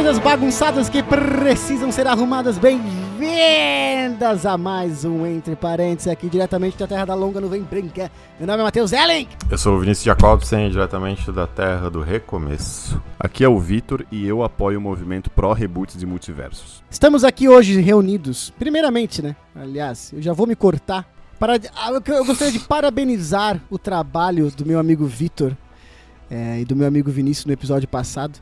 as 0.00 0.04
coisas 0.04 0.18
bagunçadas 0.18 0.88
que 0.88 1.02
precisam 1.02 1.92
ser 1.92 2.06
arrumadas. 2.06 2.56
Bem-vindas 2.56 4.46
a 4.46 4.56
mais 4.56 5.04
um 5.04 5.26
Entre 5.26 5.54
Parênteses 5.54 6.08
aqui 6.08 6.26
diretamente 6.26 6.78
da 6.78 6.86
Terra 6.86 7.04
da 7.04 7.14
Longa 7.14 7.38
Nuvem 7.38 7.60
Branca. 7.60 8.10
Meu 8.38 8.46
nome 8.46 8.60
é 8.60 8.62
Matheus 8.62 8.92
Ellen. 8.92 9.28
Eu 9.50 9.58
sou 9.58 9.76
o 9.76 9.80
Vinícius 9.80 10.04
Jacobsen, 10.04 10.70
diretamente 10.70 11.30
da 11.30 11.46
Terra 11.46 11.90
do 11.90 12.00
Recomeço. 12.00 12.98
Aqui 13.18 13.44
é 13.44 13.48
o 13.48 13.58
Vitor 13.58 14.06
e 14.10 14.26
eu 14.26 14.42
apoio 14.42 14.78
o 14.78 14.80
movimento 14.80 15.28
pró-reboots 15.28 15.98
de 15.98 16.06
multiversos. 16.06 16.82
Estamos 16.90 17.22
aqui 17.22 17.46
hoje 17.46 17.78
reunidos, 17.78 18.54
primeiramente, 18.58 19.20
né? 19.20 19.36
Aliás, 19.54 20.14
eu 20.14 20.22
já 20.22 20.32
vou 20.32 20.46
me 20.46 20.56
cortar. 20.56 21.06
Para, 21.38 21.60
ah, 21.76 21.90
eu 21.90 22.14
eu 22.14 22.24
gostaria 22.24 22.54
de 22.54 22.60
parabenizar 22.60 23.60
o 23.68 23.76
trabalho 23.76 24.50
do 24.50 24.64
meu 24.64 24.78
amigo 24.78 25.04
Vitor 25.04 25.54
é, 26.30 26.60
e 26.60 26.64
do 26.64 26.74
meu 26.74 26.88
amigo 26.88 27.10
Vinícius 27.10 27.44
no 27.44 27.52
episódio 27.52 27.86
passado, 27.86 28.38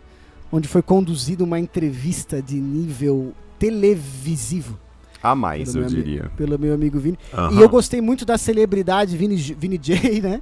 onde 0.52 0.69
foi 0.69 0.83
conduzida 0.83 1.45
uma 1.45 1.59
entrevista 1.59 2.41
de 2.43 2.56
nível 2.56 3.33
televisivo. 3.59 4.79
A 5.23 5.34
mais, 5.34 5.75
eu 5.75 5.84
diria. 5.84 6.30
Pelo 6.37 6.59
meu 6.59 6.73
amigo 6.75 6.98
Vini. 6.98 7.19
Aham. 7.34 7.59
E 7.59 7.61
eu 7.62 7.69
gostei 7.69 8.01
muito 8.01 8.25
da 8.25 8.39
celebridade 8.39 9.16
Vini, 9.16 9.37
Vini 9.37 9.77
J, 9.77 10.20
né? 10.23 10.41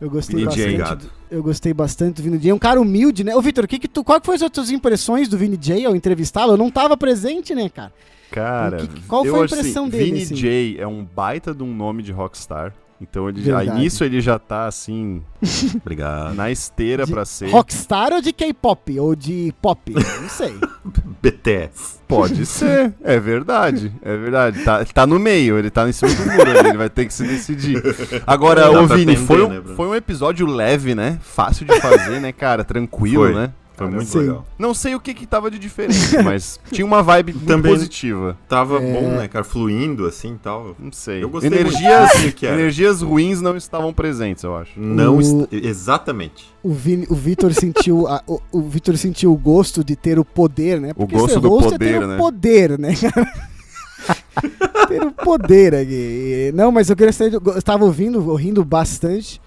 Eu 0.00 0.08
gostei 0.08 0.36
Vini 0.36 0.46
bastante. 0.46 1.06
J. 1.06 1.10
Eu 1.30 1.42
gostei 1.42 1.74
bastante 1.74 2.16
do 2.16 2.22
Vini 2.22 2.38
J. 2.38 2.50
É 2.50 2.54
um 2.54 2.58
cara 2.58 2.80
humilde, 2.80 3.24
né? 3.24 3.34
Ô, 3.34 3.42
Vitor, 3.42 3.66
que 3.66 3.78
que 3.78 3.88
tu, 3.88 4.02
qual 4.04 4.20
que 4.20 4.26
foi 4.26 4.36
as 4.36 4.50
tuas 4.50 4.70
impressões 4.70 5.28
do 5.28 5.36
Vini 5.36 5.56
J 5.56 5.84
ao 5.86 5.94
entrevistá-lo? 5.96 6.52
Eu 6.52 6.56
não 6.56 6.70
tava 6.70 6.96
presente, 6.96 7.54
né, 7.54 7.68
cara? 7.68 7.92
Cara, 8.30 8.84
O 8.84 8.86
que- 8.88 9.00
qual 9.08 9.24
foi 9.24 9.40
a 9.40 9.44
acho 9.44 9.54
impressão 9.56 9.82
assim, 9.86 9.90
dele, 9.90 10.04
Vini 10.04 10.22
assim? 10.22 10.34
J 10.36 10.76
é 10.78 10.86
um 10.86 11.04
baita 11.04 11.52
de 11.52 11.62
um 11.64 11.74
nome 11.74 12.02
de 12.02 12.12
rockstar. 12.12 12.72
Então 13.00 13.28
ele 13.28 13.42
já, 13.42 13.64
nisso 13.64 14.04
ele 14.04 14.20
já 14.20 14.38
tá 14.38 14.66
assim, 14.66 15.22
Obrigado. 15.80 16.34
na 16.34 16.50
esteira 16.50 17.06
De 17.06 17.12
pra 17.12 17.24
ser. 17.24 17.50
Rockstar 17.50 18.12
ou 18.12 18.20
de 18.20 18.32
K-pop? 18.32 19.00
Ou 19.00 19.16
de 19.16 19.54
pop? 19.62 19.92
Não 19.94 20.28
sei. 20.28 20.54
BTS. 21.22 22.00
Pode 22.06 22.44
ser, 22.44 22.92
é 23.02 23.18
verdade, 23.20 23.92
é 24.02 24.16
verdade. 24.16 24.64
Tá, 24.64 24.84
tá 24.84 25.06
no 25.06 25.18
meio, 25.18 25.58
ele 25.58 25.70
tá 25.70 25.88
em 25.88 25.92
cima 25.92 26.12
do 26.12 26.26
muro 26.26 26.50
ali, 26.58 26.68
ele 26.70 26.78
vai 26.78 26.90
ter 26.90 27.06
que 27.06 27.14
se 27.14 27.24
decidir. 27.24 27.80
Agora, 28.26 28.70
ô 28.70 28.86
Vini, 28.86 29.16
foi, 29.16 29.42
um, 29.44 29.48
né, 29.48 29.62
foi 29.76 29.86
um 29.86 29.94
episódio 29.94 30.44
leve, 30.46 30.94
né? 30.94 31.18
Fácil 31.22 31.64
de 31.66 31.80
fazer, 31.80 32.20
né, 32.20 32.32
cara? 32.32 32.64
Tranquilo, 32.64 33.24
Foi. 33.26 33.34
né? 33.34 33.52
Foi 33.80 33.86
Cara, 33.86 33.96
muito 33.96 34.10
Sim. 34.10 34.18
legal. 34.18 34.46
Não 34.58 34.74
sei 34.74 34.94
o 34.94 35.00
que 35.00 35.14
que 35.14 35.26
tava 35.26 35.50
de 35.50 35.58
diferente, 35.58 35.96
mas 36.22 36.60
tinha 36.70 36.84
uma 36.84 37.02
vibe 37.02 37.32
muito 37.32 37.46
Também- 37.46 37.72
positiva. 37.72 38.36
Tava 38.46 38.76
É. 38.76 38.92
bom, 38.92 39.08
né, 39.16 39.26
cara? 39.26 39.42
Fluindo 39.42 40.04
assim 40.04 40.34
e 40.34 40.38
tal. 40.38 40.76
Não 40.78 40.92
sei. 40.92 41.24
Eu 41.24 41.30
gostei 41.30 41.50
energias, 41.50 42.12
muito 42.14 42.26
do 42.26 42.32
que 42.34 42.46
era. 42.46 42.56
energias 42.56 43.00
ruins 43.00 43.40
não 43.40 43.56
estavam 43.56 43.90
presentes, 43.94 44.44
eu 44.44 44.54
acho. 44.54 44.78
Não, 44.78 45.16
O- 45.16 45.48
exatamente. 45.50 46.46
O, 46.62 46.74
Vini, 46.74 47.06
o 47.08 47.14
Vitor 47.14 47.54
sentiu 47.54 48.06
a- 48.06 48.22
o, 48.26 48.38
o 48.52 48.60
Vitor 48.68 48.94
sentiu 48.98 49.32
o 49.32 49.36
gosto 49.38 49.82
de 49.82 49.96
ter 49.96 50.18
o 50.18 50.26
poder, 50.26 50.78
né? 50.78 50.92
Porque 50.92 51.14
gosto 51.14 51.32
ser 51.34 51.40
do 51.40 51.48
host 51.48 51.68
é 51.68 51.70
poder, 51.78 52.00
ter 52.00 52.06
né? 52.06 52.14
o 52.14 52.18
poder, 52.18 52.78
né? 52.78 52.90
ter 54.88 55.02
o 55.02 55.12
poder 55.12 55.74
aqui. 55.74 56.50
Não, 56.54 56.70
mas 56.70 56.90
eu 56.90 56.96
gostaria 56.96 57.38
de- 57.38 57.46
eu 57.48 57.56
estava 57.58 57.84
ouvindo, 57.84 58.34
rindo 58.34 58.62
bastante, 58.64 59.40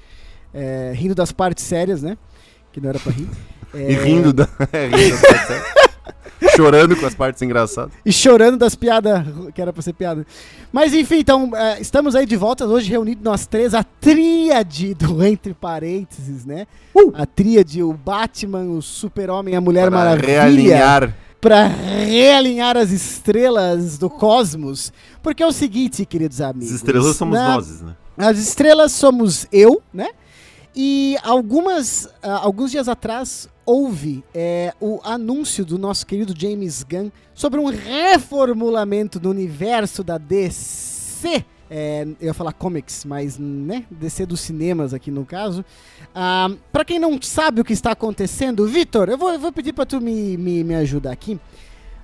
é, 0.51 0.91
rindo 0.95 1.13
das 1.13 1.31
partes 1.31 1.63
sérias, 1.63 2.01
né? 2.01 2.17
Que 2.71 2.81
não 2.81 2.89
era 2.89 2.97
pra 2.97 3.11
rir. 3.11 3.29
E 3.73 3.77
É, 3.93 4.03
rindo, 4.03 4.31
da... 4.33 4.47
é, 4.71 4.87
rindo 4.87 5.17
das. 5.21 5.83
Chorando 6.55 6.95
com 6.95 7.05
as 7.05 7.15
partes 7.15 7.41
engraçadas. 7.41 7.93
e 8.05 8.11
chorando 8.11 8.57
das 8.57 8.75
piadas 8.75 9.23
que 9.55 9.61
era 9.61 9.71
pra 9.71 9.81
ser 9.81 9.93
piada. 9.93 10.25
Mas 10.71 10.93
enfim, 10.93 11.19
então, 11.19 11.49
é, 11.55 11.79
estamos 11.81 12.15
aí 12.15 12.25
de 12.25 12.35
volta 12.35 12.65
hoje 12.65 12.89
reunidos 12.89 13.23
nós 13.23 13.47
três, 13.47 13.73
a 13.73 13.83
tríade 13.83 14.93
do 14.93 15.23
Entre 15.25 15.53
Parênteses, 15.53 16.45
né? 16.45 16.67
A 17.13 17.25
tríade, 17.25 17.81
o 17.81 17.93
Batman, 17.93 18.63
o 18.65 18.81
Super-Homem 18.81 19.53
e 19.53 19.57
a 19.57 19.61
Mulher 19.61 19.89
Para 19.89 19.97
Maravilha. 19.97 20.27
realinhar. 20.27 21.15
Pra 21.39 21.65
realinhar 21.67 22.77
as 22.77 22.91
estrelas 22.91 23.97
do 23.97 24.09
cosmos. 24.09 24.91
Porque 25.21 25.41
é 25.41 25.47
o 25.47 25.51
seguinte, 25.51 26.05
queridos 26.05 26.39
amigos. 26.41 26.69
As 26.69 26.75
estrelas 26.75 27.15
somos 27.15 27.35
na- 27.39 27.55
nós, 27.55 27.81
né? 27.81 27.95
As 28.17 28.37
estrelas 28.37 28.91
somos 28.91 29.47
eu, 29.51 29.81
né? 29.93 30.09
E 30.75 31.17
algumas, 31.23 32.07
ah, 32.21 32.39
alguns 32.43 32.69
dias 32.71 32.87
atrás 32.87 33.47
houve 33.65 34.23
é, 34.33 34.73
o 34.79 34.99
anúncio 35.03 35.63
do 35.65 35.77
nosso 35.77 36.05
querido 36.05 36.33
James 36.37 36.83
Gunn 36.83 37.09
sobre 37.33 37.59
um 37.59 37.65
reformulamento 37.67 39.19
do 39.19 39.29
universo 39.29 40.03
da 40.03 40.17
DC. 40.17 41.45
É, 41.69 42.05
eu 42.21 42.27
ia 42.27 42.33
falar 42.33 42.53
comics, 42.53 43.03
mas 43.05 43.37
né, 43.39 43.85
DC 43.89 44.25
dos 44.25 44.41
cinemas 44.41 44.93
aqui 44.93 45.09
no 45.09 45.25
caso. 45.25 45.65
Ah, 46.13 46.51
para 46.71 46.85
quem 46.85 46.99
não 46.99 47.19
sabe 47.21 47.61
o 47.61 47.63
que 47.63 47.73
está 47.73 47.91
acontecendo, 47.91 48.67
Vitor, 48.67 49.09
eu 49.09 49.17
vou, 49.17 49.31
eu 49.31 49.39
vou 49.39 49.51
pedir 49.51 49.73
para 49.73 49.85
tu 49.85 49.99
me, 49.99 50.37
me, 50.37 50.63
me 50.63 50.75
ajudar 50.75 51.11
aqui. 51.11 51.39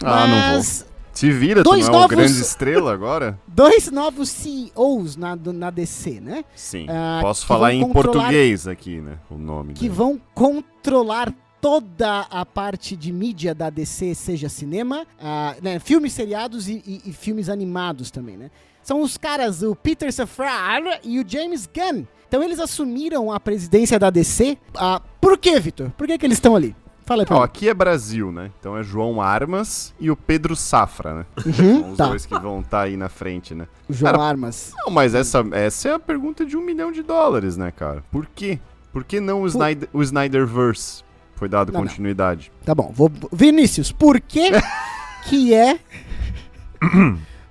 Ah, 0.04 0.26
não 0.28 0.54
vou. 0.54 0.64
Se 1.12 1.32
vira, 1.32 1.62
Dois 1.64 1.86
tu 1.86 1.92
não 1.92 1.98
é 2.00 2.02
novos- 2.02 2.16
uma 2.16 2.24
grande 2.24 2.42
estrela 2.42 2.94
agora? 2.94 3.38
dois 3.46 3.92
novos 3.92 4.30
CEOs 4.30 5.18
na, 5.18 5.36
na 5.36 5.70
DC, 5.70 6.22
né? 6.22 6.46
Sim. 6.56 6.86
Ah, 6.88 7.20
Posso 7.22 7.46
falar 7.46 7.74
em 7.74 7.88
português 7.92 8.68
aqui, 8.68 9.02
né? 9.02 9.18
O 9.30 9.38
nome 9.38 9.74
que 9.74 9.82
dele. 9.82 9.94
vão 9.94 10.22
controlar 10.34 11.34
toda 11.62 12.22
a 12.30 12.46
parte 12.46 12.96
de 12.96 13.12
mídia 13.12 13.54
da 13.54 13.70
DC, 13.70 14.16
seja 14.16 14.50
cinema, 14.50 15.06
ah, 15.22 15.56
né, 15.62 15.80
filmes 15.80 16.14
seriados 16.14 16.68
e, 16.68 16.82
e- 16.86 17.02
e 17.10 17.14
filmes 17.14 17.50
animados 17.50 18.10
também, 18.12 18.38
né? 18.38 18.50
São 18.84 19.02
os 19.02 19.18
caras, 19.18 19.62
o 19.62 19.76
Peter 19.76 20.12
Safran 20.12 20.98
e 21.04 21.20
o 21.20 21.26
James 21.28 21.68
Gunn. 21.68 22.06
Então 22.28 22.42
eles 22.42 22.60
assumiram 22.60 23.32
a 23.32 23.40
presidência 23.40 24.00
da 24.00 24.10
DC. 24.10 24.58
Ah, 24.76 25.02
por 25.20 25.38
quê, 25.38 25.60
Vitor? 25.60 25.90
Por 25.92 26.08
que, 26.08 26.18
que 26.18 26.26
eles 26.26 26.38
estão 26.38 26.56
ali? 26.56 26.76
Fala 27.06 27.24
aí 27.24 27.26
pra 27.26 27.36
Ó, 27.36 27.40
mim. 27.40 27.46
aqui 27.46 27.68
é 27.68 27.74
Brasil, 27.74 28.32
né? 28.32 28.52
Então 28.60 28.78
é 28.78 28.84
João 28.84 29.20
Armas 29.20 29.94
e 30.00 30.12
o 30.12 30.16
Pedro 30.16 30.56
Safra, 30.56 31.16
né? 31.16 31.26
Uhum, 31.44 31.54
São 31.82 31.92
os 31.92 31.98
tá, 31.98 32.08
dois 32.08 32.26
que 32.28 32.38
vão 32.40 32.60
estar 32.62 32.82
aí 32.82 32.96
na 32.96 33.10
frente, 33.10 33.56
né? 33.56 33.68
o 33.90 33.94
João 33.94 34.12
Cara, 34.12 34.24
Armas. 34.24 34.74
Não, 34.78 34.92
mas 34.94 35.16
essa, 35.16 35.44
essa 35.52 35.90
é 35.90 35.94
a 35.94 36.00
pergunta 36.00 36.46
de 36.46 36.56
um 36.56 36.62
milhão 36.62 36.92
de 36.92 37.02
dólares, 37.02 37.58
né, 37.58 37.72
cara? 37.72 38.04
Por 38.12 38.28
quê? 38.28 38.60
Por 38.94 39.04
que 39.04 39.20
não 39.20 39.42
o, 39.42 39.48
Snyder, 39.48 39.90
o 39.92 40.02
Snyderverse 40.04 41.04
foi 41.40 41.48
dado 41.50 41.72
Não, 41.72 41.80
não. 41.82 41.88
continuidade? 41.88 42.52
Tá 42.66 42.76
bom, 42.76 42.92
vou. 42.94 43.10
Vinícius, 43.32 43.92
por 43.92 44.20
que 44.20 44.52
que 45.30 45.54
é. 45.54 45.80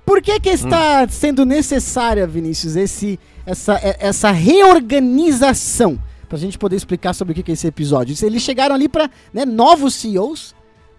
Por 0.05 0.23
que 0.23 0.39
que 0.41 0.49
está 0.51 1.07
sendo 1.09 1.45
necessária, 1.45 2.27
Vinícius, 2.27 2.77
esse, 2.77 3.19
essa, 3.45 3.75
é- 3.77 3.97
essa 4.01 4.31
reorganização? 4.31 5.99
Pra 6.29 6.37
gente 6.39 6.59
poder 6.59 6.77
explicar 6.77 7.15
sobre 7.15 7.33
o 7.33 7.35
que 7.35 7.43
que 7.43 7.51
é 7.53 7.55
esse 7.55 7.67
episódio. 7.67 8.15
Eles 8.25 8.43
chegaram 8.43 8.75
ali 8.75 8.89
pra 8.89 9.11
né, 9.33 9.47
novos 9.47 9.95
CEOs 9.95 10.55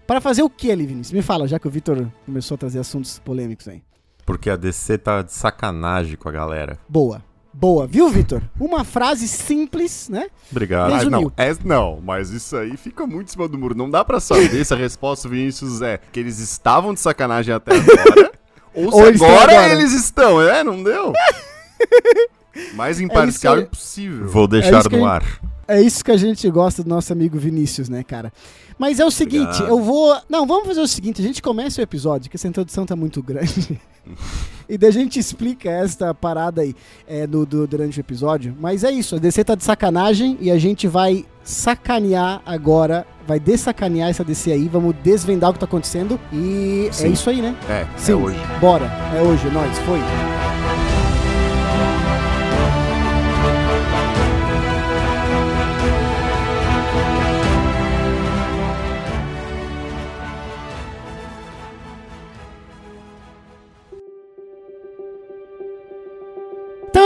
para 0.06 0.20
fazer 0.20 0.42
o 0.42 0.50
que 0.50 0.70
ali, 0.72 0.84
Vinícius? 0.86 1.12
Me 1.12 1.22
fala, 1.22 1.46
já 1.46 1.58
que 1.58 1.68
o 1.68 1.70
Vitor 1.70 2.08
começou 2.26 2.56
a 2.56 2.58
trazer 2.58 2.80
assuntos 2.80 3.20
polêmicos 3.20 3.68
aí. 3.68 3.80
Porque 4.26 4.50
a 4.50 4.56
DC 4.56 4.98
tá 4.98 5.22
de 5.22 5.32
sacanagem 5.32 6.16
com 6.16 6.28
a 6.28 6.32
galera. 6.32 6.78
Boa. 6.88 7.22
Boa, 7.52 7.86
viu, 7.86 8.08
Vitor? 8.08 8.40
Uma 8.58 8.84
frase 8.84 9.26
simples, 9.26 10.08
né? 10.08 10.28
Obrigado. 10.50 10.92
Ah, 10.94 11.04
não, 11.04 11.32
é, 11.36 11.54
não, 11.64 12.00
mas 12.02 12.30
isso 12.30 12.56
aí 12.56 12.76
fica 12.76 13.06
muito 13.06 13.28
em 13.28 13.30
cima 13.32 13.48
do 13.48 13.58
muro. 13.58 13.74
Não 13.74 13.90
dá 13.90 14.04
pra 14.04 14.20
saber 14.20 14.64
se 14.64 14.72
a 14.72 14.76
resposta, 14.76 15.28
Vinícius, 15.28 15.82
é 15.82 15.98
que 16.12 16.20
eles 16.20 16.38
estavam 16.38 16.94
de 16.94 17.00
sacanagem 17.00 17.52
até 17.54 17.74
agora. 17.74 18.32
ou 18.72 18.90
se 18.92 18.98
Ou 18.98 19.06
eles 19.08 19.20
estão 19.20 19.34
agora, 19.34 19.52
agora. 19.52 19.72
eles 19.72 19.92
estão. 19.92 20.40
É, 20.42 20.62
não 20.62 20.82
deu? 20.82 21.12
Mais 22.74 23.00
imparcial 23.00 23.56
que- 23.56 23.62
impossível. 23.62 24.28
Vou 24.28 24.44
É 24.44 24.48
deixar 24.48 24.82
que 24.88 24.96
no 24.96 25.04
ar. 25.04 25.22
É 25.72 25.80
isso 25.80 26.04
que 26.04 26.10
a 26.10 26.16
gente 26.16 26.48
gosta 26.50 26.82
do 26.82 26.88
nosso 26.90 27.12
amigo 27.12 27.38
Vinícius, 27.38 27.88
né, 27.88 28.02
cara? 28.02 28.32
Mas 28.78 28.98
é 28.98 29.04
o 29.04 29.10
seguinte, 29.10 29.44
Obrigado. 29.44 29.68
eu 29.68 29.80
vou. 29.80 30.16
Não, 30.28 30.46
vamos 30.46 30.66
fazer 30.66 30.80
o 30.80 30.88
seguinte: 30.88 31.20
a 31.20 31.24
gente 31.24 31.40
começa 31.42 31.80
o 31.80 31.84
episódio, 31.84 32.30
que 32.30 32.36
essa 32.36 32.48
introdução 32.48 32.84
tá 32.86 32.96
muito 32.96 33.22
grande. 33.22 33.78
e 34.68 34.78
daí 34.78 34.88
a 34.88 34.92
gente 34.92 35.18
explica 35.18 35.70
esta 35.70 36.14
parada 36.14 36.62
aí 36.62 36.74
é, 37.06 37.26
do, 37.26 37.44
do- 37.44 37.66
durante 37.66 37.98
o 37.98 38.00
episódio. 38.00 38.56
Mas 38.58 38.82
é 38.84 38.90
isso, 38.90 39.16
a 39.16 39.18
DC 39.18 39.44
tá 39.44 39.54
de 39.54 39.62
sacanagem 39.62 40.38
e 40.40 40.50
a 40.50 40.58
gente 40.58 40.88
vai 40.88 41.24
sacanear 41.44 42.40
agora. 42.46 43.06
Vai 43.26 43.38
dessacanear 43.38 44.08
essa 44.10 44.24
DC 44.24 44.50
aí, 44.50 44.66
vamos 44.66 44.94
desvendar 45.04 45.50
o 45.50 45.52
que 45.52 45.60
tá 45.60 45.66
acontecendo. 45.66 46.18
E 46.32 46.86
é 46.88 46.92
Sim. 46.92 47.12
isso 47.12 47.30
aí, 47.30 47.40
né? 47.40 47.54
É, 47.68 47.86
Sim, 47.96 48.12
é 48.12 48.14
hoje. 48.16 48.38
bora. 48.60 48.86
É 49.16 49.22
hoje, 49.22 49.46
é 49.46 49.50
nóis, 49.50 49.78
foi. 49.80 50.00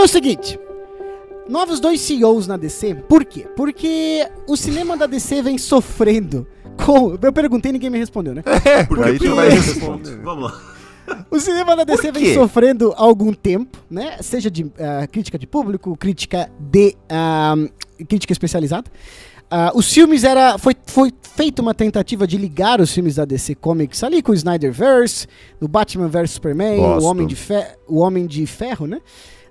O 0.05 0.07
seguinte. 0.07 0.59
Novos 1.47 1.79
dois 1.79 2.01
CEOs 2.01 2.47
na 2.47 2.57
DC. 2.57 2.95
Por 3.07 3.23
quê? 3.23 3.45
Porque 3.55 4.27
o 4.47 4.57
cinema 4.57 4.97
da 4.97 5.05
DC 5.05 5.41
vem 5.41 5.57
sofrendo 5.57 6.47
com. 6.83 7.17
Eu 7.21 7.31
perguntei 7.33 7.69
e 7.69 7.73
ninguém 7.73 7.89
me 7.89 7.99
respondeu, 7.99 8.33
né? 8.33 8.43
Porque 8.87 9.03
Aí 9.03 9.19
tu 9.19 9.35
vai 9.35 9.49
responder. 9.49 10.17
Vamos 10.23 10.51
lá. 10.51 10.61
O 11.29 11.39
cinema 11.39 11.75
da 11.75 11.83
DC 11.83 12.11
vem 12.11 12.33
sofrendo 12.33 12.91
há 12.97 13.01
algum 13.03 13.31
tempo, 13.31 13.77
né? 13.89 14.17
Seja 14.21 14.49
de 14.49 14.71
ah, 14.79 15.05
crítica 15.05 15.37
de 15.37 15.45
público, 15.45 15.95
crítica 15.95 16.49
de 16.59 16.95
ah, 17.07 17.53
crítica 18.07 18.33
especializada. 18.33 18.89
Ah, 19.51 19.71
os 19.75 19.93
filmes 19.93 20.23
era. 20.23 20.57
Foi, 20.57 20.75
foi 20.87 21.13
feita 21.21 21.61
uma 21.61 21.75
tentativa 21.75 22.25
de 22.25 22.37
ligar 22.39 22.81
os 22.81 22.91
filmes 22.91 23.15
da 23.17 23.25
DC 23.25 23.53
Comics 23.53 24.03
ali 24.03 24.23
com 24.23 24.31
o 24.31 24.35
Snyderverse, 24.35 25.27
no 25.61 25.67
Batman 25.67 26.07
vs 26.07 26.31
Superman, 26.31 26.79
o 26.79 26.81
Gosto. 26.81 27.05
Homem, 27.05 27.27
de 27.27 27.35
Fe- 27.35 27.75
o 27.87 27.99
Homem 27.99 28.25
de 28.25 28.47
Ferro, 28.47 28.87
né? 28.87 28.99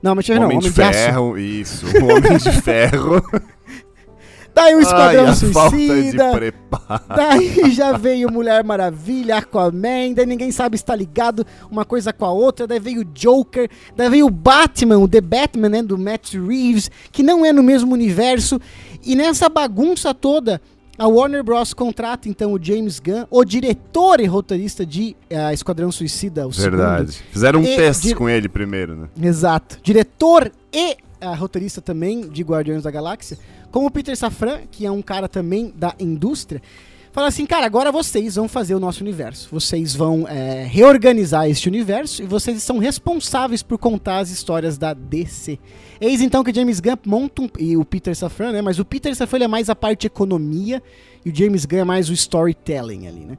Não, 0.05 0.15
mas 0.15 0.27
ver, 0.27 0.39
não, 0.39 0.45
Homem 0.45 0.59
de 0.59 0.67
Homem 0.69 0.75
de 0.75 0.83
Aço. 0.83 0.99
Ferro, 0.99 1.39
isso. 1.39 1.87
O 1.87 2.05
Homem 2.05 2.37
de 2.37 2.53
Ferro. 2.61 3.23
Daí 4.55 4.75
o 4.75 4.77
Ai, 4.77 4.83
Esquadrão 4.83 5.27
a 5.27 5.35
falta 5.35 5.77
de 5.77 5.87
Suicida. 5.87 6.31
preparo. 6.33 7.05
Daí 7.09 7.71
já 7.73 7.97
veio 7.97 8.31
Mulher 8.31 8.62
Maravilha, 8.62 9.39
Aquaman, 9.39 10.12
daí 10.15 10.27
ninguém 10.27 10.53
sabe 10.53 10.77
se 10.79 10.85
tá 10.85 10.95
ligado 10.95 11.45
uma 11.71 11.85
coisa 11.85 12.12
com 12.12 12.25
a 12.25 12.31
outra, 12.31 12.67
daí 12.67 12.79
veio 12.79 13.01
o 13.01 13.05
Joker, 13.05 13.69
daí 13.97 14.09
veio 14.11 14.27
o 14.27 14.31
Batman, 14.31 14.99
o 14.99 15.09
The 15.09 15.23
Batman, 15.23 15.71
né, 15.71 15.83
do 15.83 15.99
Matt 15.99 16.35
Reeves, 16.35 16.89
que 17.11 17.23
não 17.23 17.45
é 17.45 17.53
no 17.53 17.65
mesmo 17.65 17.93
universo, 17.93 18.61
e 19.03 19.17
nessa 19.17 19.49
bagunça 19.49 20.15
toda, 20.15 20.61
a 20.99 21.06
Warner 21.06 21.43
Bros. 21.43 21.75
contrata 21.75 22.29
então 22.29 22.52
o 22.52 22.62
James 22.62 23.00
Gunn, 23.00 23.26
o 23.31 23.44
diretor 23.44 24.20
e 24.20 24.26
roteirista 24.26 24.87
de 24.87 25.17
eh, 25.29 25.52
Esquadrão 25.52 25.91
Suicida, 25.91 26.46
o 26.46 26.50
Verdade. 26.50 27.23
Fizeram 27.31 27.61
um 27.61 27.64
teste 27.64 28.14
com 28.14 28.29
ele 28.29 28.49
primeiro, 28.49 28.94
né? 28.94 29.08
segundo. 29.14 29.26
Exato. 29.26 29.79
Diretor 29.82 30.52
e 30.73 30.96
ah, 31.20 31.35
roteirista 31.35 31.81
também 31.81 32.29
de 32.29 32.43
Guardiões 32.43 32.82
da 32.82 32.91
Galáxia, 32.91 33.38
como 33.70 33.87
o 33.87 33.91
Peter 33.91 34.17
Safran, 34.17 34.61
que 34.70 34.87
é 34.87 34.91
um 34.91 35.02
cara 35.02 35.29
também 35.29 35.73
da 35.75 35.94
indústria, 35.99 36.62
fala 37.14 37.28
assim, 37.28 37.46
cara, 37.46 37.64
agora 37.64 37.90
vocês 37.90 38.34
vão 38.34 38.46
fazer 38.49 38.75
o 38.75 38.81
nosso 38.81 39.02
universo. 39.02 39.49
Vocês 39.50 39.94
vão 39.94 40.26
é, 40.28 40.64
reorganizar 40.64 41.49
este 41.49 41.69
universo 41.69 42.22
e 42.22 42.26
vocês 42.26 42.62
são 42.62 42.78
responsáveis 42.78 43.62
por 43.62 43.78
contar 43.78 44.19
as 44.19 44.28
histórias 44.31 44.76
da 44.76 44.93
DC. 44.93 45.58
Eis 46.00 46.20
então 46.20 46.43
que 46.44 46.52
James 46.52 46.81
Gunn 46.81 46.96
monta 47.06 47.40
um, 47.43 47.49
e 47.58 47.76
o 47.76 47.84
Peter 47.84 48.14
Safran, 48.14 48.52
né? 48.52 48.61
Mas 48.61 48.78
o 48.78 48.84
Peter 48.84 49.14
Safran 49.14 49.44
é 49.44 49.49
mais 49.49 49.70
a 49.70 49.75
parte 49.76 50.06
economia 50.06 50.82
e 51.25 51.31
o 51.31 51.34
James 51.34 51.64
Gunn 51.64 51.78
é 51.78 51.84
mais 51.84 52.11
o 52.11 52.12
storytelling 52.12 53.06
ali, 53.06 53.20
né? 53.20 53.38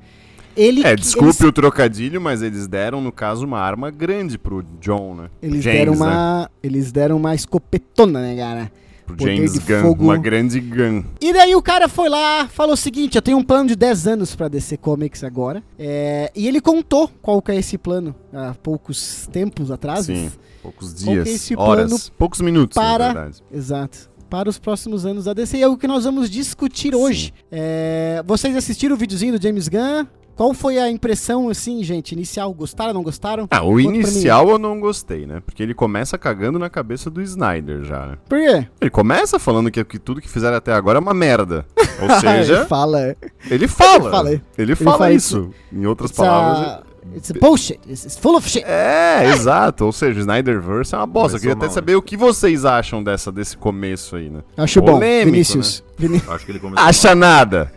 Ele, 0.57 0.85
É, 0.87 0.95
desculpe 0.95 1.27
eles- 1.27 1.41
o 1.41 1.51
trocadilho, 1.51 2.21
mas 2.21 2.41
eles 2.41 2.65
deram, 2.65 3.01
no 3.01 3.11
caso, 3.11 3.45
uma 3.45 3.59
arma 3.59 3.91
grande 3.91 4.37
pro 4.37 4.63
John, 4.79 5.13
né? 5.13 5.29
Eles 5.41 5.61
James, 5.61 5.79
deram 5.79 5.91
né? 5.93 5.97
uma. 5.99 6.51
Eles 6.63 6.91
deram 6.93 7.17
uma 7.17 7.35
escopetona, 7.35 8.21
né, 8.21 8.37
cara? 8.37 8.71
Pro 9.05 9.15
poder 9.15 9.35
James 9.35 9.53
de 9.53 9.59
Gunn, 9.59 9.81
fogo. 9.81 10.03
uma 10.03 10.17
grande 10.17 10.59
gun. 10.59 11.03
E 11.21 11.31
daí 11.31 11.55
o 11.55 11.61
cara 11.61 11.87
foi 11.87 12.09
lá, 12.09 12.47
falou 12.47 12.73
o 12.73 12.77
seguinte: 12.77 13.15
eu 13.15 13.21
tenho 13.21 13.37
um 13.37 13.43
plano 13.43 13.67
de 13.69 13.75
10 13.75 14.07
anos 14.07 14.35
pra 14.35 14.47
DC 14.47 14.77
Comics 14.77 15.23
agora. 15.23 15.63
É, 15.77 16.31
e 16.35 16.47
ele 16.47 16.59
contou 16.59 17.07
qual 17.21 17.41
que 17.41 17.51
é 17.51 17.55
esse 17.55 17.77
plano 17.77 18.15
há 18.33 18.53
poucos 18.55 19.27
tempos 19.31 19.69
atrás. 19.69 20.07
Sim, 20.07 20.31
poucos 20.63 20.93
Qual 20.93 21.03
que 21.03 21.09
é 21.19 21.23
dias, 21.23 21.27
esse 21.35 21.55
horas, 21.55 21.87
plano 21.89 22.01
poucos 22.17 22.41
minutos, 22.41 22.73
para- 22.75 23.07
na 23.07 23.13
verdade. 23.13 23.43
Exato. 23.53 24.09
Para 24.27 24.49
os 24.49 24.57
próximos 24.57 25.05
anos 25.05 25.25
da 25.25 25.33
DC. 25.33 25.57
E 25.57 25.61
é 25.61 25.67
o 25.67 25.77
que 25.77 25.87
nós 25.87 26.03
vamos 26.03 26.29
discutir 26.29 26.95
hoje. 26.95 27.31
É, 27.51 28.23
vocês 28.25 28.55
assistiram 28.55 28.95
o 28.95 28.97
videozinho 28.97 29.37
do 29.37 29.41
James 29.41 29.67
Gunn? 29.67 30.05
Qual 30.35 30.53
foi 30.53 30.77
a 30.77 30.89
impressão, 30.89 31.47
assim, 31.49 31.81
gente, 31.81 32.11
inicial? 32.11 32.53
Gostaram, 32.53 32.93
não 32.93 33.03
gostaram? 33.03 33.47
Ah, 33.49 33.63
o 33.63 33.71
Conta 33.71 33.83
inicial 33.83 34.49
eu 34.49 34.59
não 34.59 34.79
gostei, 34.81 35.25
né? 35.25 35.41
Porque 35.45 35.63
ele 35.63 35.73
começa 35.73 36.17
cagando 36.17 36.59
na 36.59 36.69
cabeça 36.69 37.09
do 37.09 37.21
Snyder 37.21 37.83
já, 37.83 38.05
né? 38.05 38.17
Por 38.27 38.37
quê? 38.37 38.67
Ele 38.81 38.89
começa 38.89 39.39
falando 39.39 39.71
que, 39.71 39.83
que 39.85 39.97
tudo 39.97 40.19
que 40.19 40.29
fizeram 40.29 40.57
até 40.57 40.73
agora 40.73 40.97
é 40.97 41.01
uma 41.01 41.13
merda. 41.13 41.65
Ou 42.01 42.09
ele 42.11 42.19
seja, 42.19 42.65
fala. 42.65 43.15
ele 43.49 43.67
fala. 43.67 44.11
fala. 44.11 44.41
Ele 44.57 44.75
fala, 44.75 44.97
fala 44.97 45.13
isso. 45.13 45.51
Em 45.71 45.85
outras 45.85 46.11
It's 46.11 46.17
palavras. 46.17 46.67
a, 46.67 46.83
it's 47.15 47.31
bullshit. 47.31 47.79
It's, 47.87 48.17
full 48.17 48.35
of 48.35 48.49
shit. 48.49 48.65
É, 48.65 49.29
exato. 49.29 49.85
Ou 49.85 49.93
seja, 49.93 50.17
o 50.17 50.21
Snyderverse 50.21 50.93
é 50.95 50.97
uma 50.97 51.07
bosta. 51.07 51.37
Eu 51.37 51.39
queria 51.39 51.55
até 51.55 51.67
mal, 51.67 51.73
saber 51.73 51.95
o 51.95 52.01
que 52.01 52.17
vocês 52.17 52.65
acham 52.65 53.01
dessa, 53.01 53.31
desse 53.31 53.55
começo 53.55 54.17
aí, 54.17 54.29
né? 54.29 54.41
Acho 54.57 54.81
bom. 54.81 54.93
polêmico, 54.93 55.31
Vinícius. 55.31 55.81
Vini... 55.97 56.21
Acho 56.27 56.45
que 56.45 56.51
ele 56.51 56.59
começou 56.59 56.85
Acha 56.85 57.15
nada. 57.15 57.71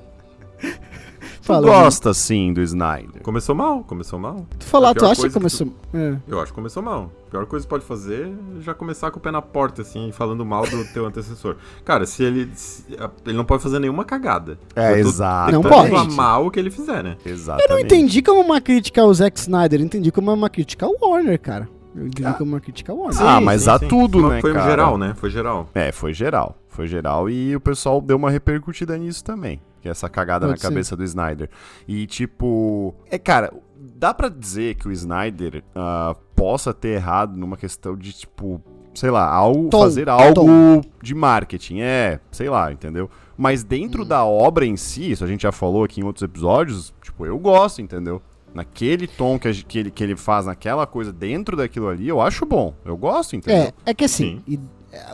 Tu 1.48 1.52
Fala, 1.54 1.66
gosta, 1.66 2.12
sim, 2.12 2.52
do 2.52 2.60
Snyder. 2.60 3.08
mal. 3.14 3.22
Começou 3.22 3.54
mal, 3.54 3.82
começou 3.84 4.18
mal. 4.18 4.46
Tu 4.58 4.66
falar, 4.66 4.92
tu 4.94 5.04
acha 5.06 5.14
que 5.14 5.20
coisa 5.22 5.28
que 5.28 5.34
começou. 5.34 5.68
É. 5.94 6.16
Eu 6.28 6.38
acho 6.40 6.52
que 6.52 6.54
começou 6.56 6.82
mal. 6.82 7.10
A 7.26 7.30
pior 7.30 7.46
coisa 7.46 7.64
que 7.64 7.70
pode 7.70 7.84
fazer 7.86 8.26
é 8.58 8.60
já 8.60 8.74
começar 8.74 9.10
com 9.10 9.18
o 9.18 9.22
pé 9.22 9.30
na 9.30 9.40
porta, 9.40 9.80
assim, 9.80 10.12
falando 10.12 10.44
mal 10.44 10.66
do 10.66 10.84
teu 10.92 11.06
antecessor. 11.06 11.56
Cara, 11.86 12.04
se 12.04 12.22
ele. 12.22 12.50
se- 12.54 12.84
ele 13.24 13.36
não 13.36 13.46
pode 13.46 13.62
fazer 13.62 13.78
nenhuma 13.78 14.04
cagada. 14.04 14.58
É, 14.76 14.98
exato. 15.00 15.52
Não 15.52 15.62
pode. 15.62 15.94
amar 15.94 16.42
o 16.42 16.50
que 16.50 16.60
ele 16.60 16.70
fizer, 16.70 17.02
né? 17.02 17.16
Exatamente. 17.24 17.70
Eu 17.70 17.74
não 17.76 17.82
entendi 17.82 18.20
como 18.20 18.40
uma 18.42 18.60
crítica 18.60 19.00
ao 19.00 19.14
Zack 19.14 19.38
Snyder, 19.38 19.80
eu 19.80 19.84
entendi 19.86 20.12
como 20.12 20.30
uma 20.30 20.50
crítica 20.50 20.84
ao 20.84 20.92
Warner, 21.00 21.40
cara. 21.40 21.66
Eu 21.96 22.06
entendi 22.06 22.32
como 22.36 22.52
uma 22.52 22.60
crítica 22.60 22.92
ao 22.92 22.98
Warner. 22.98 23.22
Ah, 23.22 23.40
mas 23.40 23.62
sim, 23.62 23.70
a 23.70 23.78
sim. 23.78 23.88
tudo, 23.88 24.20
Foi- 24.20 24.30
né, 24.34 24.40
Foi 24.42 24.52
cara? 24.52 24.68
geral, 24.70 24.98
né? 24.98 25.14
Foi 25.16 25.30
geral. 25.30 25.68
É, 25.74 25.92
foi 25.92 26.12
geral. 26.12 26.56
Foi 26.68 26.86
geral 26.86 27.28
e 27.28 27.56
o 27.56 27.60
pessoal 27.60 28.00
deu 28.00 28.16
uma 28.18 28.30
repercutida 28.30 28.96
nisso 28.96 29.24
também. 29.24 29.60
Que 29.80 29.88
é 29.88 29.90
essa 29.90 30.08
cagada 30.08 30.46
Pode 30.46 30.58
na 30.58 30.60
ser. 30.60 30.68
cabeça 30.68 30.96
do 30.96 31.04
Snyder. 31.04 31.48
E 31.86 32.06
tipo. 32.06 32.94
É, 33.10 33.18
cara, 33.18 33.52
dá 33.76 34.12
pra 34.12 34.28
dizer 34.28 34.74
que 34.76 34.88
o 34.88 34.92
Snyder 34.92 35.62
ah, 35.74 36.14
possa 36.34 36.72
ter 36.74 36.88
errado 36.96 37.36
numa 37.36 37.56
questão 37.56 37.96
de, 37.96 38.12
tipo, 38.12 38.60
sei 38.94 39.10
lá, 39.10 39.26
algo, 39.28 39.68
Tom, 39.70 39.80
fazer 39.80 40.08
algo 40.08 40.34
tom. 40.34 40.80
de 41.02 41.14
marketing. 41.14 41.80
É, 41.80 42.20
sei 42.30 42.48
lá, 42.48 42.72
entendeu? 42.72 43.08
Mas 43.36 43.62
dentro 43.62 44.02
Hum. 44.02 44.06
da 44.06 44.24
obra 44.24 44.66
em 44.66 44.76
si, 44.76 45.12
isso 45.12 45.22
a 45.24 45.26
gente 45.28 45.42
já 45.42 45.52
falou 45.52 45.84
aqui 45.84 46.00
em 46.00 46.04
outros 46.04 46.22
episódios, 46.22 46.92
tipo, 47.02 47.24
eu 47.24 47.38
gosto, 47.38 47.80
entendeu? 47.80 48.20
Naquele 48.52 49.06
tom 49.06 49.38
que, 49.38 49.46
a 49.46 49.52
que, 49.52 49.78
ele, 49.78 49.90
que 49.90 50.02
ele 50.02 50.16
faz, 50.16 50.46
naquela 50.46 50.86
coisa 50.86 51.12
dentro 51.12 51.56
daquilo 51.56 51.86
ali, 51.88 52.08
eu 52.08 52.20
acho 52.20 52.44
bom. 52.46 52.74
Eu 52.84 52.96
gosto, 52.96 53.36
entendeu? 53.36 53.72
É, 53.84 53.90
é 53.90 53.94
que 53.94 54.04
assim, 54.06 54.42
é, 54.50 54.58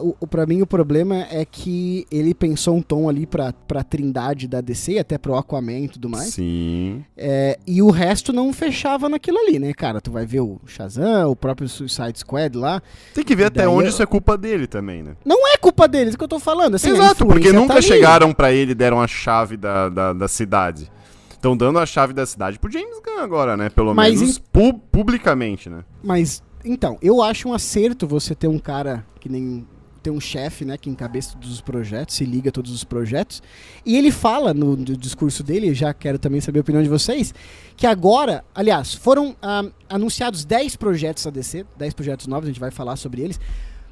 o, 0.00 0.15
o- 0.21 0.26
pra 0.26 0.47
mim 0.47 0.62
o 0.62 0.67
problema 0.67 1.26
é 1.31 1.44
que 1.44 2.06
ele 2.11 2.32
pensou 2.35 2.76
um 2.76 2.82
tom 2.82 3.09
ali 3.09 3.26
pra, 3.26 3.53
pra 3.53 3.82
trindade 3.82 4.47
da 4.47 4.61
DC, 4.61 4.99
até 4.99 5.19
pro 5.19 5.35
Aquaman 5.35 5.81
e 5.81 5.88
tudo 5.88 6.09
mais. 6.09 6.35
Sim. 6.35 7.05
É, 7.17 7.59
e 7.67 7.82
o 7.82 7.91
resto 7.91 8.32
não 8.32 8.53
fechava 8.53 9.09
naquilo 9.09 9.38
ali, 9.38 9.59
né, 9.59 9.73
cara? 9.73 10.00
Tu 10.00 10.11
vai 10.12 10.25
ver 10.25 10.41
o 10.41 10.61
Shazam, 10.67 11.31
o 11.31 11.35
próprio 11.37 11.69
Suicide 11.69 12.19
Squad 12.19 12.56
lá. 12.56 12.81
Tem 13.15 13.25
que 13.25 13.35
ver 13.35 13.46
até 13.46 13.67
onde 13.69 13.87
eu- 13.87 13.91
isso 13.91 14.03
é 14.03 14.06
culpa 14.06 14.37
dele 14.39 14.67
também, 14.67 15.03
né? 15.03 15.17
Não 15.25 15.48
é 15.53 15.56
culpa 15.56 15.89
deles 15.89 16.15
que 16.17 16.22
eu 16.22 16.29
tô 16.29 16.39
falando. 16.39 16.75
Assim, 16.77 16.91
Exato, 16.91 17.27
porque 17.27 17.53
nunca 17.53 17.75
tá 17.75 17.82
chegaram 17.82 18.32
pra 18.32 18.53
ele 18.53 18.72
e 18.72 18.75
deram 18.75 19.01
a 19.01 19.06
chave 19.08 19.56
da, 19.56 19.89
da, 19.89 20.13
da 20.13 20.29
cidade. 20.29 20.91
Estão 21.31 21.56
dando 21.56 21.79
a 21.79 21.84
chave 21.84 22.13
da 22.13 22.25
cidade 22.25 22.58
pro 22.58 22.70
James 22.70 23.01
Gunn 23.05 23.20
agora, 23.20 23.56
né? 23.56 23.69
Pelo 23.69 23.94
Mas 23.94 24.20
menos 24.20 24.39
em- 24.39 24.41
pu- 24.51 24.79
publicamente, 24.91 25.69
né? 25.69 25.84
Mas, 26.03 26.43
então, 26.65 26.96
eu 27.03 27.20
acho 27.22 27.48
um 27.48 27.53
acerto 27.53 28.06
você 28.08 28.34
ter 28.34 28.48
um 28.48 28.58
cara 28.58 29.05
que 29.20 29.29
nem. 29.29 29.67
Ter 30.05 30.11
um 30.11 30.20
chefe, 30.20 30.67
né, 30.67 30.77
que 30.77 30.91
encabeça 30.91 31.32
todos 31.32 31.51
os 31.51 31.63
projetos, 31.63 32.15
se 32.15 32.27
liga 32.27 32.51
a 32.51 32.53
todos 32.53 32.70
os 32.70 32.84
projetos. 32.84 33.43
E 33.87 33.96
ele 33.96 34.11
fala 34.11 34.53
no, 34.53 34.77
no 34.77 34.84
discurso 34.84 35.43
dele, 35.43 35.73
já 35.73 35.94
quero 35.94 36.19
também 36.19 36.43
saber 36.43 36.58
a 36.58 36.61
opinião 36.61 36.82
de 36.82 36.91
vocês, 36.91 37.34
que 37.75 37.87
agora, 37.87 38.44
aliás, 38.55 38.93
foram 38.93 39.34
ah, 39.41 39.65
anunciados 39.89 40.44
10 40.44 40.77
projetos 40.77 41.25
da 41.25 41.31
DC, 41.31 41.65
10 41.79 41.94
projetos 41.94 42.27
novos, 42.27 42.44
a 42.44 42.53
gente 42.53 42.61
vai 42.61 42.70
falar 42.70 42.96
sobre 42.96 43.23
eles. 43.23 43.41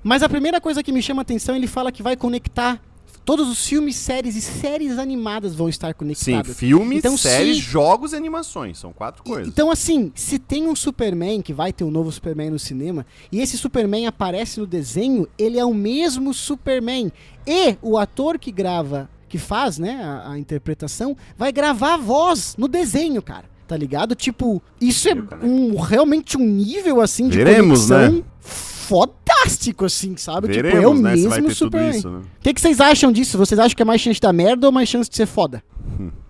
Mas 0.02 0.22
a 0.22 0.28
primeira 0.28 0.60
coisa 0.60 0.82
que 0.82 0.92
me 0.92 1.00
chama 1.00 1.22
a 1.22 1.24
atenção, 1.24 1.56
ele 1.56 1.66
fala 1.66 1.90
que 1.90 2.02
vai 2.02 2.14
conectar. 2.14 2.78
Todos 3.24 3.48
os 3.48 3.64
filmes, 3.66 3.94
séries 3.96 4.34
e 4.34 4.40
séries 4.40 4.98
animadas 4.98 5.54
vão 5.54 5.68
estar 5.68 5.88
Sim, 5.88 5.94
conectados. 5.94 6.56
filmes, 6.56 6.98
Então, 6.98 7.16
séries, 7.16 7.56
se- 7.56 7.62
jogos 7.62 8.12
e 8.12 8.16
animações. 8.16 8.78
São 8.78 8.92
quatro 8.92 9.22
coisas. 9.22 9.46
Então, 9.46 9.70
assim, 9.70 10.10
se 10.14 10.38
tem 10.38 10.66
um 10.68 10.74
Superman, 10.74 11.40
que 11.40 11.52
vai 11.52 11.72
ter 11.72 11.84
um 11.84 11.90
novo 11.90 12.10
Superman 12.10 12.50
no 12.50 12.58
cinema, 12.58 13.06
e 13.30 13.40
esse 13.40 13.56
Superman 13.56 14.06
aparece 14.06 14.58
no 14.58 14.66
desenho, 14.66 15.28
ele 15.38 15.58
é 15.58 15.64
o 15.64 15.72
mesmo 15.72 16.34
Superman. 16.34 17.12
E 17.46 17.76
o 17.80 17.96
ator 17.96 18.38
que 18.38 18.50
grava, 18.50 19.08
que 19.28 19.38
faz, 19.38 19.78
né, 19.78 20.02
a, 20.02 20.32
a 20.32 20.38
interpretação, 20.38 21.16
vai 21.38 21.52
gravar 21.52 21.94
a 21.94 21.98
voz 21.98 22.54
no 22.58 22.66
desenho, 22.66 23.22
cara. 23.22 23.44
Tá 23.68 23.76
ligado? 23.76 24.14
Tipo, 24.14 24.60
isso 24.80 25.08
é 25.08 25.14
um, 25.42 25.76
realmente 25.76 26.36
um 26.36 26.44
nível, 26.44 27.00
assim, 27.00 27.28
de 27.28 27.38
Veremos, 27.38 27.86
conexão 27.88 28.16
né? 28.18 28.24
Fodástico, 29.42 29.84
assim, 29.84 30.16
sabe? 30.16 30.48
tipo, 30.48 30.66
é 30.66 30.70
o 30.70 30.72
Veremos, 30.74 31.00
né? 31.00 31.16
Se 31.16 31.28
vai 31.28 31.40
mesmo 31.40 31.54
Superman. 31.54 31.90
isso, 31.90 32.10
né? 32.10 32.18
O 32.18 32.42
que, 32.42 32.54
que 32.54 32.60
vocês 32.60 32.80
acham 32.80 33.12
disso? 33.12 33.36
Vocês 33.38 33.58
acham 33.58 33.74
que 33.76 33.82
é 33.82 33.84
mais 33.84 34.00
chance 34.00 34.14
de 34.14 34.20
dar 34.20 34.32
merda 34.32 34.66
ou 34.66 34.72
mais 34.72 34.88
chance 34.88 35.08
de 35.10 35.16
ser 35.16 35.26
foda? 35.26 35.62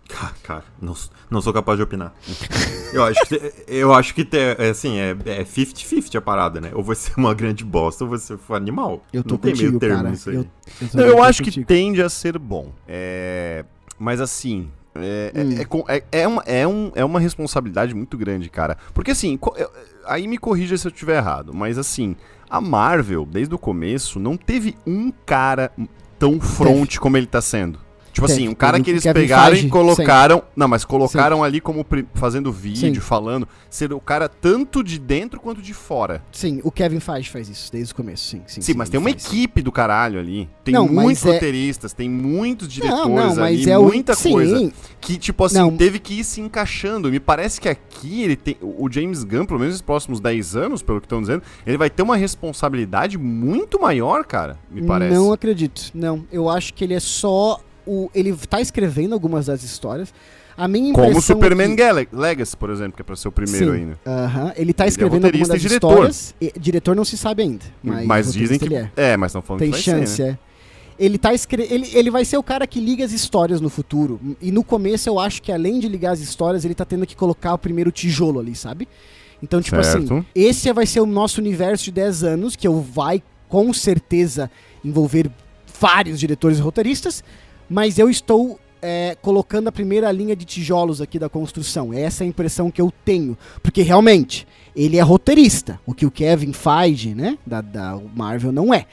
Cara, 0.08 0.34
cara, 0.42 0.64
não, 0.80 0.94
não 1.30 1.40
sou 1.40 1.52
capaz 1.54 1.78
de 1.78 1.82
opinar. 1.84 2.12
Eu 2.92 3.04
acho 3.04 3.20
que, 3.26 3.38
te- 3.38 3.52
eu 3.68 3.94
acho 3.94 4.14
que 4.14 4.28
é, 4.36 4.68
assim, 4.68 4.98
é 4.98 5.16
é 5.24 5.44
50-50 5.44 6.14
a 6.16 6.20
parada, 6.20 6.60
né? 6.60 6.70
Ou 6.74 6.82
vai 6.82 6.94
ser 6.94 7.14
uma 7.16 7.32
grande 7.32 7.64
bosta 7.64 8.04
ou 8.04 8.10
vai 8.10 8.18
ser 8.18 8.38
um 8.50 8.54
animal. 8.54 9.02
Eu 9.10 9.22
tô 9.24 9.30
não 9.34 9.38
tem 9.38 9.52
contigo, 9.52 9.70
meio 9.70 9.80
termo 9.80 9.96
cara. 9.96 10.10
nisso 10.10 10.28
aí. 10.28 10.36
Eu, 10.36 10.42
eu, 10.42 10.88
Não, 10.92 11.04
eu 11.06 11.22
acho 11.22 11.38
que 11.42 11.48
contigo. 11.48 11.66
tende 11.66 12.02
a 12.02 12.10
ser 12.10 12.38
bom. 12.38 12.70
É... 12.86 13.64
Mas 13.98 14.20
assim. 14.20 14.68
É, 14.94 15.32
é- 15.34 15.42
Hum. 15.42 15.84
é 15.88 15.96
é- 15.96 16.04
é 16.20 16.28
uma, 16.28 16.42
é, 16.44 16.66
um, 16.68 16.92
é 16.94 17.02
uma 17.02 17.18
responsabilidade 17.18 17.94
muito 17.94 18.18
grande, 18.18 18.50
cara. 18.50 18.76
Porque 18.92 19.12
assim, 19.12 19.38
eu- 19.56 19.70
aí 20.12 20.28
me 20.28 20.36
corrija 20.36 20.76
se 20.76 20.86
eu 20.86 20.90
estiver 20.90 21.16
errado, 21.16 21.54
mas 21.54 21.78
assim, 21.78 22.14
a 22.48 22.60
Marvel, 22.60 23.24
desde 23.24 23.54
o 23.54 23.58
começo, 23.58 24.20
não 24.20 24.36
teve 24.36 24.76
um 24.86 25.10
cara 25.24 25.72
tão 26.18 26.38
front 26.38 26.98
como 26.98 27.16
ele 27.16 27.26
tá 27.26 27.40
sendo. 27.40 27.80
Tipo 28.12 28.26
assim, 28.26 28.46
um 28.46 28.54
cara 28.54 28.78
que 28.80 28.90
eles 28.90 29.02
pegaram 29.02 29.56
e 29.56 29.68
colocaram. 29.68 30.42
Não, 30.54 30.68
mas 30.68 30.84
colocaram 30.84 31.42
ali 31.42 31.60
como 31.60 31.84
fazendo 32.14 32.52
vídeo, 32.52 32.94
Sim. 32.94 33.00
falando. 33.00 33.48
Ser 33.70 33.92
o 33.92 34.00
cara 34.00 34.28
tanto 34.28 34.84
de 34.84 34.98
dentro 34.98 35.40
quanto 35.40 35.62
de 35.62 35.72
fora. 35.72 36.22
Sim, 36.30 36.60
o 36.62 36.70
Kevin 36.70 37.00
Feige 37.00 37.30
faz 37.30 37.48
isso 37.48 37.72
desde 37.72 37.92
o 37.92 37.96
começo, 37.96 38.22
sim. 38.24 38.42
Sim, 38.46 38.60
Sim, 38.60 38.74
mas 38.76 38.90
tem 38.90 39.00
uma 39.00 39.08
faz. 39.10 39.24
equipe 39.24 39.62
do 39.62 39.72
caralho 39.72 40.20
ali. 40.20 40.48
Tem 40.62 40.74
Não, 40.74 40.86
muitos 40.86 41.24
é- 41.24 41.32
roteiristas, 41.32 41.92
tem 41.94 42.08
muitos 42.08 42.68
diretores 42.68 43.06
Não, 43.08 43.34
não, 43.34 43.44
ali, 43.44 43.70
é 43.70 43.78
muita 43.78 44.14
coisa. 44.14 44.70
Que, 45.00 45.16
tipo 45.16 45.44
assim, 45.44 45.76
teve 45.76 45.98
que 45.98 46.20
ir 46.20 46.24
se 46.24 46.40
encaixando. 46.40 47.10
Me 47.10 47.18
parece 47.18 47.60
que 47.60 47.68
aqui 47.68 48.22
ele 48.22 48.36
tem. 48.36 48.56
O 48.60 48.90
James 48.90 49.24
Gunn, 49.24 49.46
pelo 49.46 49.58
menos 49.58 49.74
nos 49.76 49.82
próximos 49.82 50.20
10 50.20 50.54
anos, 50.54 50.82
pelo 50.82 51.00
que 51.00 51.06
estão 51.06 51.20
dizendo, 51.20 51.42
ele 51.66 51.78
vai 51.78 51.88
ter 51.88 52.02
uma 52.02 52.16
responsabilidade 52.16 53.16
muito 53.16 53.80
maior, 53.80 54.24
cara. 54.24 54.58
Me 54.70 54.82
parece. 54.82 55.14
Não 55.14 55.32
acredito. 55.32 55.90
Não, 55.94 56.24
eu 56.30 56.48
acho 56.48 56.74
que 56.74 56.84
ele 56.84 56.94
é 56.94 57.00
só 57.00 57.58
o 57.86 58.10
ele 58.14 58.34
tá 58.48 58.60
escrevendo 58.60 59.12
algumas 59.12 59.46
das 59.46 59.62
histórias. 59.62 60.12
A 60.56 60.68
minha 60.68 60.90
impressão 60.90 61.06
Como 61.08 61.16
o 61.16 61.18
é 61.18 61.22
Superman 61.22 61.74
que- 61.76 62.14
Legacy, 62.14 62.56
por 62.56 62.68
exemplo, 62.70 62.92
que 62.94 63.00
é 63.00 63.04
pra 63.04 63.16
ser 63.16 63.28
o 63.28 63.32
primeiro 63.32 63.72
Sim. 63.72 63.78
ainda. 63.78 63.98
Aham, 64.06 64.52
ele 64.56 64.72
tá 64.74 64.84
Ele 64.84 64.88
é 64.88 64.90
escrevendo 64.90 65.24
algumas 65.24 65.48
das 65.48 65.56
e 65.56 65.60
diretor. 65.60 65.90
histórias. 65.92 66.34
E, 66.40 66.52
diretor 66.58 66.94
não 66.94 67.04
se 67.06 67.16
sabe 67.16 67.42
ainda, 67.42 67.64
mas, 67.82 68.06
Mas, 68.06 68.32
dizem 68.34 68.58
que. 68.58 68.74
é. 68.74 68.90
É, 68.94 69.16
mas 69.16 69.30
estão 69.30 69.40
falando 69.40 69.60
Tem 69.60 69.70
que 69.70 69.76
vai 69.76 69.82
chance, 69.82 70.16
ser, 70.16 70.22
né? 70.24 70.38
é. 70.48 70.52
Ele, 70.98 71.16
tá 71.16 71.32
escre... 71.32 71.66
ele, 71.70 71.88
ele 71.94 72.10
vai 72.10 72.24
ser 72.24 72.36
o 72.36 72.42
cara 72.42 72.66
que 72.66 72.78
liga 72.78 73.02
as 73.02 73.12
histórias 73.12 73.62
no 73.62 73.70
futuro. 73.70 74.20
E 74.42 74.52
no 74.52 74.62
começo 74.62 75.08
eu 75.08 75.18
acho 75.18 75.40
que 75.42 75.50
além 75.50 75.80
de 75.80 75.88
ligar 75.88 76.12
as 76.12 76.20
histórias, 76.20 76.64
ele 76.66 76.74
tá 76.74 76.84
tendo 76.84 77.06
que 77.06 77.16
colocar 77.16 77.54
o 77.54 77.58
primeiro 77.58 77.90
tijolo 77.90 78.38
ali, 78.38 78.54
sabe? 78.54 78.86
Então, 79.42 79.60
tipo 79.60 79.76
assim, 79.76 80.06
Certo. 80.06 80.24
esse 80.34 80.70
vai 80.72 80.84
ser 80.86 81.00
o 81.00 81.06
nosso 81.06 81.40
universo 81.40 81.84
de 81.84 81.92
10 81.92 82.22
anos, 82.24 82.54
que 82.54 82.68
eu 82.68 82.78
vai 82.80 83.22
com 83.48 83.72
certeza 83.72 84.50
envolver 84.84 85.30
vários 85.80 86.20
diretores 86.20 86.58
e 86.58 86.60
roteiristas, 86.60 87.24
mas 87.72 87.98
eu 87.98 88.10
estou 88.10 88.60
é, 88.82 89.16
colocando 89.22 89.68
a 89.68 89.72
primeira 89.72 90.12
linha 90.12 90.36
de 90.36 90.44
tijolos 90.44 91.00
aqui 91.00 91.18
da 91.18 91.28
construção. 91.28 91.90
Essa 91.90 92.22
é 92.22 92.26
a 92.26 92.28
impressão 92.28 92.70
que 92.70 92.82
eu 92.82 92.92
tenho. 93.02 93.36
Porque 93.62 93.80
realmente, 93.80 94.46
ele 94.76 94.98
é 94.98 95.00
roteirista, 95.00 95.80
o 95.86 95.94
que 95.94 96.04
o 96.04 96.10
Kevin 96.10 96.52
Feige, 96.52 97.14
né, 97.14 97.38
da, 97.46 97.62
da 97.62 97.98
Marvel, 98.14 98.52
não 98.52 98.74
é. 98.74 98.84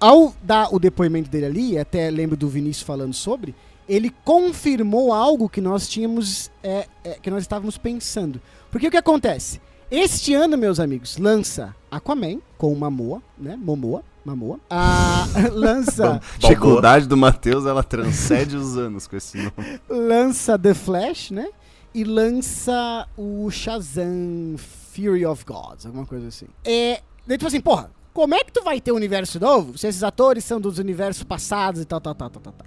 Ao 0.00 0.34
dar 0.42 0.74
o 0.74 0.80
depoimento 0.80 1.30
dele 1.30 1.46
ali, 1.46 1.78
até 1.78 2.10
lembro 2.10 2.36
do 2.36 2.48
Vinícius 2.48 2.84
falando 2.84 3.14
sobre, 3.14 3.54
ele 3.88 4.10
confirmou 4.24 5.12
algo 5.12 5.48
que 5.48 5.60
nós 5.60 5.86
tínhamos, 5.86 6.50
é, 6.64 6.88
é, 7.04 7.10
que 7.22 7.30
nós 7.30 7.42
estávamos 7.42 7.78
pensando. 7.78 8.40
Porque 8.72 8.88
o 8.88 8.90
que 8.90 8.96
acontece? 8.96 9.60
Este 9.88 10.34
ano, 10.34 10.58
meus 10.58 10.80
amigos, 10.80 11.16
lança 11.16 11.76
Aquaman 11.88 12.40
com 12.58 12.74
Mamoa, 12.74 13.22
né? 13.38 13.56
Momoa, 13.56 14.02
Mamoa. 14.24 14.58
Ah, 14.68 15.26
lança, 15.52 16.20
A 16.34 16.38
dificuldade 16.38 17.06
do 17.06 17.16
Matheus, 17.16 17.66
ela 17.66 17.82
transcende 17.82 18.56
os 18.56 18.76
anos 18.76 19.06
com 19.06 19.16
esse 19.16 19.38
nome. 19.38 19.80
lança 19.88 20.58
The 20.58 20.74
Flash, 20.74 21.30
né? 21.30 21.48
E 21.94 22.04
lança 22.04 23.08
o 23.16 23.50
Shazam 23.50 24.56
Fury 24.92 25.26
of 25.26 25.44
Gods, 25.44 25.86
alguma 25.86 26.06
coisa 26.06 26.28
assim. 26.28 26.46
É, 26.64 27.00
daí 27.26 27.36
tipo 27.36 27.48
assim, 27.48 27.60
porra, 27.60 27.90
como 28.12 28.34
é 28.34 28.44
que 28.44 28.52
tu 28.52 28.62
vai 28.62 28.80
ter 28.80 28.92
um 28.92 28.96
universo 28.96 29.40
novo 29.40 29.76
se 29.78 29.86
esses 29.88 30.02
atores 30.02 30.44
são 30.44 30.60
dos 30.60 30.78
universos 30.78 31.22
passados 31.24 31.80
e 31.80 31.84
tal, 31.84 32.00
tal, 32.00 32.14
tal, 32.14 32.30
tal, 32.30 32.42
tal, 32.42 32.52
tal. 32.52 32.66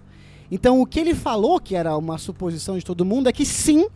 Então 0.51 0.81
o 0.81 0.86
que 0.86 1.00
ele 1.00 1.15
falou, 1.15 1.60
que 1.60 1.75
era 1.75 1.95
uma 1.98 2.17
suposição 2.17 2.77
de 2.77 2.83
todo 2.83 3.05
mundo, 3.05 3.27
é 3.29 3.31
que 3.31 3.45
sim, 3.45 3.88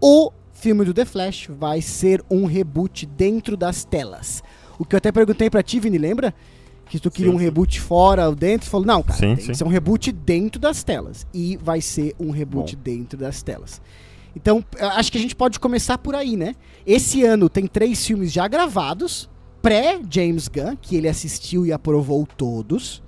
o 0.00 0.30
filme 0.52 0.84
do 0.84 0.94
The 0.94 1.04
Flash 1.04 1.48
vai 1.50 1.80
ser 1.82 2.24
um 2.30 2.46
reboot 2.46 3.06
dentro 3.06 3.56
das 3.56 3.84
telas. 3.84 4.42
O 4.78 4.84
que 4.84 4.94
eu 4.94 4.98
até 4.98 5.10
perguntei 5.10 5.50
pra 5.50 5.62
ti, 5.62 5.80
Vini, 5.80 5.98
lembra? 5.98 6.34
Que 6.88 7.00
tu 7.00 7.10
queria 7.10 7.30
Sim, 7.30 7.36
um 7.36 7.38
sim. 7.38 7.44
reboot 7.44 7.80
fora 7.80 8.28
ou 8.28 8.34
dentro, 8.34 8.70
falou, 8.70 8.86
não, 8.86 9.02
cara, 9.02 9.18
Sim, 9.18 9.34
tem 9.34 9.44
sim. 9.44 9.50
que 9.52 9.58
ser 9.58 9.64
um 9.64 9.68
reboot 9.68 10.12
dentro 10.12 10.60
das 10.60 10.84
telas. 10.84 11.26
E 11.34 11.56
vai 11.56 11.80
ser 11.80 12.14
um 12.18 12.30
reboot 12.30 12.76
dentro 12.76 13.18
das 13.18 13.42
telas. 13.42 13.80
Então, 14.36 14.62
acho 14.78 15.10
que 15.10 15.18
a 15.18 15.20
gente 15.20 15.34
pode 15.34 15.58
começar 15.58 15.98
por 15.98 16.14
aí, 16.14 16.36
né? 16.36 16.54
Esse 16.86 17.24
ano 17.24 17.48
tem 17.48 17.66
três 17.66 18.06
filmes 18.06 18.30
já 18.30 18.46
gravados, 18.46 19.28
pré-James 19.62 20.46
Gunn, 20.46 20.76
que 20.80 20.94
ele 20.94 21.08
assistiu 21.08 21.66
e 21.66 21.72
aprovou 21.72 22.26
todos, 22.36 23.02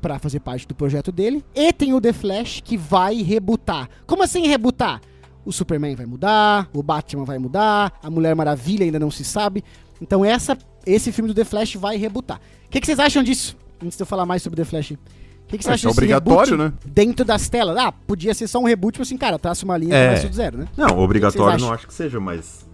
pra 0.00 0.18
fazer 0.18 0.40
parte 0.40 0.68
do 0.68 0.74
projeto 0.74 1.10
dele. 1.10 1.42
E 1.54 1.72
tem 1.72 1.94
o 1.94 2.00
The 2.00 2.12
Flash, 2.12 2.60
que 2.62 2.76
vai 2.76 3.22
rebutar. 3.22 3.88
Como 4.06 4.22
assim 4.22 4.46
rebutar? 4.46 5.00
O 5.46 5.52
Superman 5.52 5.94
vai 5.94 6.06
mudar, 6.06 6.68
o 6.72 6.82
Batman 6.82 7.24
vai 7.24 7.38
mudar, 7.38 7.98
a 8.02 8.10
Mulher 8.10 8.34
Maravilha 8.34 8.84
ainda 8.84 8.98
não 8.98 9.10
se 9.10 9.24
sabe. 9.24 9.64
Então 10.00 10.24
essa, 10.24 10.56
esse 10.86 11.10
filme 11.12 11.28
do 11.28 11.34
The 11.34 11.44
Flash 11.44 11.74
vai 11.76 11.96
rebutar. 11.96 12.40
O 12.66 12.70
que, 12.70 12.80
que 12.80 12.86
vocês 12.86 12.98
acham 12.98 13.22
disso? 13.22 13.56
Antes 13.82 13.96
de 13.96 14.02
eu 14.02 14.06
falar 14.06 14.26
mais 14.26 14.42
sobre 14.42 14.56
The 14.56 14.64
Flash. 14.64 14.92
O 14.92 14.98
que, 15.46 15.58
que 15.58 15.64
vocês 15.64 15.72
Ah, 15.72 15.74
acham 15.74 15.90
é 15.90 15.92
obrigatório, 15.92 16.56
né? 16.56 16.72
Dentro 16.84 17.24
das 17.24 17.48
telas. 17.48 17.76
Ah, 17.76 17.92
podia 17.92 18.32
ser 18.34 18.48
só 18.48 18.58
um 18.58 18.64
reboot, 18.64 18.94
tipo 18.94 19.02
assim, 19.02 19.16
cara, 19.16 19.38
traça 19.38 19.64
uma 19.64 19.76
linha 19.76 19.94
e 19.94 19.96
É. 19.96 20.06
começa 20.08 20.28
do 20.28 20.34
zero, 20.34 20.58
né? 20.58 20.68
Não, 20.76 20.98
obrigatório 20.98 21.54
acham? 21.54 21.68
não 21.68 21.74
acho 21.74 21.86
que 21.86 21.94
seja, 21.94 22.18
mas 22.18 22.66
é, 22.66 22.66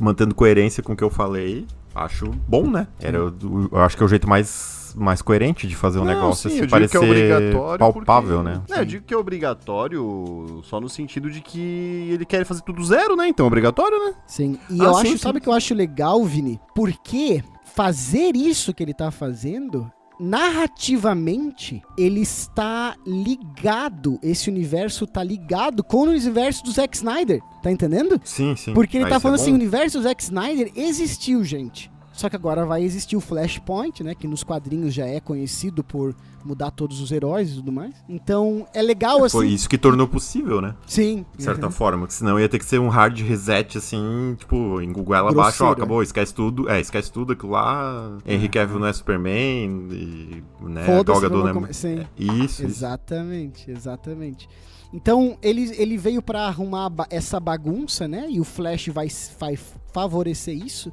mantendo 0.00 0.34
coerência 0.34 0.82
com 0.82 0.92
o 0.92 0.96
que 0.96 1.04
eu 1.04 1.10
falei, 1.10 1.66
acho 1.94 2.26
bom, 2.48 2.68
né? 2.70 2.86
Era, 3.00 3.18
eu 3.18 3.32
acho 3.78 3.96
que 3.96 4.02
é 4.02 4.06
o 4.06 4.08
jeito 4.08 4.28
mais, 4.28 4.92
mais 4.96 5.22
coerente 5.22 5.66
de 5.66 5.74
fazer 5.76 5.98
um 5.98 6.04
Não, 6.04 6.14
negócio 6.14 6.48
sim, 6.50 6.56
assim, 6.56 6.64
eu 6.64 6.66
digo 6.66 6.88
que 6.88 6.92
parecer 6.92 6.96
é 6.96 7.34
obrigatório 7.36 7.78
palpável, 7.78 8.42
porque- 8.42 8.50
né? 8.50 8.62
É, 8.76 8.80
eu 8.80 8.84
digo 8.84 9.04
que 9.04 9.14
é 9.14 9.16
obrigatório 9.16 10.60
só 10.64 10.80
no 10.80 10.88
sentido 10.88 11.30
de 11.30 11.40
que 11.40 12.08
ele 12.12 12.24
quer 12.24 12.44
fazer 12.44 12.62
tudo 12.62 12.84
zero, 12.84 13.16
né? 13.16 13.28
Então 13.28 13.44
é 13.44 13.48
obrigatório, 13.48 13.98
né? 14.06 14.14
Sim. 14.26 14.58
E 14.70 14.80
Ah, 14.80 14.84
eu 14.84 14.94
sim, 14.94 15.00
acho, 15.00 15.10
sim. 15.12 15.18
sabe 15.18 15.38
o 15.38 15.40
que 15.40 15.48
eu 15.48 15.52
acho 15.52 15.74
legal, 15.74 16.24
Vini? 16.24 16.60
Porque 16.74 17.42
fazer 17.64 18.34
isso 18.36 18.72
que 18.72 18.82
ele 18.82 18.94
tá 18.94 19.10
fazendo, 19.10 19.90
narrativamente, 20.18 21.82
ele 21.96 22.20
está 22.20 22.96
ligado, 23.06 24.18
esse 24.22 24.48
universo 24.50 25.06
tá 25.06 25.22
ligado 25.22 25.82
com 25.84 25.98
o 25.98 26.02
universo 26.10 26.64
do 26.64 26.72
Zack 26.72 26.96
Snyder, 26.96 27.40
tá 27.62 27.70
entendendo? 27.70 28.20
Sim, 28.24 28.54
sim. 28.56 28.72
Porque 28.74 28.96
ele 28.96 29.04
Ah, 29.04 29.08
tá 29.10 29.16
é 29.16 29.20
falando 29.20 29.36
assim, 29.36 29.52
o 29.52 29.54
universo 29.54 29.98
do 29.98 30.04
Zack 30.04 30.22
Snyder 30.22 30.70
existiu, 30.74 31.42
gente. 31.44 31.90
Só 32.16 32.30
que 32.30 32.36
agora 32.36 32.64
vai 32.64 32.82
existir 32.82 33.14
o 33.14 33.20
Flashpoint, 33.20 34.02
né? 34.02 34.14
Que 34.14 34.26
nos 34.26 34.42
quadrinhos 34.42 34.94
já 34.94 35.06
é 35.06 35.20
conhecido 35.20 35.84
por 35.84 36.14
mudar 36.42 36.70
todos 36.70 37.00
os 37.00 37.12
heróis 37.12 37.50
e 37.50 37.54
tudo 37.56 37.70
mais. 37.70 37.92
Então, 38.08 38.66
é 38.72 38.80
legal 38.80 39.22
assim. 39.22 39.36
Foi 39.36 39.48
isso 39.48 39.68
que 39.68 39.76
tornou 39.76 40.08
possível, 40.08 40.60
né? 40.62 40.74
Sim. 40.86 41.26
De 41.36 41.42
certa 41.42 41.66
Uhum. 41.66 41.72
forma, 41.72 42.06
que 42.06 42.14
senão 42.14 42.40
ia 42.40 42.48
ter 42.48 42.58
que 42.58 42.64
ser 42.64 42.78
um 42.78 42.88
hard 42.88 43.18
reset, 43.20 43.76
assim, 43.76 44.34
tipo, 44.38 44.80
em 44.80 44.90
Google 44.92 45.14
ela 45.14 45.30
abaixo, 45.30 45.62
ó, 45.64 45.72
acabou, 45.72 46.02
esquece 46.02 46.32
tudo, 46.32 46.70
é, 46.70 46.80
esquece 46.80 47.12
tudo 47.12 47.32
aquilo 47.34 47.52
lá, 47.52 48.16
Henry 48.24 48.48
Cavill 48.48 48.78
não 48.78 48.86
é 48.86 48.92
Superman, 48.92 49.88
e, 49.90 50.42
né, 50.62 50.86
Gal 50.86 51.04
Gadot 51.04 51.20
vamos 51.28 51.42
não 51.42 51.48
é... 51.48 51.52
come- 51.52 51.72
Sim. 51.74 52.06
Isso, 52.16 52.44
isso. 52.44 52.64
Exatamente, 52.64 53.70
exatamente. 53.70 54.48
Então, 54.92 55.36
ele, 55.42 55.70
ele 55.76 55.98
veio 55.98 56.22
pra 56.22 56.42
arrumar 56.46 56.90
essa 57.10 57.38
bagunça, 57.40 58.06
né? 58.08 58.26
E 58.30 58.40
o 58.40 58.44
Flash 58.44 58.88
vai, 58.88 59.08
vai 59.38 59.58
favorecer 59.92 60.54
isso. 60.56 60.90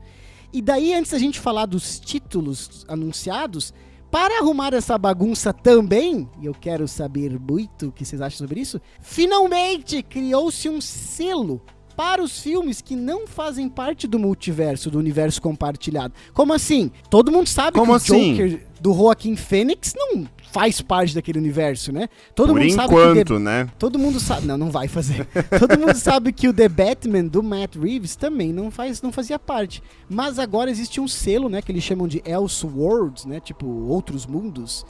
E 0.54 0.62
daí, 0.62 0.94
antes 0.94 1.12
da 1.12 1.18
gente 1.18 1.40
falar 1.40 1.66
dos 1.66 2.00
títulos 2.00 2.86
anunciados, 2.88 3.74
para 4.12 4.38
arrumar 4.38 4.76
essa 4.76 4.96
bagunça 4.96 5.52
também, 5.52 6.30
e 6.40 6.46
eu 6.46 6.54
quero 6.54 6.88
saber 6.88 7.40
muito 7.40 7.88
o 7.88 7.92
que 7.92 8.06
vocês 8.06 8.22
acham 8.22 8.38
sobre 8.38 8.60
isso, 8.60 8.80
finalmente 9.02 10.04
criou-se 10.04 10.70
um 10.70 10.80
selo 10.80 11.60
para 11.96 12.22
os 12.22 12.40
filmes 12.40 12.82
que 12.82 12.96
não 12.96 13.26
fazem 13.26 13.68
parte 13.68 14.08
do 14.08 14.20
multiverso, 14.20 14.92
do 14.92 15.00
universo 15.00 15.42
compartilhado. 15.42 16.14
Como 16.34 16.54
assim? 16.54 16.92
Todo 17.10 17.32
mundo 17.32 17.48
sabe 17.48 17.78
Como 17.78 17.88
que 17.88 17.92
o 17.92 17.96
assim? 17.96 18.34
Joker 18.34 18.68
do 18.80 18.94
Joaquim 18.94 19.36
Fênix 19.36 19.94
não 19.96 20.28
faz 20.54 20.82
parte 20.82 21.16
daquele 21.16 21.40
universo, 21.40 21.92
né? 21.92 22.08
Todo 22.36 22.54
Por 22.54 22.62
mundo 22.62 22.72
sabe 22.72 22.90
que 22.90 22.94
enquanto, 22.94 23.34
The- 23.34 23.40
né? 23.40 23.70
Todo 23.80 23.98
mundo 23.98 24.20
sabe. 24.20 24.46
Não, 24.46 24.56
não 24.56 24.70
vai 24.70 24.88
fazer. 24.88 25.26
Todo 25.60 25.80
mundo 25.80 25.96
sabe 25.96 26.32
que 26.32 26.48
o 26.48 26.54
The 26.54 26.70
Batman 26.70 27.26
do 27.26 27.42
Matt 27.42 27.76
Reeves 27.76 28.16
também 28.16 28.54
não, 28.54 28.70
faz, 28.70 29.02
não 29.02 29.12
fazia 29.12 29.40
parte. 29.40 29.82
Mas 30.08 30.38
agora 30.38 30.70
existe 30.70 31.02
um 31.02 31.08
selo, 31.08 31.50
né? 31.50 31.60
Que 31.60 31.72
eles 31.72 31.84
chamam 31.84 32.08
de 32.08 32.22
Elseworlds, 32.24 33.26
né? 33.26 33.40
Tipo, 33.40 33.66
outros 33.66 34.28
mundos. 34.28 34.86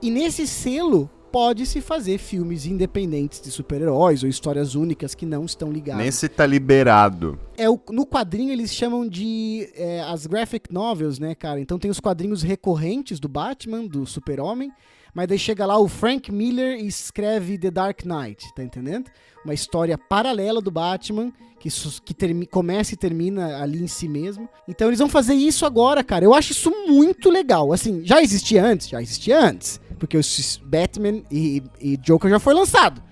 E 0.00 0.10
nesse 0.10 0.46
selo 0.46 1.10
pode-se 1.30 1.80
fazer 1.80 2.18
filmes 2.18 2.66
independentes 2.66 3.40
de 3.40 3.50
super-heróis 3.50 4.22
ou 4.22 4.28
histórias 4.28 4.74
únicas 4.74 5.14
que 5.14 5.24
não 5.26 5.44
estão 5.44 5.70
ligadas. 5.70 6.04
Nesse 6.04 6.28
tá 6.28 6.46
liberado. 6.46 7.38
É 7.56 7.68
o, 7.68 7.78
no 7.90 8.06
quadrinho 8.06 8.52
eles 8.52 8.72
chamam 8.74 9.08
de 9.08 9.68
é, 9.74 10.00
as 10.02 10.26
graphic 10.26 10.72
novels, 10.72 11.18
né, 11.18 11.34
cara? 11.34 11.60
Então 11.60 11.78
tem 11.78 11.90
os 11.90 12.00
quadrinhos 12.00 12.42
recorrentes 12.42 13.20
do 13.20 13.28
Batman, 13.28 13.86
do 13.86 14.04
Super-Homem, 14.06 14.70
mas 15.14 15.28
daí 15.28 15.38
chega 15.38 15.66
lá 15.66 15.78
o 15.78 15.88
Frank 15.88 16.30
Miller 16.32 16.78
e 16.78 16.86
escreve 16.86 17.58
The 17.58 17.70
Dark 17.70 18.04
Knight, 18.04 18.54
tá 18.54 18.62
entendendo? 18.62 19.10
Uma 19.44 19.54
história 19.54 19.98
paralela 19.98 20.60
do 20.60 20.70
Batman 20.70 21.32
que, 21.58 21.68
que 22.04 22.46
começa 22.46 22.94
e 22.94 22.96
termina 22.96 23.62
ali 23.62 23.82
em 23.82 23.86
si 23.86 24.08
mesmo. 24.08 24.48
Então 24.66 24.88
eles 24.88 24.98
vão 24.98 25.08
fazer 25.08 25.34
isso 25.34 25.64
agora, 25.64 26.02
cara. 26.02 26.24
Eu 26.24 26.34
acho 26.34 26.52
isso 26.52 26.70
muito 26.88 27.30
legal. 27.30 27.72
Assim, 27.72 28.04
já 28.04 28.20
existia 28.20 28.64
antes? 28.64 28.88
Já 28.88 29.00
existia 29.00 29.38
antes. 29.38 29.80
Porque 29.98 30.16
o 30.16 30.20
Batman 30.64 31.22
e, 31.30 31.62
e 31.80 31.96
Joker 31.98 32.30
já 32.30 32.40
foi 32.40 32.54
lançado. 32.54 33.02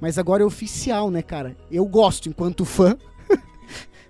Mas 0.00 0.18
agora 0.18 0.42
é 0.42 0.46
oficial, 0.46 1.10
né, 1.10 1.22
cara? 1.22 1.56
Eu 1.70 1.84
gosto, 1.86 2.28
enquanto 2.28 2.64
fã, 2.64 2.96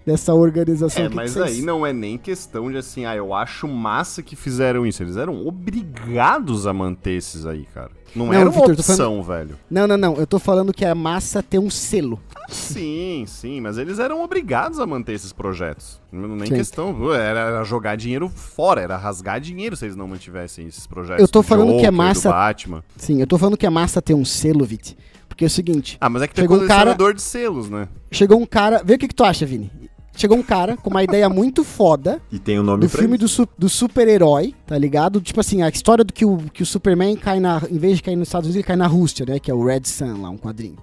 dessa 0.06 0.32
organização. 0.32 1.02
É, 1.02 1.06
que 1.06 1.10
que 1.10 1.16
mas 1.16 1.32
vocês- 1.32 1.44
aí 1.58 1.62
não 1.62 1.84
é 1.84 1.92
nem 1.92 2.16
questão 2.16 2.70
de 2.70 2.78
assim, 2.78 3.04
ah, 3.04 3.16
eu 3.16 3.34
acho 3.34 3.66
massa 3.66 4.22
que 4.22 4.36
fizeram 4.36 4.86
isso. 4.86 5.02
Eles 5.02 5.16
eram 5.16 5.44
obrigados 5.46 6.66
a 6.66 6.72
manter 6.72 7.12
esses 7.18 7.44
aí, 7.44 7.66
cara. 7.74 7.90
Não, 8.14 8.26
Não, 8.26 8.32
era 8.32 8.50
tô 8.50 8.60
opção, 8.72 9.22
velho. 9.22 9.58
Não, 9.70 9.86
não, 9.86 9.96
não. 9.98 10.14
Eu 10.14 10.26
tô 10.26 10.38
falando 10.38 10.72
que 10.72 10.84
a 10.86 10.94
massa 10.94 11.42
tem 11.42 11.60
um 11.60 11.68
selo. 11.68 12.18
Sim, 12.48 13.24
sim, 13.26 13.60
mas 13.60 13.76
eles 13.76 13.98
eram 13.98 14.22
obrigados 14.22 14.78
a 14.78 14.86
manter 14.86 15.12
esses 15.12 15.32
projetos. 15.32 16.00
Não 16.10 16.28
nem 16.36 16.46
Sim. 16.46 16.54
questão, 16.54 17.12
era, 17.12 17.62
jogar 17.64 17.96
dinheiro 17.96 18.28
fora, 18.28 18.80
era 18.80 18.96
rasgar 18.96 19.40
dinheiro 19.40 19.76
se 19.76 19.84
eles 19.84 19.96
não 19.96 20.06
mantivessem 20.08 20.66
esses 20.66 20.86
projetos. 20.86 21.20
Eu 21.20 21.28
tô 21.28 21.40
do 21.40 21.42
falando 21.42 21.70
que 21.72 21.74
é 21.74 21.90
Joker, 21.90 21.90
do 21.90 21.96
massa- 21.96 22.30
Batman. 22.30 22.84
Sim, 22.96 23.20
eu 23.20 23.26
tô 23.26 23.36
falando 23.36 23.56
que 23.56 23.66
a 23.66 23.70
massa 23.70 24.00
tem 24.00 24.14
um 24.16 24.24
selo, 24.24 24.64
Vit. 24.64 24.96
Porque 25.28 25.44
é 25.44 25.48
o 25.48 25.50
seguinte, 25.50 25.98
Ah, 26.00 26.08
mas 26.08 26.22
é 26.22 26.28
que 26.28 26.34
tem 26.34 26.44
um 26.44 26.48
colecionador 26.48 27.12
de 27.12 27.20
selos, 27.20 27.68
né? 27.68 27.88
chegou 28.10 28.40
um 28.40 28.46
cara. 28.46 28.80
Vê 28.82 28.94
o 28.94 28.98
que, 28.98 29.08
que 29.08 29.14
tu 29.14 29.24
acha, 29.24 29.44
Vini. 29.44 29.70
Chegou 30.16 30.38
um 30.38 30.42
cara 30.42 30.76
com 30.78 30.88
uma 30.88 31.04
ideia 31.04 31.28
muito 31.28 31.62
foda 31.62 32.20
E 32.32 32.38
tem 32.38 32.58
o 32.58 32.62
nome 32.62 32.80
do 32.80 32.88
filme 32.88 33.18
isso. 33.22 33.44
do, 33.44 33.50
do 33.58 33.68
super-herói, 33.68 34.54
tá 34.66 34.76
ligado? 34.78 35.20
Tipo 35.20 35.40
assim, 35.40 35.60
a 35.62 35.68
história 35.68 36.02
do 36.02 36.12
que 36.12 36.24
o, 36.24 36.38
que 36.52 36.62
o 36.62 36.66
Superman 36.66 37.14
cai 37.16 37.38
na. 37.38 37.62
Em 37.70 37.78
vez 37.78 37.98
de 37.98 38.02
cair 38.02 38.16
nos 38.16 38.28
Estados 38.28 38.46
Unidos, 38.46 38.56
ele 38.56 38.66
cai 38.66 38.76
na 38.76 38.86
Rússia, 38.86 39.26
né? 39.26 39.38
Que 39.38 39.50
é 39.50 39.54
o 39.54 39.62
Red 39.62 39.82
Sun 39.84 40.22
lá, 40.22 40.30
um 40.30 40.38
quadrinho. 40.38 40.78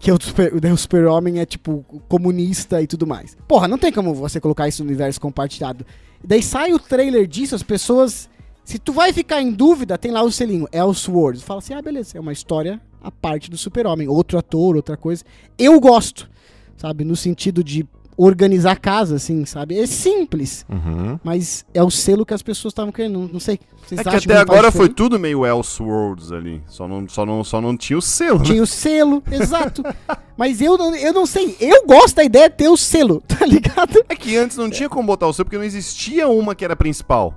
Que 0.00 0.10
é 0.10 0.14
o, 0.14 0.18
super, 0.20 0.54
o 0.54 0.76
super-homem 0.76 1.40
é, 1.40 1.44
tipo, 1.44 1.84
comunista 2.08 2.80
e 2.80 2.86
tudo 2.86 3.06
mais. 3.06 3.36
Porra, 3.46 3.68
não 3.68 3.76
tem 3.76 3.92
como 3.92 4.14
você 4.14 4.40
colocar 4.40 4.66
isso 4.66 4.82
no 4.82 4.88
universo 4.88 5.20
compartilhado. 5.20 5.84
Daí 6.24 6.42
sai 6.42 6.72
o 6.72 6.78
trailer 6.78 7.26
disso, 7.26 7.54
as 7.54 7.62
pessoas. 7.62 8.28
Se 8.64 8.78
tu 8.78 8.92
vai 8.92 9.12
ficar 9.12 9.42
em 9.42 9.50
dúvida, 9.50 9.98
tem 9.98 10.10
lá 10.10 10.22
o 10.22 10.30
selinho, 10.30 10.66
Elseworlds. 10.72 11.42
Fala 11.42 11.58
assim, 11.58 11.74
ah, 11.74 11.82
beleza, 11.82 12.16
é 12.16 12.20
uma 12.20 12.32
história 12.32 12.80
a 13.02 13.10
parte 13.10 13.50
do 13.50 13.56
super-homem. 13.56 14.08
Outro 14.08 14.38
ator, 14.38 14.76
outra 14.76 14.96
coisa. 14.96 15.24
Eu 15.58 15.78
gosto, 15.80 16.28
sabe? 16.76 17.04
No 17.04 17.16
sentido 17.16 17.62
de 17.64 17.86
organizar 18.18 18.72
a 18.72 18.76
casa, 18.76 19.14
assim, 19.14 19.44
sabe? 19.44 19.78
É 19.78 19.86
simples. 19.86 20.66
Uhum. 20.68 21.20
Mas 21.22 21.64
é 21.72 21.82
o 21.82 21.90
selo 21.90 22.26
que 22.26 22.34
as 22.34 22.42
pessoas 22.42 22.72
estavam 22.72 22.90
querendo. 22.90 23.20
Não, 23.20 23.28
não 23.28 23.40
sei. 23.40 23.60
Vocês 23.86 24.00
É 24.00 24.02
que 24.02 24.08
até 24.08 24.20
faz 24.20 24.40
agora 24.40 24.72
foi 24.72 24.88
tudo 24.88 25.18
meio 25.20 25.46
Elseworlds 25.46 26.32
ali. 26.32 26.60
Só 26.66 26.88
não, 26.88 27.08
só, 27.08 27.24
não, 27.24 27.44
só 27.44 27.60
não 27.60 27.76
tinha 27.76 27.96
o 27.96 28.02
selo, 28.02 28.40
né? 28.40 28.44
Tinha 28.44 28.62
o 28.62 28.66
selo, 28.66 29.22
exato. 29.30 29.84
Mas 30.36 30.60
eu 30.60 30.76
não, 30.76 30.94
eu 30.96 31.12
não 31.12 31.24
sei. 31.24 31.56
Eu 31.60 31.86
gosto 31.86 32.16
da 32.16 32.24
ideia 32.24 32.50
de 32.50 32.56
ter 32.56 32.68
o 32.68 32.76
selo, 32.76 33.22
tá 33.26 33.46
ligado? 33.46 34.04
É 34.08 34.16
que 34.16 34.36
antes 34.36 34.56
não 34.56 34.68
tinha 34.68 34.88
como 34.88 35.06
botar 35.06 35.28
o 35.28 35.32
selo, 35.32 35.44
porque 35.46 35.56
não 35.56 35.64
existia 35.64 36.28
uma 36.28 36.56
que 36.56 36.64
era 36.64 36.74
principal. 36.74 37.32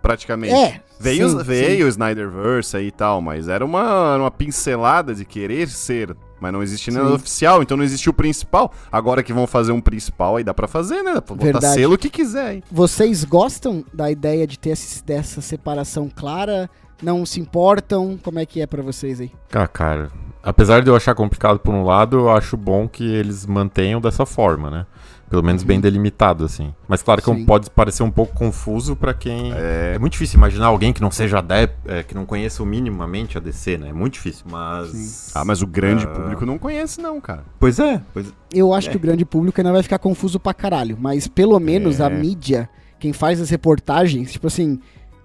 Praticamente. 0.00 0.54
É. 0.54 0.80
Veio, 1.00 1.28
sim, 1.28 1.42
veio 1.42 1.78
sim. 1.78 1.84
o 1.84 1.88
Snyderverse 1.88 2.76
aí 2.76 2.86
e 2.86 2.90
tal, 2.92 3.20
mas 3.20 3.48
era 3.48 3.64
uma, 3.64 4.16
uma 4.16 4.30
pincelada 4.30 5.14
de 5.14 5.24
querer 5.24 5.68
ser. 5.68 6.16
Mas 6.40 6.52
não 6.52 6.62
existia 6.62 6.92
nada 6.92 7.08
Sim. 7.08 7.14
oficial, 7.14 7.62
então 7.62 7.76
não 7.76 7.84
existia 7.84 8.10
o 8.10 8.14
principal. 8.14 8.72
Agora 8.92 9.22
que 9.22 9.32
vão 9.32 9.46
fazer 9.46 9.72
um 9.72 9.80
principal, 9.80 10.36
aí 10.36 10.44
dá 10.44 10.52
pra 10.52 10.68
fazer, 10.68 11.02
né? 11.02 11.14
Dá 11.14 11.22
pra 11.22 11.34
botar 11.34 11.44
Verdade. 11.52 11.74
selo 11.74 11.96
que 11.96 12.10
quiser, 12.10 12.54
hein? 12.56 12.62
Vocês 12.70 13.24
gostam 13.24 13.84
da 13.92 14.10
ideia 14.10 14.46
de 14.46 14.58
ter 14.58 14.70
esse- 14.70 15.02
dessa 15.04 15.40
separação 15.40 16.10
clara? 16.14 16.68
Não 17.02 17.24
se 17.26 17.40
importam? 17.40 18.18
Como 18.22 18.38
é 18.38 18.46
que 18.46 18.60
é 18.60 18.66
pra 18.66 18.82
vocês 18.82 19.20
aí? 19.20 19.30
Ah, 19.52 19.66
cara, 19.66 20.10
apesar 20.42 20.82
de 20.82 20.88
eu 20.90 20.96
achar 20.96 21.14
complicado 21.14 21.58
por 21.58 21.74
um 21.74 21.84
lado, 21.84 22.16
eu 22.18 22.30
acho 22.30 22.56
bom 22.56 22.88
que 22.88 23.04
eles 23.04 23.44
mantenham 23.46 24.00
dessa 24.00 24.24
forma, 24.26 24.70
né? 24.70 24.86
Pelo 25.28 25.42
menos 25.42 25.64
bem 25.64 25.80
delimitado, 25.80 26.44
assim. 26.44 26.72
Mas 26.86 27.02
claro 27.02 27.20
que 27.20 27.28
Uhum. 27.28 27.38
Sim. 27.38 27.44
pode 27.46 27.68
parecer 27.70 28.02
um 28.04 28.10
pouco 28.10 28.32
confuso 28.34 28.94
pra 28.94 29.12
quem. 29.12 29.52
É. 29.52 29.94
É... 29.94 29.98
muito 29.98 30.12
difícil 30.12 30.36
imaginar 30.38 30.66
alguém 30.66 30.92
que 30.92 31.00
não 31.00 31.10
seja 31.10 31.38
adepto, 31.40 31.76
é, 31.90 32.02
que 32.04 32.14
não 32.14 32.24
conheça 32.24 32.62
o 32.62 32.66
minimamente 32.66 33.36
a 33.36 33.40
DC, 33.40 33.76
né? 33.76 33.88
É 33.88 33.92
muito 33.92 34.14
difícil. 34.14 34.44
Mas. 34.48 35.32
Ah, 35.34 35.44
mas 35.44 35.62
o 35.62 35.66
grande 35.66 36.04
Ah. 36.04 36.08
público 36.08 36.46
não 36.46 36.58
conhece, 36.58 37.00
não, 37.00 37.20
cara. 37.20 37.42
Pois 37.58 37.78
é, 37.80 38.00
pois 38.14 38.32
Eu 38.54 38.72
acho 38.72 38.88
que 38.88 38.96
o 38.96 39.00
grande 39.00 39.24
público 39.24 39.60
ainda 39.60 39.72
vai 39.72 39.82
ficar 39.82 39.98
confuso 39.98 40.38
pra 40.38 40.54
caralho. 40.54 40.96
Mas 41.00 41.26
pelo 41.26 41.58
menos 41.58 42.00
a 42.00 42.06
É. 42.06 42.10
mídia, 42.10 42.68
quem 43.00 43.12
faz 43.12 43.40
as 43.40 43.50
reportagens, 43.50 44.30
tipo 44.32 44.46
assim, 44.46 44.78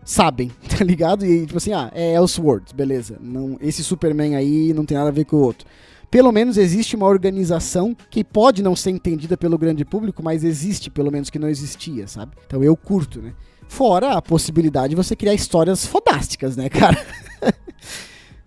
sabem, 0.04 0.52
tá 0.68 0.84
ligado? 0.84 1.24
E 1.26 1.46
tipo 1.46 1.58
assim, 1.58 1.74
ah, 1.74 1.92
é 1.94 2.16
Elseworlds, 2.16 2.74
beleza. 2.74 3.18
Não, 3.22 3.56
esse 3.62 3.84
Superman 3.84 4.36
aí 4.36 4.74
não 4.74 4.84
tem 4.84 4.98
nada 4.98 5.10
a 5.10 5.14
ver 5.14 5.26
com 5.26 5.36
o 5.36 5.42
outro. 5.42 5.68
Pelo 6.12 6.32
menos 6.32 6.58
existe 6.58 6.96
uma 6.96 7.08
organização 7.08 7.96
que 8.10 8.22
pode 8.24 8.62
não 8.62 8.76
ser 8.76 8.92
entendida 8.92 9.38
pelo 9.38 9.58
grande 9.58 9.86
público, 9.86 10.22
mas 10.22 10.44
existe, 10.44 10.90
pelo 10.92 11.10
menos 11.10 11.30
que 11.30 11.40
não 11.40 11.48
existia, 11.48 12.06
sabe? 12.08 12.34
Então 12.46 12.62
eu 12.64 12.76
curto, 12.76 13.22
né? 13.22 13.32
Fora 13.68 14.12
a 14.18 14.22
possibilidade 14.22 14.90
de 14.90 14.96
você 14.98 15.16
criar 15.16 15.34
histórias 15.34 15.86
fodásticas, 15.86 16.58
né, 16.58 16.68
cara? 16.70 16.98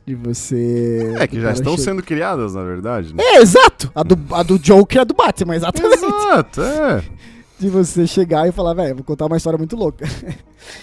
de 0.07 0.15
você. 0.15 1.15
É 1.19 1.27
que 1.27 1.41
já 1.41 1.53
estão 1.53 1.73
chega- 1.73 1.85
sendo 1.85 2.03
criadas, 2.03 2.55
na 2.55 2.63
verdade. 2.63 3.15
Né? 3.15 3.23
É, 3.23 3.37
exato! 3.41 3.91
A 3.95 4.03
do, 4.03 4.19
a 4.35 4.43
do 4.43 4.59
Joker 4.59 4.99
e 4.99 5.01
a 5.01 5.05
do 5.05 5.15
Batman, 5.15 5.57
exatamente. 5.57 6.05
Exato, 6.05 6.61
é. 6.61 7.03
De 7.59 7.69
você 7.71 8.05
chegar 8.07 8.47
e 8.49 8.53
falar, 8.53 8.75
velho, 8.75 8.97
vou 8.97 9.05
contar 9.05 9.27
uma 9.27 9.37
história 9.37 9.57
muito 9.57 9.77
louca. 9.77 10.05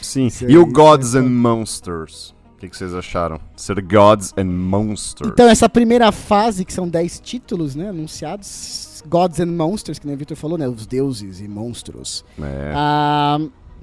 Sim. 0.02 0.26
Isso 0.28 0.50
E 0.50 0.58
o 0.58 0.66
Gods 0.66 1.14
é 1.14 1.20
and. 1.20 1.30
Monsters? 1.30 2.34
O 2.62 2.64
que, 2.64 2.70
que 2.70 2.78
vocês 2.78 2.94
acharam? 2.94 3.42
Ser 3.56 3.82
Gods 3.82 4.36
and 4.38 4.46
Monsters. 4.46 5.32
Então, 5.32 5.50
essa 5.50 5.68
primeira 5.68 6.12
fase, 6.12 6.64
que 6.64 6.72
são 6.72 6.88
10 6.88 7.20
títulos, 7.20 7.74
né, 7.74 7.90
anunciados, 7.90 9.04
Gods 9.08 9.40
and 9.40 9.48
Monsters, 9.48 9.98
que 9.98 10.06
nem 10.06 10.16
o 10.16 10.20
Victor 10.20 10.38
falou, 10.38 10.60
né, 10.60 10.68
os 10.68 10.86
deuses 10.86 11.42
e 11.42 11.48
monstros. 11.48 12.24
É. 12.40 12.72
Ah, 12.76 13.40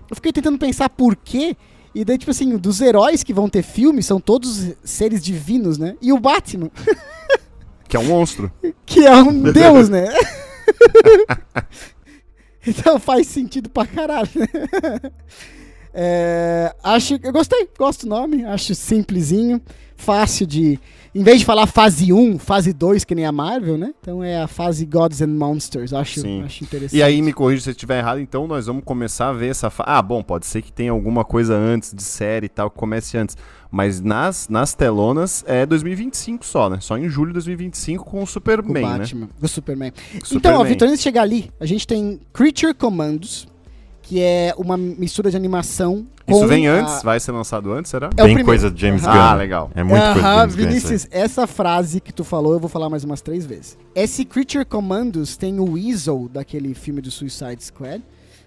eu 0.09 0.15
fiquei 0.15 0.33
tentando 0.33 0.61
pensar 0.61 0.89
por 0.91 1.17
quê, 1.17 1.57
e 1.93 2.05
daí, 2.05 2.17
tipo 2.17 2.31
assim, 2.31 2.57
dos 2.57 2.81
heróis 2.81 3.25
que 3.25 3.35
vão 3.35 3.49
ter 3.49 3.65
filme, 3.65 4.01
são 4.01 4.21
todos 4.21 4.69
seres 4.85 5.25
divinos, 5.25 5.77
né, 5.77 5.97
e 6.01 6.13
o 6.13 6.21
Batman, 6.21 6.71
Que 7.89 7.97
é 7.97 8.01
um 8.01 8.07
monstro. 8.07 8.49
que 8.87 9.05
é 9.05 9.17
um 9.17 9.43
deus, 9.43 9.89
né. 9.89 10.07
então 12.65 13.01
faz 13.01 13.27
sentido 13.27 13.69
pra 13.71 13.85
caralho, 13.85 14.31
né. 14.37 14.47
É, 15.93 16.75
acho, 16.83 17.19
eu 17.23 17.33
gostei, 17.33 17.69
gosto 17.79 18.07
do 18.07 18.11
nome, 18.11 18.45
acho 18.45 18.75
simplesinho, 18.75 19.61
fácil 19.97 20.47
de. 20.47 20.79
Em 21.15 21.23
vez 21.23 21.41
de 21.41 21.47
falar 21.47 21.67
fase 21.67 22.13
1, 22.13 22.39
fase 22.39 22.73
2, 22.73 23.03
que 23.03 23.15
nem 23.15 23.25
a 23.25 23.33
Marvel, 23.33 23.79
né? 23.79 23.93
Então 24.01 24.23
é 24.23 24.41
a 24.41 24.47
fase 24.47 24.85
Gods 24.85 25.23
and 25.23 25.29
Monsters, 25.29 25.93
acho, 25.93 26.21
Sim. 26.21 26.43
acho 26.43 26.63
interessante. 26.63 26.97
E 26.97 27.03
aí, 27.03 27.21
me 27.23 27.33
corrija 27.33 27.63
se 27.63 27.71
eu 27.71 27.73
estiver 27.73 27.99
errado, 27.99 28.21
então 28.21 28.47
nós 28.47 28.67
vamos 28.67 28.85
começar 28.85 29.31
a 29.31 29.33
ver 29.33 29.49
essa. 29.49 29.71
Fa... 29.71 29.85
Ah, 29.87 30.03
bom, 30.03 30.23
pode 30.23 30.47
ser 30.47 30.63
que 30.63 30.71
tenha 30.71 30.93
alguma 30.93 31.25
coisa 31.25 31.57
antes 31.57 31.95
de 31.95 32.03
série 32.03 32.47
e 32.47 32.49
tal, 32.49 32.71
que 32.71 32.77
comece 32.77 33.17
antes. 33.17 33.37
Mas 33.71 34.01
nas, 34.01 34.49
nas 34.49 34.75
telonas 34.75 35.45
é 35.47 35.67
2025 35.67 36.45
só, 36.45 36.71
né? 36.71 36.79
Só 36.81 36.97
em 36.97 37.09
julho 37.09 37.29
de 37.29 37.35
2025 37.35 38.05
com 38.05 38.17
o 38.17 38.19
com 38.19 38.23
o 38.23 38.27
Superman, 38.27 38.83
né? 38.83 38.99
Batman, 38.99 39.29
o 39.41 39.49
Superman. 39.49 39.93
Então, 40.15 40.27
Superman. 40.27 40.61
ó, 40.61 40.65
Vitor, 40.65 40.89
antes 40.89 41.01
de 41.01 41.05
chegar 41.05 41.23
ali, 41.23 41.51
a 41.61 41.67
gente 41.67 41.87
tem 41.87 42.21
Creature 42.33 42.75
Commandos, 42.75 43.47
que 44.09 44.23
é 44.23 44.55
uma 44.57 44.75
mistura 44.77 45.31
de 45.31 45.37
animação. 45.37 46.07
Isso 46.27 46.47
vem 46.47 46.67
a- 46.67 46.73
antes? 46.81 47.03
Vai 47.03 47.21
ser 47.21 47.31
lançado 47.33 47.71
antes, 47.73 47.91
será? 47.91 48.09
É 48.17 48.25
bem 48.25 48.43
coisa 48.43 48.71
de 48.71 48.81
James. 48.81 49.03
Gunn. 49.03 49.11
Ah, 49.11 49.35
legal. 49.35 49.71
É 49.75 49.83
muito 49.83 50.01
coisa 50.01 50.15
de 50.15 50.23
James 50.23 50.35
Gunn. 50.35 50.47
isso 50.49 50.59
aí. 50.59 50.67
Vinícius, 50.67 51.09
essa 51.11 51.47
frase 51.47 52.01
que 52.01 52.13
tu 52.13 52.25
falou, 52.25 52.55
eu 52.55 52.59
vou 52.59 52.71
falar 52.71 52.89
mais 52.89 53.05
umas 53.05 53.21
três 53.21 53.45
vezes. 53.45 53.77
Esse 53.95 54.25
Creature 54.25 54.65
Commandos 54.65 55.37
tem 55.37 55.61
o 55.61 55.73
Weasel 55.75 56.29
daquele 56.33 56.73
filme 56.75 57.01
do 57.03 57.11
Suicide 57.11 57.63
Squad. 57.63 58.03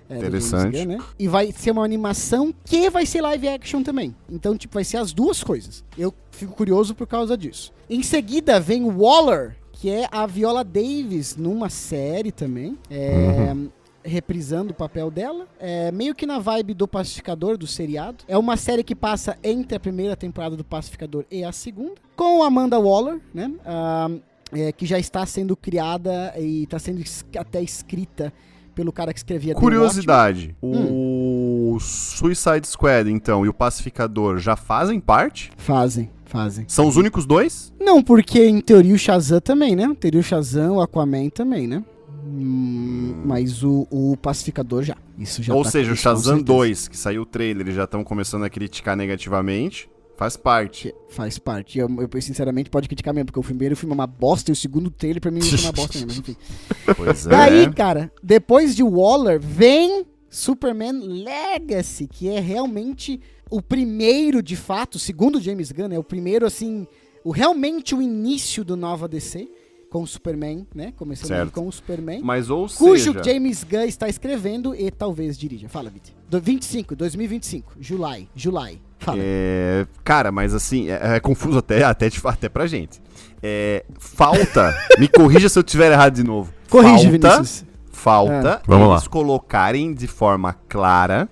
é, 0.10 0.18
Interessante. 0.18 0.78
Gunn, 0.80 0.98
né? 0.98 0.98
E 1.20 1.28
vai 1.28 1.52
ser 1.52 1.70
uma 1.72 1.86
animação 1.86 2.54
que 2.66 2.90
vai 2.90 3.06
ser 3.06 3.22
live 3.22 3.48
action 3.48 3.84
também. 3.84 4.16
Então, 4.30 4.58
tipo, 4.58 4.74
vai 4.74 4.84
ser 4.84 4.98
as 4.98 5.14
duas 5.14 5.44
coisas. 5.44 5.84
Eu 5.98 6.12
fico 6.32 6.54
curioso 6.54 6.94
por 6.96 7.06
causa 7.08 7.38
disso. 7.38 7.72
Em 7.90 8.02
seguida 8.04 8.60
vem 8.60 8.84
Waller, 8.84 9.56
que 9.72 9.90
é 9.90 10.08
a 10.12 10.26
Viola 10.26 10.64
Davis 10.64 11.36
numa 11.38 11.70
série 11.70 12.32
também. 12.32 12.78
É, 12.90 13.56
reprisando 14.04 14.72
o 14.72 14.76
papel 14.76 15.10
dela. 15.12 15.48
É 15.60 15.92
meio 15.92 16.16
que 16.16 16.26
na 16.26 16.40
vibe 16.40 16.74
do 16.74 16.88
Pacificador, 16.88 17.58
do 17.58 17.68
seriado. 17.68 18.24
É 18.28 18.38
uma 18.38 18.58
série 18.58 18.84
que 18.84 18.96
passa 18.96 19.38
entre 19.44 19.76
a 19.76 19.80
primeira 19.80 20.16
temporada 20.16 20.56
do 20.56 20.64
Pacificador 20.64 21.26
e 21.30 21.44
a 21.44 21.52
segunda. 21.52 21.96
Com 22.16 22.44
Amanda 22.44 22.80
Waller, 22.80 23.20
né? 23.34 23.52
Ah, 23.66 24.10
é, 24.54 24.72
que 24.72 24.86
já 24.86 25.00
está 25.00 25.26
sendo 25.26 25.56
criada 25.56 26.34
e 26.38 26.64
está 26.64 26.78
sendo 26.78 27.02
até 27.38 27.62
escrita 27.62 28.34
pelo 28.76 28.92
cara 28.92 29.14
que 29.14 29.20
escrevia 29.20 29.54
Curiosidade: 29.54 30.56
Hum. 30.62 31.76
o 31.76 31.80
Suicide 31.80 32.68
Squad, 32.68 33.10
então, 33.12 33.46
e 33.46 33.50
o 33.50 33.54
Pacificador 33.54 34.38
já 34.38 34.56
fazem 34.56 35.00
parte? 35.00 35.52
Fazem, 35.58 36.10
fazem. 36.26 36.66
São 36.68 36.88
os 36.88 36.98
únicos 36.98 37.26
dois? 37.26 37.74
Não, 37.80 38.02
porque 38.02 38.46
em 38.46 38.62
teoria 38.62 38.96
o 38.96 38.98
Shazam 38.98 39.40
também, 39.42 39.76
né? 39.76 39.84
Em 39.84 39.96
teoria 39.96 40.20
o 40.20 40.24
Shazam, 40.24 40.78
o 40.78 40.82
Aquaman 40.82 41.30
também, 41.30 41.68
né? 41.68 41.84
Hum, 42.26 43.22
mas 43.26 43.64
o, 43.64 43.88
o 43.90 44.16
Pacificador 44.18 44.84
já. 44.84 44.96
Isso 45.18 45.42
já 45.42 45.54
Ou 45.54 45.64
tá- 45.64 45.72
seja, 45.72 45.92
o 45.92 45.96
Shazam 45.96 46.38
certeza. 46.38 46.44
2, 46.46 46.88
que 46.88 46.98
saiu 46.98 47.22
o 47.24 47.26
trailer, 47.26 47.66
eles 47.66 47.76
já 47.76 47.84
estão 47.86 48.04
começando 48.04 48.44
a 48.44 48.50
criticar 48.50 48.96
negativamente, 48.96 49.90
faz 50.18 50.38
parte. 50.38 50.94
Faz 51.10 51.38
parte. 51.40 51.80
Eu, 51.80 51.90
eu, 52.14 52.22
sinceramente, 52.22 52.70
pode 52.70 52.88
criticar 52.88 53.14
mesmo, 53.14 53.26
porque 53.28 53.40
o 53.40 53.44
primeiro 53.44 53.76
filme 53.76 53.94
é 53.94 53.96
uma 53.96 54.08
bosta 54.08 54.52
e 54.52 54.54
o 54.54 54.56
segundo 54.56 54.90
trailer 54.92 55.22
pra 55.22 55.32
mim 55.32 55.42
foi 55.42 55.60
uma 55.60 55.72
bosta 55.72 55.98
mesmo, 56.00 56.08
mas 56.08 56.18
enfim. 56.20 56.36
Pois 56.96 57.26
é. 57.26 57.30
Daí, 57.30 57.74
cara, 57.74 58.12
depois 58.22 58.76
de 58.76 58.84
Waller, 58.84 59.40
vem 59.40 60.06
Superman 60.30 61.00
Legacy, 61.00 62.08
que 62.08 62.30
é 62.30 62.40
realmente 62.40 63.20
o 63.50 63.62
primeiro, 63.62 64.42
de 64.42 64.56
fato, 64.56 64.98
segundo 64.98 65.42
James 65.42 65.72
Gunn, 65.72 65.92
é 65.92 66.00
o 66.00 66.04
primeiro, 66.04 66.46
assim, 66.46 66.88
o, 67.24 67.32
realmente 67.32 67.94
o 67.94 68.02
início 68.02 68.64
do 68.64 68.78
Nova 68.78 69.08
DC. 69.08 69.50
Com 69.92 70.04
o 70.04 70.08
Superman, 70.08 70.66
né? 70.74 70.94
Começando 70.96 71.52
com 71.52 71.68
o 71.68 71.72
Superman. 71.72 72.22
Mas 72.24 72.50
ou 72.50 72.66
Cujo 72.70 73.12
seja... 73.14 73.24
James 73.24 73.62
Gunn 73.66 73.84
está 73.84 74.08
escrevendo 74.08 74.74
e 74.74 74.90
talvez 74.90 75.38
dirija. 75.38 75.68
Fala, 75.68 75.90
Vit. 75.90 76.16
Do 76.30 76.40
25, 76.40 76.96
2025. 76.96 77.74
July. 77.78 78.30
July. 78.34 78.82
Fala. 79.00 79.18
É, 79.22 79.86
cara, 80.02 80.32
mas 80.32 80.54
assim, 80.54 80.90
é, 80.90 81.18
é 81.18 81.20
confuso 81.20 81.58
até, 81.58 81.84
até, 81.84 82.10
te- 82.10 82.22
até 82.26 82.48
pra 82.48 82.66
gente. 82.68 83.02
É, 83.44 83.84
falta, 84.00 84.74
me 84.98 85.10
corrija 85.10 85.50
se 85.50 85.60
eu 85.60 85.64
tiver 85.64 85.92
errado 85.92 86.14
de 86.16 86.24
novo. 86.24 86.54
Corrige, 86.70 87.10
falta, 87.10 87.30
Vinícius. 87.34 87.66
Falta 87.92 88.62
Vamos 88.66 88.88
lá. 88.88 88.96
eles 88.96 89.08
colocarem 89.10 89.94
de 89.94 90.08
forma 90.08 90.54
clara 90.70 91.28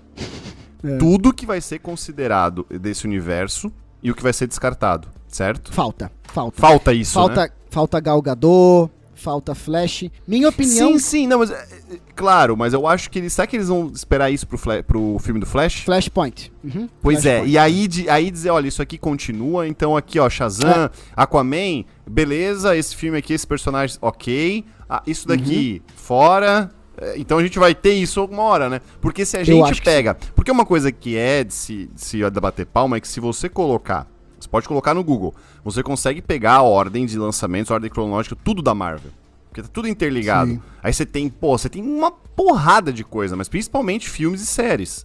É. 0.84 0.98
tudo 0.98 1.32
que 1.32 1.46
vai 1.46 1.62
ser 1.62 1.78
considerado 1.78 2.66
desse 2.70 3.06
universo 3.06 3.72
e 4.02 4.10
o 4.10 4.14
que 4.14 4.22
vai 4.22 4.34
ser 4.34 4.46
descartado, 4.46 5.08
certo? 5.26 5.72
Falta. 5.72 6.12
Falta. 6.24 6.60
Falta 6.60 6.92
isso, 6.92 7.14
falta, 7.14 7.42
né? 7.44 7.50
Falta 7.70 7.98
Gal 8.00 8.20
Gadot, 8.20 8.90
falta 9.14 9.54
Flash. 9.54 10.04
Minha 10.26 10.48
opinião, 10.48 10.92
Sim, 10.92 10.98
sim, 10.98 11.26
não, 11.26 11.38
mas 11.40 11.50
é, 11.50 11.54
é, 11.54 11.98
claro, 12.16 12.56
mas 12.56 12.72
eu 12.72 12.86
acho 12.86 13.10
que 13.10 13.18
eles, 13.18 13.32
será 13.32 13.46
que 13.46 13.56
eles 13.56 13.68
vão 13.68 13.90
esperar 13.94 14.30
isso 14.30 14.46
pro, 14.46 14.58
pro 14.84 15.18
filme 15.20 15.38
do 15.40 15.46
Flash? 15.46 15.82
Flashpoint. 15.84 16.50
Uhum, 16.64 16.88
Pois 17.02 17.18
é, 17.26 17.40
Flashpoint. 17.40 17.52
e 17.52 17.58
aí, 17.58 17.88
de- 17.88 18.08
aí 18.08 18.30
dizer, 18.30 18.50
olha, 18.50 18.66
isso 18.68 18.80
aqui 18.82 18.96
continua, 18.98 19.68
então 19.68 19.96
aqui, 19.96 20.18
ó, 20.18 20.28
Shazam, 20.30 20.90
Aquaman, 21.14 21.84
beleza, 22.08 22.76
esse 22.76 22.96
filme 22.96 23.18
aqui, 23.18 23.32
esse 23.34 23.46
personagem, 23.46 23.96
ok, 24.00 24.64
ah, 24.88 25.02
isso 25.06 25.28
daqui, 25.28 25.82
fora, 25.94 26.70
é, 26.96 27.18
então 27.18 27.38
a 27.38 27.42
gente 27.42 27.58
vai 27.58 27.74
ter 27.74 27.92
isso 27.92 28.20
alguma 28.20 28.42
hora, 28.42 28.68
né? 28.68 28.80
Porque 29.00 29.24
se 29.24 29.36
a 29.36 29.44
gente 29.44 29.80
pega, 29.82 30.16
porque 30.34 30.50
uma 30.50 30.64
coisa 30.66 30.90
que 30.90 31.16
é 31.16 31.44
de 31.44 31.52
se, 31.54 31.90
de 31.94 32.00
se 32.00 32.30
bater 32.30 32.66
palma 32.66 32.96
é 32.96 33.00
que 33.00 33.06
se 33.08 33.20
você 33.20 33.48
colocar, 33.48 34.06
pode 34.50 34.66
colocar 34.68 34.94
no 34.94 35.02
Google, 35.04 35.34
você 35.64 35.82
consegue 35.82 36.20
pegar 36.20 36.54
a 36.54 36.62
ordem 36.62 37.06
de 37.06 37.18
lançamentos, 37.18 37.70
a 37.70 37.74
ordem 37.74 37.90
cronológica, 37.90 38.36
tudo 38.44 38.60
da 38.62 38.74
Marvel. 38.74 39.10
Porque 39.48 39.62
tá 39.62 39.68
tudo 39.72 39.88
interligado. 39.88 40.50
Sim. 40.52 40.62
Aí 40.82 40.92
você 40.92 41.04
tem, 41.04 41.28
pô, 41.28 41.56
você 41.58 41.68
tem 41.68 41.82
uma 41.82 42.10
porrada 42.12 42.92
de 42.92 43.02
coisa, 43.02 43.36
mas 43.36 43.48
principalmente 43.48 44.08
filmes 44.08 44.40
e 44.42 44.46
séries. 44.46 45.04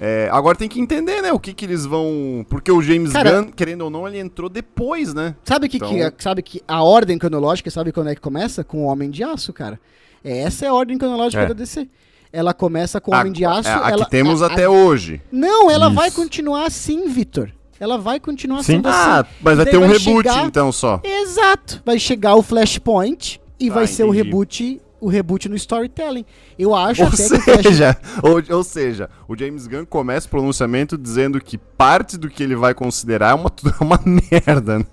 É, 0.00 0.28
agora 0.30 0.56
tem 0.56 0.68
que 0.68 0.78
entender, 0.80 1.20
né, 1.22 1.32
o 1.32 1.40
que 1.40 1.52
que 1.52 1.64
eles 1.64 1.84
vão... 1.84 2.46
Porque 2.48 2.70
o 2.70 2.80
James 2.80 3.12
Cara- 3.12 3.42
Gunn, 3.42 3.50
querendo 3.50 3.80
ou 3.82 3.90
não, 3.90 4.06
ele 4.06 4.18
entrou 4.18 4.48
depois, 4.48 5.12
né? 5.12 5.34
Sabe 5.44 5.68
que, 5.68 5.78
Então- 5.78 5.90
que, 5.90 6.22
sabe 6.22 6.40
que 6.42 6.62
a 6.68 6.82
ordem 6.84 7.18
cronológica, 7.18 7.68
sabe 7.70 7.90
quando 7.90 8.10
é 8.10 8.14
que 8.14 8.20
começa? 8.20 8.62
Com 8.62 8.84
o 8.84 8.86
Homem 8.86 9.10
de 9.10 9.24
Aço, 9.24 9.52
cara. 9.52 9.80
É, 10.22 10.38
essa 10.38 10.66
é 10.66 10.68
a 10.68 10.74
ordem 10.74 10.96
cronológica 10.98 11.42
É. 11.42 11.46
da 11.48 11.54
DC. 11.54 11.88
Ela 12.32 12.52
começa 12.54 13.00
com 13.00 13.10
o 13.10 13.14
Homem 13.18 13.32
de 13.32 13.44
A- 13.44 13.52
Aço. 13.58 13.68
é, 13.70 13.72
a 13.72 13.90
ela, 13.90 14.04
que 14.04 14.10
temos 14.10 14.40
a- 14.42 14.46
até 14.46 14.64
a- 14.66 14.70
hoje. 14.70 15.20
Não, 15.32 15.68
ela 15.70 15.88
vai 15.88 16.08
Isso. 16.08 16.16
continuar 16.16 16.66
assim, 16.66 17.08
Vitor. 17.08 17.50
Ela 17.80 17.96
vai 17.98 18.18
continuar 18.18 18.58
Sim. 18.62 18.74
sendo 18.74 18.88
Ah, 18.88 19.20
assim. 19.20 19.30
mas 19.40 19.56
vai 19.56 19.66
ter 19.66 19.76
um 19.76 19.80
vai 19.86 19.96
reboot, 19.98 20.28
chegar- 20.28 20.44
então, 20.46 20.72
só. 20.72 21.00
Exato. 21.04 21.82
Vai 21.84 21.98
chegar 21.98 22.34
o 22.34 22.42
Flashpoint 22.42 23.40
e 23.60 23.70
Ah, 23.70 23.74
vai 23.74 23.86
ser 23.86 24.04
o 24.04 24.10
reboot, 24.10 24.80
o 25.00 25.08
reboot 25.08 25.48
no 25.48 25.54
storytelling. 25.56 26.24
Eu 26.58 26.74
acho 26.74 27.02
Ou 27.02 27.08
até 27.08 27.16
que 27.16 27.34
o 27.34 27.40
Flash... 27.40 27.62
seja, 27.62 27.96
ou, 28.22 28.56
ou 28.56 28.64
seja, 28.64 29.08
o 29.28 29.36
James 29.38 29.66
Gunn 29.66 29.84
começa 29.84 30.26
o 30.26 30.30
pronunciamento 30.30 30.98
dizendo 30.98 31.40
que 31.40 31.56
parte 31.56 32.16
do 32.16 32.28
que 32.28 32.42
ele 32.42 32.56
vai 32.56 32.74
considerar 32.74 33.30
é 33.30 33.34
uma, 33.34 33.50
é 33.80 33.84
uma 33.84 34.00
merda, 34.04 34.78
né? 34.80 34.86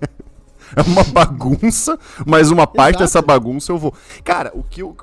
É 0.76 0.82
uma 0.82 1.04
bagunça, 1.12 1.98
mas 2.26 2.52
uma 2.52 2.67
parte 2.67 2.98
Exato. 2.98 3.04
dessa 3.04 3.21
bagunça 3.21 3.71
eu 3.71 3.78
vou. 3.78 3.93
Cara, 4.24 4.52
o 4.54 4.62
que 4.63 4.82
eu. 4.82 4.95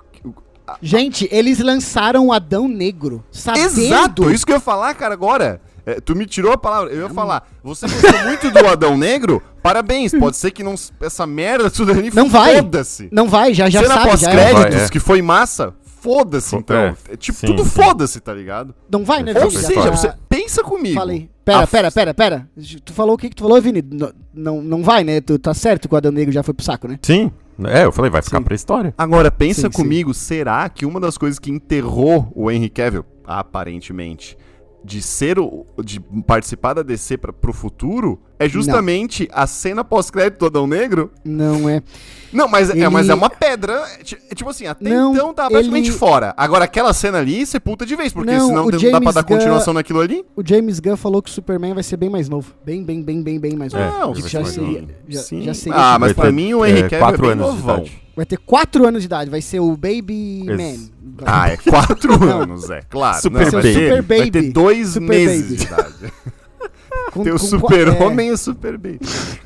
Gente, 0.80 1.28
eles 1.30 1.58
lançaram 1.58 2.28
o 2.28 2.32
Adão 2.32 2.66
Negro, 2.66 3.22
sabendo... 3.30 3.64
Exato, 3.80 4.30
isso 4.30 4.46
que 4.46 4.52
eu 4.52 4.56
ia 4.56 4.60
falar, 4.60 4.94
cara, 4.94 5.12
agora. 5.12 5.60
É, 5.84 6.00
tu 6.00 6.14
me 6.14 6.26
tirou 6.26 6.52
a 6.52 6.56
palavra. 6.58 6.92
Eu 6.92 7.02
ia 7.02 7.08
falar, 7.10 7.48
você 7.62 7.86
gostou 7.88 8.18
muito 8.24 8.50
do 8.50 8.66
Adão 8.68 8.96
Negro? 8.96 9.42
Parabéns, 9.62 10.12
pode 10.12 10.36
ser 10.36 10.50
que 10.50 10.62
não, 10.62 10.74
essa 11.00 11.26
merda 11.26 11.70
tudo 11.70 11.92
ali 11.92 12.10
Não 12.14 12.28
vai. 12.28 12.56
foda-se. 12.56 13.08
Não 13.12 13.28
vai, 13.28 13.52
já, 13.54 13.68
já 13.70 13.82
Cena 13.82 13.94
sabe, 13.94 14.16
já 14.16 14.30
é. 14.30 14.36
pós-créditos, 14.52 14.82
é. 14.82 14.88
que 14.88 14.98
foi 15.00 15.20
massa, 15.22 15.72
foda-se 16.00 16.50
Fo- 16.50 16.56
então. 16.58 16.76
é, 16.76 16.94
É, 17.10 17.16
tipo, 17.16 17.38
sim, 17.38 17.46
tudo 17.46 17.64
foda-se, 17.64 18.20
tá 18.20 18.32
ligado? 18.34 18.74
Não 18.90 19.04
vai, 19.04 19.22
né, 19.22 19.32
Ou 19.42 19.50
Vini? 19.50 19.62
Seja, 19.62 19.82
tá- 19.82 19.90
você 19.90 20.12
pensa 20.28 20.62
comigo. 20.62 20.94
Falei. 20.94 21.28
Pera, 21.44 21.60
A- 21.62 21.66
pera, 21.66 21.90
pera, 21.90 22.14
pera. 22.14 22.48
Tu 22.84 22.92
falou 22.92 23.14
o 23.14 23.18
que 23.18 23.28
que 23.28 23.34
tu 23.36 23.42
falou, 23.42 23.60
Vini? 23.60 23.80
N- 23.80 24.12
Não, 24.32 24.62
não 24.62 24.82
vai, 24.84 25.02
né? 25.04 25.20
Tu 25.20 25.36
tá 25.38 25.52
certo 25.52 25.88
que 25.88 25.94
o 25.94 25.96
Adão 25.96 26.12
Negro 26.12 26.32
já 26.32 26.42
foi 26.44 26.54
pro 26.54 26.64
saco, 26.64 26.86
né? 26.86 26.98
Sim. 27.02 27.30
É, 27.64 27.84
eu 27.84 27.92
falei, 27.92 28.10
vai 28.10 28.22
ficar 28.22 28.38
Sim. 28.38 28.44
pra 28.44 28.54
história. 28.54 28.94
Agora, 28.96 29.30
pensa 29.30 29.62
Sim, 29.62 29.66
sim. 29.70 29.82
comigo, 29.82 30.14
será 30.14 30.68
que 30.68 30.86
uma 30.86 30.98
das 30.98 31.18
coisas 31.18 31.38
que 31.38 31.50
enterrou 31.50 32.32
o 32.34 32.50
Henry 32.50 32.68
Cavill, 32.70 33.04
aparentemente, 33.24 34.36
de 34.84 35.00
ser 35.00 35.38
o, 35.38 35.66
de 35.82 36.00
participar 36.26 36.74
da 36.74 36.82
DC 36.82 37.16
pra, 37.18 37.32
pro 37.32 37.52
futuro, 37.52 38.20
é 38.44 38.48
justamente 38.48 39.28
a 39.32 39.46
cena 39.46 39.82
pós-crédito 39.84 40.38
do 40.40 40.46
Adão 40.46 40.66
Negro? 40.66 41.10
Não 41.24 41.68
é. 41.68 41.82
Não, 42.32 42.48
mas, 42.48 42.70
é, 42.70 42.72
Ele- 42.72 42.88
mas 42.88 43.10
é 43.10 43.14
uma 43.14 43.28
pedra. 43.28 43.74
É, 44.00 44.02
ti- 44.02 44.16
é 44.30 44.34
tipo 44.34 44.48
assim, 44.48 44.66
até 44.66 44.88
Não, 44.88 45.12
então 45.12 45.34
tava 45.34 45.50
praticamente 45.50 45.90
ele- 45.90 45.98
fora. 45.98 46.32
Agora, 46.34 46.64
aquela 46.64 46.94
cena 46.94 47.18
ali, 47.18 47.44
sepulta 47.44 47.84
de 47.84 47.94
vez, 47.94 48.10
porque 48.10 48.30
Não, 48.32 48.46
senão 48.48 48.64
não 48.70 48.90
dá 48.90 49.00
pra 49.02 49.12
dar 49.12 49.22
Gunn- 49.22 49.36
continuação 49.36 49.74
naquilo 49.74 50.00
ali. 50.00 50.24
O 50.34 50.42
James 50.42 50.80
Gunn 50.80 50.96
falou 50.96 51.20
que 51.20 51.28
o 51.28 51.32
Superman 51.32 51.74
vai 51.74 51.82
ser 51.82 51.98
bem 51.98 52.08
mais 52.08 52.30
novo. 52.30 52.54
Bem, 52.64 52.82
bem, 52.82 53.02
bem, 53.02 53.22
bem, 53.22 53.38
bem 53.38 53.54
mais 53.54 53.74
novo. 53.74 53.84
É, 53.84 54.00
Não, 54.00 54.14
já 54.14 54.42
seria. 54.46 54.84
Já, 55.06 55.20
Sim. 55.20 55.42
já 55.42 55.52
seria. 55.52 55.78
Ah, 55.78 55.98
mas 55.98 56.14
pra 56.14 56.32
mim 56.32 56.54
o 56.54 56.64
Henry 56.64 56.78
é, 56.78 56.82
Cavill 56.88 56.98
quatro 57.00 57.24
é 57.26 57.34
bem 57.34 57.44
anos 57.44 57.54
de 57.56 57.60
novão. 57.60 57.76
idade. 57.80 58.02
Vai 58.16 58.26
ter 58.26 58.36
4 58.38 58.86
anos 58.86 59.02
de 59.02 59.06
idade. 59.06 59.30
Vai 59.30 59.42
ser 59.42 59.60
o 59.60 59.76
Baby 59.76 60.44
Man. 60.46 60.90
Ah, 61.26 61.50
é 61.50 61.56
quatro 61.58 62.14
anos, 62.24 62.70
é, 62.70 62.80
claro. 62.88 63.20
Super 63.20 63.44
Não, 63.44 63.50
vai, 63.52 63.62
baby. 63.62 63.74
ter, 63.74 63.88
Super 63.90 64.02
vai 64.02 64.30
ter 64.30 64.30
baby. 64.40 64.52
dois 64.52 64.88
Super 64.88 65.08
meses 65.08 65.42
baby. 65.42 65.56
de 65.56 65.64
idade. 65.64 65.92
Com- 67.12 67.22
Tem 67.24 67.32
o 67.32 67.38
super-homem 67.38 68.28
e 68.28 68.32
o 68.32 68.36
super-baby. 68.38 68.98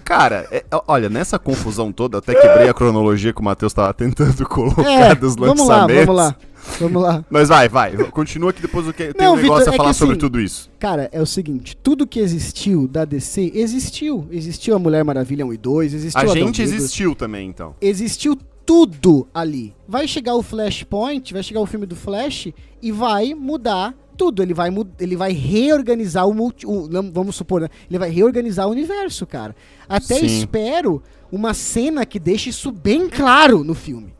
Cara, 0.05 0.46
é- 0.52 0.64
olha, 0.87 1.09
nessa 1.09 1.38
confusão 1.38 1.90
toda, 1.90 2.18
até 2.18 2.33
quebrei 2.35 2.68
a 2.68 2.74
cronologia 2.74 3.33
que 3.33 3.40
o 3.40 3.44
Matheus 3.44 3.72
tava 3.72 3.92
tentando 3.92 4.46
colocar 4.48 4.88
É, 4.88 5.14
dos 5.14 5.35
vamos 5.35 5.66
lá, 5.66 5.79
lançamentos. 5.87 6.07
vamos 6.07 6.16
lá. 6.22 6.37
Vamos 6.81 7.02
lá. 7.02 7.24
Mas 7.31 7.48
vai, 7.48 7.68
vai. 7.68 7.96
Continua 8.11 8.52
que 8.52 8.61
depois 8.62 8.87
eu 8.87 8.92
que- 8.92 9.12
tenho 9.14 9.31
Não, 9.31 9.35
um 9.35 9.40
negócio 9.42 9.59
Vitor, 9.61 9.72
a 9.72 9.74
é 9.74 9.76
falar 9.76 9.90
que 9.90 9.96
sobre 9.96 10.12
assim, 10.14 10.20
tudo 10.20 10.40
isso. 10.40 10.68
Cara, 10.81 11.09
é 11.12 11.20
o 11.22 11.26
seguinte: 11.26 11.76
tudo 11.76 12.07
que 12.07 12.18
existiu 12.18 12.88
da 12.88 13.05
DC 13.05 13.52
existiu. 13.55 14.26
Existiu 14.33 14.74
a 14.74 14.79
Mulher 14.79 15.05
Maravilha 15.05 15.46
1 15.46 15.52
e 15.52 15.57
2, 15.57 15.94
existiu 15.94 16.18
A 16.20 16.22
Adão 16.22 16.35
gente 16.35 16.62
existiu 16.62 17.14
também, 17.14 17.48
então. 17.48 17.74
existiu 17.81 18.37
tudo 18.64 19.29
ali. 19.33 19.74
Vai 19.87 20.09
chegar 20.09 20.35
o 20.35 20.42
Flashpoint, 20.42 21.33
vai 21.33 21.42
chegar 21.42 21.61
o 21.61 21.66
filme 21.66 21.87
do 21.87 21.94
Flash 21.94 22.48
e 22.83 22.90
vai 22.90 23.33
mudar 23.33 23.94
tudo. 24.16 24.42
Ele 24.42 24.55
vai, 24.55 24.70
ele 24.98 25.16
vai 25.16 25.33
reorganizar 25.33 26.26
o, 26.29 26.35
multi, 26.35 26.66
o- 26.66 26.88
não, 26.88 27.11
Vamos 27.12 27.37
supor, 27.37 27.61
né? 27.61 27.68
Ele 27.88 27.98
vai 27.98 28.11
reorganizar 28.11 28.66
o 28.66 28.70
universo, 28.70 29.26
cara. 29.26 29.55
Até 29.88 30.16
Sim. 30.20 30.26
espero 30.26 31.02
uma 31.31 31.52
cena 31.55 32.05
que 32.07 32.18
deixe 32.18 32.50
isso 32.50 32.70
bem 32.72 33.09
claro 33.09 33.62
no 33.62 33.74
filme. 33.74 34.14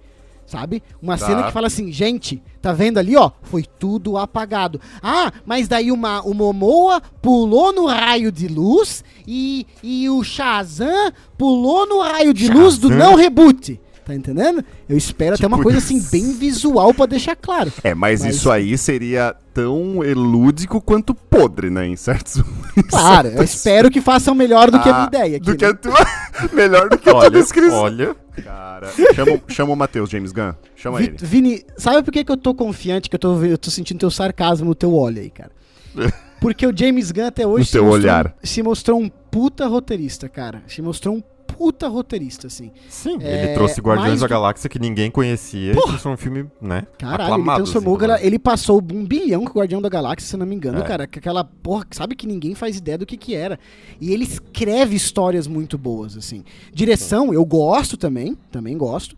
Sabe? 0.47 0.81
Uma 1.03 1.19
Tá. 1.19 1.27
cena 1.27 1.43
que 1.43 1.53
fala 1.53 1.67
assim, 1.67 1.91
gente, 1.91 2.41
tá 2.63 2.73
vendo 2.73 2.99
ali, 2.99 3.17
ó? 3.17 3.33
Foi 3.43 3.65
tudo 3.65 4.17
apagado. 4.17 4.81
Ah, 5.03 5.33
mas 5.45 5.67
daí 5.67 5.91
uma, 5.91 6.23
o 6.23 6.33
Momoa 6.33 7.03
pulou 7.21 7.73
no 7.73 7.87
raio 7.87 8.31
de 8.31 8.47
luz 8.47 9.03
e, 9.27 9.67
e 9.83 10.09
o 10.09 10.23
Shazam 10.23 11.11
pulou 11.37 11.85
no 11.89 12.01
raio 12.01 12.33
de 12.33 12.49
luz 12.49 12.79
do 12.79 12.89
Shazam? 12.89 13.05
não 13.11 13.17
reboot. 13.17 13.81
Tá 14.07 14.15
entendendo? 14.15 14.65
Eu 14.89 14.97
espero 14.97 15.35
até 15.35 15.45
uma 15.49 15.57
Tipo 15.57 15.65
coisa 15.69 15.79
isso. 15.81 15.93
assim, 15.93 16.09
bem 16.13 16.33
visual 16.33 16.95
pra 16.95 17.07
deixar 17.07 17.35
claro. 17.35 17.73
É, 17.83 17.93
mas, 17.93 18.23
Mas- 18.23 18.37
isso 18.37 18.49
aí 18.53 18.79
seria 18.79 19.35
tão 19.53 20.05
elúdico 20.05 20.81
quanto 20.81 21.13
podre, 21.13 21.71
né? 21.71 21.85
Em 21.89 21.97
certos. 21.97 22.41
Claro, 22.89 23.27
eu 23.29 23.43
espero 23.43 23.91
que 23.91 24.01
façam 24.01 24.33
melhor 24.33 24.71
do 24.71 24.79
que 24.81 24.89
a 24.89 24.93
minha 24.93 25.05
Ah, 25.05 25.09
ideia. 25.09 25.37
Aqui, 25.39 25.47
Do 25.47 25.57
que 25.57 25.65
né? 25.65 25.71
a 25.73 25.75
tua. 25.75 26.07
Melhor 26.55 26.89
do 26.89 26.97
que 26.99 27.09
a 27.09 27.13
tua 27.13 27.21
Olha, 27.23 27.31
descrição. 27.31 27.79
olha. 27.79 28.17
Cara, 28.45 28.93
chama, 29.15 29.41
chama 29.49 29.73
o 29.73 29.77
Matheus, 29.77 30.09
James 30.11 30.31
Gunn. 30.31 30.53
Chama 30.77 30.99
Vi- 30.99 31.05
ele. 31.07 31.17
Vini, 31.21 31.65
sabe 31.77 32.03
por 32.05 32.13
que, 32.13 32.23
que 32.23 32.31
eu 32.31 32.37
tô 32.37 32.55
confiante, 32.55 33.09
que 33.11 33.17
eu 33.17 33.19
tô, 33.19 33.43
eu 33.43 33.59
tô 33.59 33.71
sentindo 33.73 33.99
teu 33.99 34.11
sarcasmo 34.11 34.69
no 34.69 34.75
teu 34.75 34.95
olho 34.95 35.21
aí, 35.21 35.31
cara? 35.31 35.51
Porque 36.41 36.65
o 36.67 36.73
James 36.77 37.11
Gunn 37.11 37.27
até 37.27 37.45
hoje 37.47 37.73
teu 37.73 37.83
mostrou, 37.85 38.01
olhar. 38.03 38.37
se 38.45 38.63
mostrou 38.63 39.01
um 39.01 39.09
puta 39.09 39.67
roteirista, 39.67 40.29
cara. 40.29 40.63
Se 40.69 40.81
mostrou 40.83 41.17
um 41.17 41.23
puta 41.47 41.89
roteirista, 41.89 42.47
assim. 42.47 42.71
Sim, 42.89 43.19
É, 43.21 43.45
ele 43.45 43.55
trouxe 43.55 43.81
Guardiões 43.81 44.21
da 44.21 44.27
do- 44.27 44.31
Galáxia 44.31 44.69
que 44.69 44.79
ninguém 44.79 45.11
conhecia 45.11 45.73
e 45.73 45.75
transformou 45.75 46.15
um 46.15 46.17
filme, 46.17 46.47
né? 46.61 46.87
Caralho, 46.99 47.23
aclamado, 47.33 47.61
ele 47.63 47.71
transformou. 47.73 48.13
assim, 48.15 48.27
ele 48.27 48.39
passou 48.39 48.79
um 48.93 49.05
bilhão 49.05 49.45
com 49.45 49.51
o 49.51 49.55
Guardião 49.55 49.81
da 49.81 49.89
Galáxia, 49.89 50.29
se 50.29 50.35
eu 50.35 50.39
não 50.39 50.47
me 50.47 50.55
engano, 50.55 50.79
É. 50.79 50.83
cara. 50.83 51.07
que 51.07 51.19
Aquela 51.19 51.45
porra, 51.45 51.87
sabe 51.91 52.15
que 52.15 52.27
ninguém 52.27 52.55
faz 52.55 52.77
ideia 52.77 52.99
do 52.99 53.07
que 53.07 53.17
que 53.17 53.35
era. 53.35 53.59
E 54.01 54.13
ele 54.13 54.25
escreve 54.25 54.95
histórias 54.97 55.47
muito 55.47 55.77
boas, 55.79 56.17
assim. 56.17 56.45
Direção, 56.73 57.33
eu 57.33 57.45
gosto 57.45 57.97
também, 57.97 58.37
também 58.51 58.77
gosto. 58.77 59.17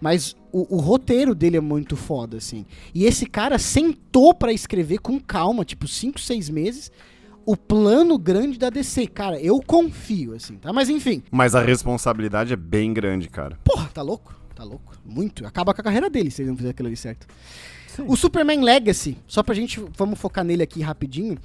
Mas 0.00 0.34
o, 0.50 0.76
o 0.76 0.78
roteiro 0.80 1.34
dele 1.34 1.58
é 1.58 1.60
muito 1.60 1.94
foda, 1.94 2.38
assim. 2.38 2.64
E 2.94 3.04
esse 3.04 3.26
cara 3.26 3.58
sentou 3.58 4.32
pra 4.32 4.50
escrever 4.52 4.98
com 4.98 5.20
calma, 5.20 5.62
tipo, 5.64 5.86
5, 5.86 6.18
6 6.18 6.48
meses, 6.48 6.90
o 7.50 7.56
plano 7.56 8.16
grande 8.16 8.58
da 8.58 8.70
DC. 8.70 9.08
Cara, 9.08 9.40
eu 9.40 9.60
confio, 9.60 10.34
assim, 10.34 10.56
tá? 10.56 10.72
Mas 10.72 10.88
enfim, 10.88 11.22
Mas 11.32 11.54
a 11.54 11.60
responsabilidade 11.60 12.52
é 12.52 12.56
bem 12.56 12.92
grande, 12.92 13.28
cara. 13.28 13.58
Porra, 13.64 13.88
tá 13.92 14.02
louco? 14.02 14.32
Tá 14.54 14.62
louco. 14.62 14.94
Muito. 15.04 15.44
Acaba 15.44 15.74
com 15.74 15.80
a 15.80 15.84
carreira 15.84 16.08
dele 16.08 16.30
se 16.30 16.42
ele 16.42 16.50
não 16.50 16.56
fizer 16.56 16.70
aquilo 16.70 16.86
ali 16.86 16.96
certo. 16.96 17.26
O 18.06 18.16
Superman 18.16 18.62
Legacy, 18.62 19.18
só 19.26 19.42
pra 19.42 19.54
gente, 19.54 19.82
vamos 19.96 20.18
focar 20.18 20.44
nele 20.44 20.62
aqui 20.62 20.80
rapidinho. 20.80 21.36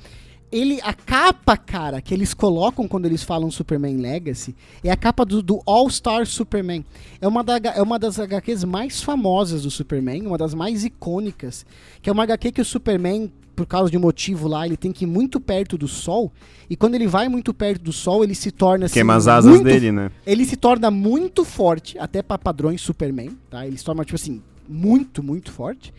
ele, 0.51 0.79
a 0.83 0.93
capa, 0.93 1.57
cara, 1.57 1.99
que 2.01 2.13
eles 2.13 2.33
colocam 2.33 2.87
quando 2.87 3.05
eles 3.07 3.23
falam 3.23 3.49
Superman 3.49 3.97
Legacy 3.97 4.55
é 4.83 4.91
a 4.91 4.95
capa 4.95 5.25
do, 5.25 5.41
do 5.41 5.61
All-Star 5.65 6.25
Superman. 6.25 6.85
É 7.19 7.27
uma, 7.27 7.43
da, 7.43 7.57
é 7.57 7.81
uma 7.81 7.97
das 7.97 8.19
HQs 8.19 8.63
mais 8.63 9.01
famosas 9.01 9.63
do 9.63 9.71
Superman, 9.71 10.27
uma 10.27 10.37
das 10.37 10.53
mais 10.53 10.85
icônicas. 10.85 11.65
Que 12.01 12.09
é 12.09 12.13
uma 12.13 12.23
HQ 12.23 12.51
que 12.51 12.61
o 12.61 12.65
Superman, 12.65 13.31
por 13.55 13.65
causa 13.65 13.89
de 13.89 13.97
um 13.97 14.01
motivo 14.01 14.47
lá, 14.47 14.65
ele 14.65 14.77
tem 14.77 14.91
que 14.91 15.05
ir 15.05 15.07
muito 15.07 15.39
perto 15.39 15.77
do 15.77 15.87
sol. 15.87 16.31
E 16.69 16.75
quando 16.75 16.95
ele 16.95 17.07
vai 17.07 17.29
muito 17.29 17.53
perto 17.53 17.81
do 17.81 17.93
sol, 17.93 18.23
ele 18.23 18.35
se 18.35 18.51
torna 18.51 18.85
assim, 18.85 18.95
Queima 18.95 19.15
as 19.15 19.27
asas 19.27 19.51
muito 19.51 19.63
dele, 19.63 19.91
né? 19.91 20.11
ele 20.25 20.45
se 20.45 20.55
torna 20.55 20.91
muito 20.91 21.45
forte, 21.45 21.97
até 21.97 22.21
para 22.21 22.37
padrões 22.37 22.81
Superman, 22.81 23.31
tá? 23.49 23.65
Ele 23.65 23.77
se 23.77 23.83
torna, 23.83 24.03
tipo 24.03 24.15
assim, 24.15 24.41
muito, 24.67 25.23
muito 25.23 25.51
forte. 25.51 25.93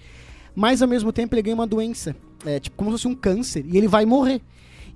Mas 0.54 0.82
ao 0.82 0.88
mesmo 0.88 1.12
tempo 1.12 1.34
ele 1.34 1.42
ganha 1.42 1.54
uma 1.54 1.66
doença, 1.66 2.14
é, 2.44 2.60
tipo, 2.60 2.76
como 2.76 2.90
se 2.90 2.94
fosse 2.94 3.08
um 3.08 3.14
câncer, 3.14 3.64
e 3.66 3.76
ele 3.76 3.88
vai 3.88 4.06
morrer. 4.06 4.40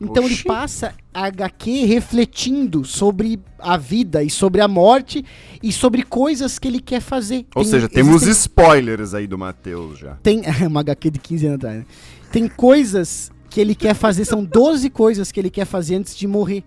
Então 0.00 0.24
ele 0.24 0.32
Oxi. 0.34 0.44
passa 0.44 0.94
a 1.12 1.26
HQ 1.26 1.84
refletindo 1.84 2.84
sobre 2.84 3.38
a 3.58 3.76
vida 3.76 4.22
e 4.22 4.30
sobre 4.30 4.60
a 4.62 4.68
morte 4.68 5.24
e 5.62 5.70
sobre 5.72 6.02
coisas 6.02 6.58
que 6.58 6.66
ele 6.68 6.80
quer 6.80 7.00
fazer. 7.00 7.44
Ou 7.54 7.62
Tem- 7.62 7.70
seja, 7.70 7.88
temos 7.88 8.22
existem- 8.22 8.32
spoilers 8.32 9.12
aí 9.12 9.26
do 9.26 9.36
Matheus 9.36 9.98
já. 9.98 10.14
tem 10.22 10.40
é 10.64 10.66
uma 10.66 10.80
HQ 10.80 11.10
de 11.10 11.18
15 11.18 11.46
anos 11.46 11.56
atrás. 11.56 11.78
né? 11.80 11.84
Tem 12.32 12.48
coisas 12.48 13.30
que 13.50 13.60
ele 13.60 13.74
quer 13.74 13.94
fazer, 13.94 14.24
são 14.24 14.44
12 14.44 14.88
coisas 14.88 15.30
que 15.30 15.38
ele 15.38 15.50
quer 15.50 15.64
fazer 15.66 15.96
antes 15.96 16.16
de 16.16 16.26
morrer. 16.26 16.64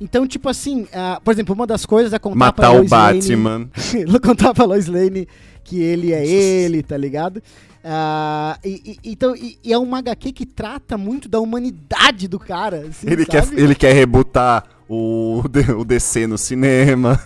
Então, 0.00 0.26
tipo 0.26 0.48
assim, 0.48 0.86
ah, 0.94 1.20
por 1.22 1.32
exemplo, 1.32 1.54
uma 1.54 1.66
das 1.66 1.84
coisas 1.84 2.12
é 2.14 2.18
contar 2.18 2.52
pra 2.52 2.68
Matar 2.68 2.70
o 2.70 2.76
Lois 2.78 2.90
Lane- 2.90 3.18
Batman. 3.20 3.70
contar 4.24 4.54
pra 4.54 4.64
Lois 4.64 4.86
Lane 4.86 5.28
que 5.62 5.78
ele 5.82 6.12
é 6.14 6.26
ele, 6.26 6.82
tá 6.82 6.96
ligado? 6.96 7.42
Ah, 7.82 8.58
e, 8.64 8.98
e- 9.02 9.10
então, 9.12 9.34
e, 9.34 9.58
e 9.64 9.72
é 9.72 9.78
uma 9.78 9.98
HQ 9.98 10.32
que 10.32 10.44
trata 10.46 10.98
muito 10.98 11.28
da 11.28 11.40
humanidade 11.40 12.28
do 12.28 12.38
cara. 12.38 12.86
assim, 12.88 13.08
Ele 13.10 13.24
quer, 13.24 13.44
sabe? 13.44 13.60
ele 13.60 13.74
quer 13.74 13.92
rebutar 13.94 14.64
o, 14.88 15.42
o 15.78 15.84
DC 15.84 16.26
no 16.26 16.36
cinema. 16.36 17.18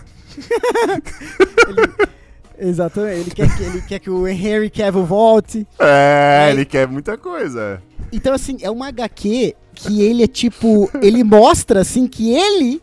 Exatamente. 2.57 3.19
Ele 3.21 3.31
quer, 3.31 3.55
que, 3.57 3.63
ele 3.63 3.81
quer 3.81 3.99
que 3.99 4.09
o 4.09 4.27
Henry 4.27 4.69
Cavill 4.69 5.05
volte. 5.05 5.67
É, 5.79 6.49
ele 6.51 6.63
quer 6.65 6.87
muita 6.87 7.17
coisa. 7.17 7.81
Então, 8.11 8.33
assim, 8.33 8.57
é 8.61 8.69
uma 8.69 8.87
HQ 8.87 9.55
que 9.73 10.01
ele 10.01 10.23
é 10.23 10.27
tipo. 10.27 10.89
Ele 11.01 11.23
mostra, 11.23 11.81
assim, 11.81 12.07
que 12.07 12.33
ele 12.33 12.81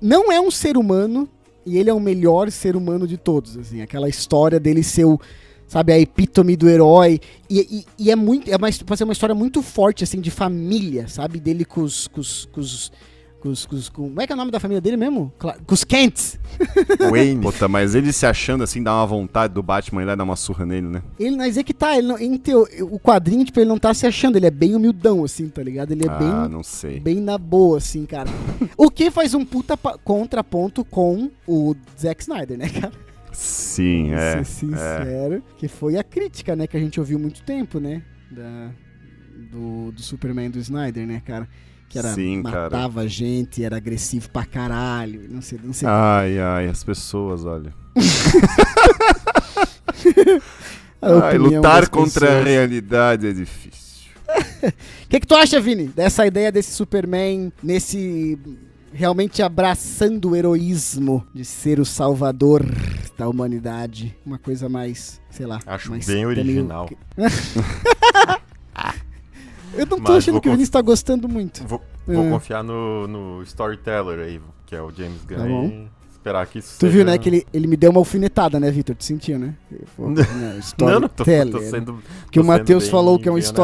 não 0.00 0.32
é 0.32 0.40
um 0.40 0.50
ser 0.50 0.76
humano 0.78 1.28
e 1.66 1.76
ele 1.78 1.90
é 1.90 1.94
o 1.94 2.00
melhor 2.00 2.50
ser 2.50 2.74
humano 2.74 3.06
de 3.06 3.16
todos. 3.18 3.56
Assim, 3.58 3.82
aquela 3.82 4.08
história 4.08 4.58
dele 4.58 4.82
ser 4.82 5.04
o. 5.04 5.20
Sabe, 5.72 5.90
a 5.90 5.98
epítome 5.98 6.54
do 6.54 6.68
herói. 6.68 7.18
E, 7.48 7.60
e- 7.78 8.04
e 8.04 8.10
é 8.10 8.14
muito. 8.14 8.46
É 8.50 8.56
uma, 8.56 8.68
pode 8.84 8.98
ser 8.98 9.04
uma 9.04 9.14
história 9.14 9.34
muito 9.34 9.62
forte, 9.62 10.04
assim, 10.04 10.20
de 10.20 10.30
família, 10.30 11.08
sabe? 11.08 11.40
Dele 11.40 11.64
com 11.64 11.80
os. 11.80 12.06
Com 12.08 12.20
os, 12.20 12.44
com 12.52 12.60
os 12.60 12.92
com 13.42 13.80
como 13.90 14.20
é 14.20 14.26
que 14.26 14.32
é 14.32 14.36
o 14.36 14.38
nome 14.38 14.50
da 14.50 14.60
família 14.60 14.82
dele 14.82 14.98
mesmo? 14.98 15.32
Cla- 15.38 15.56
Com 15.66 15.72
os 15.74 15.82
Kents. 15.82 16.38
Wayne. 17.10 17.40
Puta, 17.40 17.66
mas 17.68 17.94
ele 17.94 18.12
se 18.12 18.26
achando 18.26 18.62
assim, 18.62 18.82
dá 18.82 18.94
uma 18.94 19.06
vontade 19.06 19.54
do 19.54 19.62
Batman 19.62 20.02
ir 20.02 20.04
lá 20.04 20.14
dar 20.14 20.24
uma 20.24 20.36
surra 20.36 20.64
nele, 20.66 20.86
né? 20.88 21.02
Ele, 21.18 21.36
mas 21.36 21.56
é 21.56 21.62
que 21.64 21.72
tá, 21.74 21.96
ele 21.98 22.06
não, 22.06 22.18
em 22.18 22.36
teo- 22.36 22.68
o 22.82 23.00
quadrinho, 23.00 23.42
tipo, 23.44 23.58
ele 23.58 23.68
não 23.68 23.78
tá 23.78 23.92
se 23.94 24.06
achando, 24.06 24.36
ele 24.36 24.46
é 24.46 24.50
bem 24.50 24.76
humildão, 24.76 25.24
assim, 25.24 25.48
tá 25.48 25.62
ligado? 25.62 25.90
Ele 25.90 26.04
é 26.06 26.08
ah, 26.10 26.18
bem. 26.18 26.28
não 26.52 26.62
sei. 26.62 27.00
bem 27.00 27.16
na 27.18 27.36
boa, 27.38 27.78
assim, 27.78 28.04
cara. 28.06 28.28
o 28.76 28.88
que 28.90 29.10
faz 29.10 29.32
um 29.34 29.44
puta 29.44 29.76
contraponto 30.04 30.84
com 30.84 31.30
o 31.48 31.74
Zack 31.98 32.22
Snyder, 32.22 32.56
né, 32.58 32.68
cara? 32.68 32.92
Sim, 33.32 34.12
é. 34.12 34.36
ser 34.36 34.44
sincero, 34.44 35.42
que 35.56 35.68
foi 35.68 35.96
a 35.96 36.04
crítica, 36.04 36.54
né, 36.54 36.66
que 36.66 36.76
a 36.76 36.80
gente 36.80 37.00
ouviu 37.00 37.18
muito 37.18 37.42
tempo, 37.42 37.80
né, 37.80 38.02
da, 38.30 38.70
do, 39.50 39.92
do 39.92 40.02
Superman 40.02 40.50
do 40.50 40.58
Snyder, 40.58 41.06
né, 41.06 41.22
cara? 41.24 41.48
Que 41.88 41.98
era, 41.98 42.14
Sim, 42.14 42.42
cara. 42.42 42.70
matava 42.70 43.06
gente, 43.06 43.62
era 43.62 43.76
agressivo 43.76 44.30
pra 44.30 44.46
caralho, 44.46 45.28
não 45.28 45.42
sei, 45.42 45.60
não 45.62 45.74
sei. 45.74 45.88
Ai, 45.88 46.38
ai, 46.38 46.68
as 46.68 46.82
pessoas, 46.82 47.44
olha. 47.44 47.74
Ai, 51.02 51.36
lutar 51.36 51.88
contra 51.88 52.38
a 52.38 52.42
realidade 52.42 53.26
é 53.26 53.32
difícil. 53.32 54.12
O 54.28 54.72
que, 55.10 55.20
que 55.20 55.26
tu 55.26 55.34
acha, 55.34 55.60
Vini, 55.60 55.88
dessa 55.88 56.24
ideia 56.24 56.52
desse 56.52 56.70
Superman, 56.70 57.52
nesse 57.62 58.38
realmente 58.92 59.42
abraçando 59.42 60.30
o 60.30 60.36
heroísmo 60.36 61.26
de 61.34 61.44
ser 61.44 61.80
o 61.80 61.84
salvador 61.84 62.64
da 63.18 63.28
humanidade? 63.28 64.16
Uma 64.24 64.38
coisa 64.38 64.68
mais, 64.68 65.20
sei 65.30 65.46
lá. 65.46 65.60
Acho 65.66 65.90
mais 65.90 66.06
bem 66.06 66.16
meio- 66.16 66.28
original. 66.28 66.88
Eu 69.74 69.86
não 69.86 69.96
tô 69.98 70.12
Mas 70.12 70.18
achando 70.18 70.34
que 70.40 70.48
o 70.48 70.50
conf- 70.50 70.52
Vinícius 70.52 70.68
tá 70.68 70.82
gostando 70.82 71.28
muito. 71.28 71.66
Vou, 71.66 71.80
vou 72.06 72.24
É. 72.26 72.30
confiar 72.30 72.62
no, 72.62 73.06
no 73.08 73.42
storyteller 73.42 74.18
aí, 74.20 74.40
que 74.66 74.74
é 74.76 74.82
o 74.82 74.90
James 74.90 75.24
Gunn. 75.24 75.36
Tá 75.36 75.44
bom. 75.46 75.64
e 75.66 75.88
esperar 76.10 76.46
que 76.46 76.58
isso 76.58 76.76
Tu 76.78 76.80
seja... 76.86 76.92
viu, 76.92 77.04
né, 77.06 77.16
que 77.16 77.28
ele, 77.30 77.46
ele 77.54 77.66
me 77.66 77.76
deu 77.76 77.90
uma 77.90 77.98
alfinetada, 78.00 78.60
né, 78.60 78.70
Vitor? 78.70 78.94
Tu 78.94 79.04
sentiu, 79.04 79.38
né? 79.38 79.54
Não, 79.98 80.10
né, 80.10 80.60
Não, 80.78 81.00
não, 81.00 81.08
tô, 81.08 81.24
tô 81.24 81.30
storyteller. 81.30 81.70
sendo 81.70 81.98
que 82.30 82.38
o 82.38 82.44
Matheus 82.44 82.88
falou 82.88 83.18
que 83.18 83.28
é 83.28 83.32
um 83.32 83.34
bem 83.36 83.42
honesto. 83.44 83.54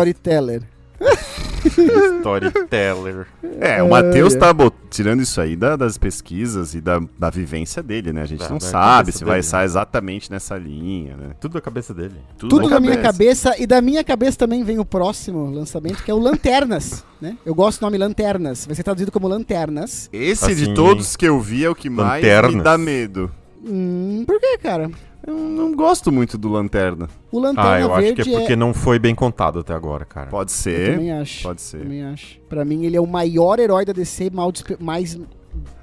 storyteller. 2.18 3.26
É, 3.60 3.82
o 3.82 3.90
Matheus 3.90 4.34
tá 4.34 4.52
bot- 4.52 4.74
tirando 4.90 5.20
isso 5.22 5.40
aí 5.40 5.56
da- 5.56 5.76
das 5.76 5.98
pesquisas 5.98 6.74
e 6.74 6.80
da, 6.80 7.00
da 7.18 7.30
vivência 7.30 7.82
dele, 7.82 8.12
né? 8.12 8.22
A 8.22 8.26
gente 8.26 8.40
Da- 8.40 8.48
não 8.48 8.58
da 8.58 8.66
sabe 8.66 8.98
cabeça 8.98 9.18
se 9.18 9.24
vai 9.24 9.34
dele, 9.34 9.40
estar 9.46 9.64
exatamente 9.64 10.30
nessa 10.30 10.56
linha, 10.56 11.16
né? 11.16 11.30
Tudo 11.40 11.54
da 11.54 11.60
cabeça 11.60 11.92
dele. 11.94 12.14
Tudo 12.36 12.68
da 12.68 12.80
minha 12.80 12.96
cabeça 12.98 13.54
e 13.58 13.66
da 13.66 13.80
minha 13.80 14.02
cabeça 14.04 14.38
também 14.38 14.62
vem 14.64 14.78
o 14.78 14.84
próximo 14.84 15.50
lançamento, 15.50 16.02
que 16.02 16.10
é 16.10 16.14
o 16.14 16.18
Lanternas, 16.18 17.04
né? 17.20 17.36
Eu 17.44 17.54
gosto 17.54 17.80
do 17.80 17.82
nome 17.82 17.98
Lanternas. 17.98 18.66
Vai 18.66 18.74
ser 18.74 18.82
traduzido 18.82 19.12
como 19.12 19.28
Lanternas. 19.28 20.08
Esse 20.12 20.54
de 20.54 20.62
Assim, 20.64 20.74
todos 20.74 21.16
que 21.16 21.26
eu 21.26 21.40
vi 21.40 21.64
é 21.64 21.70
o 21.70 21.74
que 21.74 21.90
mais 21.90 22.22
me 22.22 22.28
Lanternas. 22.30 22.64
dá 22.64 22.78
medo. 22.78 23.30
Hum, 23.64 24.24
por 24.26 24.38
que, 24.40 24.58
cara? 24.58 24.90
Eu 25.28 25.34
não 25.36 25.74
gosto 25.74 26.10
muito 26.10 26.36
do 26.38 26.48
Lanterna. 26.48 27.08
O 27.30 27.38
Lanterna 27.38 27.70
Ah, 27.74 27.80
eu 27.80 27.92
acho 27.92 28.02
Verde 28.02 28.22
que 28.22 28.34
é 28.34 28.38
porque 28.38 28.56
não 28.56 28.72
foi 28.72 28.98
bem 28.98 29.14
contado 29.14 29.58
até 29.60 29.74
agora, 29.74 30.04
cara. 30.04 30.28
Pode 30.30 30.50
Eu 30.50 30.56
ser. 30.56 30.92
também 30.94 31.12
acho. 31.12 31.42
Pode 31.42 31.60
ser. 31.60 31.78
Também 31.82 32.02
acho. 32.04 32.38
Pra 32.48 32.64
mim, 32.64 32.84
ele 32.84 32.96
é 32.96 33.00
o 33.00 33.06
maior 33.06 33.58
herói 33.60 33.84
da 33.84 33.92
DC, 33.92 34.30
mal 34.30 34.50
despe- 34.50 34.76
mais. 34.80 35.14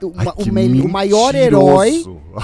O, 0.01 0.13
Ai, 0.15 0.27
o 0.37 0.85
o 0.85 0.89
maior 0.89 1.35
herói. 1.35 2.03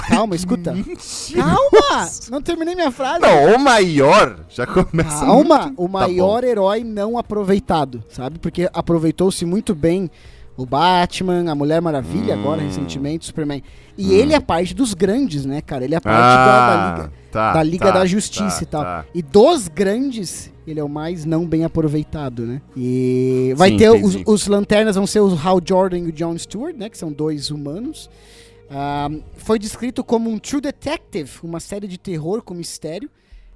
Calma, 0.10 0.36
escuta. 0.36 0.74
Mentira. 0.74 1.44
Calma! 1.44 2.10
Não 2.30 2.42
terminei 2.42 2.76
minha 2.76 2.92
frase. 2.92 3.22
Não, 3.22 3.56
o 3.56 3.60
maior 3.60 4.40
já 4.50 4.66
começa. 4.68 5.26
Calma! 5.26 5.58
muito- 5.68 5.82
O 5.82 5.86
Tá 5.86 5.92
maior 5.92 6.44
herói 6.44 6.84
não 6.84 7.18
aproveitado, 7.18 8.04
sabe? 8.10 8.38
Porque 8.40 8.70
aproveitou-se 8.74 9.46
muito 9.46 9.74
bem 9.74 10.10
o 10.62 10.66
Batman, 10.66 11.50
a 11.52 11.56
Mulher 11.56 11.82
Maravilha, 11.82 12.34
agora, 12.34 12.62
Hum. 12.62 12.66
recentemente, 12.68 13.24
o 13.24 13.26
Superman. 13.28 13.62
E 13.98 14.08
Hum. 14.08 14.12
ele 14.12 14.34
é 14.34 14.40
parte 14.40 14.74
dos 14.74 14.94
grandes, 14.94 15.46
né, 15.46 15.62
cara? 15.62 15.84
Ele 15.84 15.96
é 15.96 16.00
parte 16.00 16.18
Ah, 16.20 16.46
da, 16.46 16.76
da 16.76 16.96
Liga. 17.02 17.14
tá, 17.32 17.54
da 17.54 17.64
Liga 17.64 17.86
tá, 17.86 17.92
da 17.92 18.06
Justiça 18.06 18.58
tá, 18.60 18.64
e 18.64 18.66
tal. 18.66 18.84
tá. 18.84 19.06
E 19.14 19.22
dos 19.22 19.68
grandes, 19.68 20.52
ele 20.66 20.80
é 20.80 20.84
o 20.84 20.90
mais 20.90 21.26
não 21.26 21.46
bem 21.46 21.64
aproveitado, 21.64 22.46
né? 22.46 22.62
E 22.76 23.54
vai 23.58 23.70
Sim, 23.72 23.78
ter 23.78 23.90
os, 23.92 24.18
os 24.26 24.48
lanternas 24.48 24.96
vão 24.96 25.06
ser 25.08 25.20
o 25.20 25.34
Hal 25.36 25.60
Jordan 25.64 25.98
e 26.00 26.08
o 26.08 26.12
John 26.12 26.38
Stewart, 26.38 26.76
né? 26.76 26.90
Que 26.90 26.98
são 26.98 27.12
dois 27.12 27.52
humanos. 27.52 28.10
Ah, 28.70 29.10
foi 29.38 29.60
descrito 29.60 30.04
como 30.04 30.30
um 30.30 30.40
True 30.40 30.62
Detective, 30.62 31.30
uma 31.44 31.60
série 31.60 31.88
de 31.88 31.98
terror 31.98 32.42
com 32.42 32.54
mistério. 32.54 33.10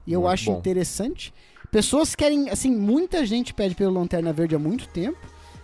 E 0.06 0.12
eu 0.14 0.22
Muito 0.22 0.34
acho 0.34 0.52
bom. 0.52 0.58
interessante. 0.60 1.34
Pessoas 1.72 2.14
querem, 2.16 2.50
assim, 2.50 2.72
muita 2.72 3.26
gente 3.26 3.54
pede 3.54 3.74
pelo 3.76 3.94
Lanterna 3.94 4.32
Verde 4.32 4.56
há 4.56 4.60
muito 4.60 4.88
tempo. 4.90 5.18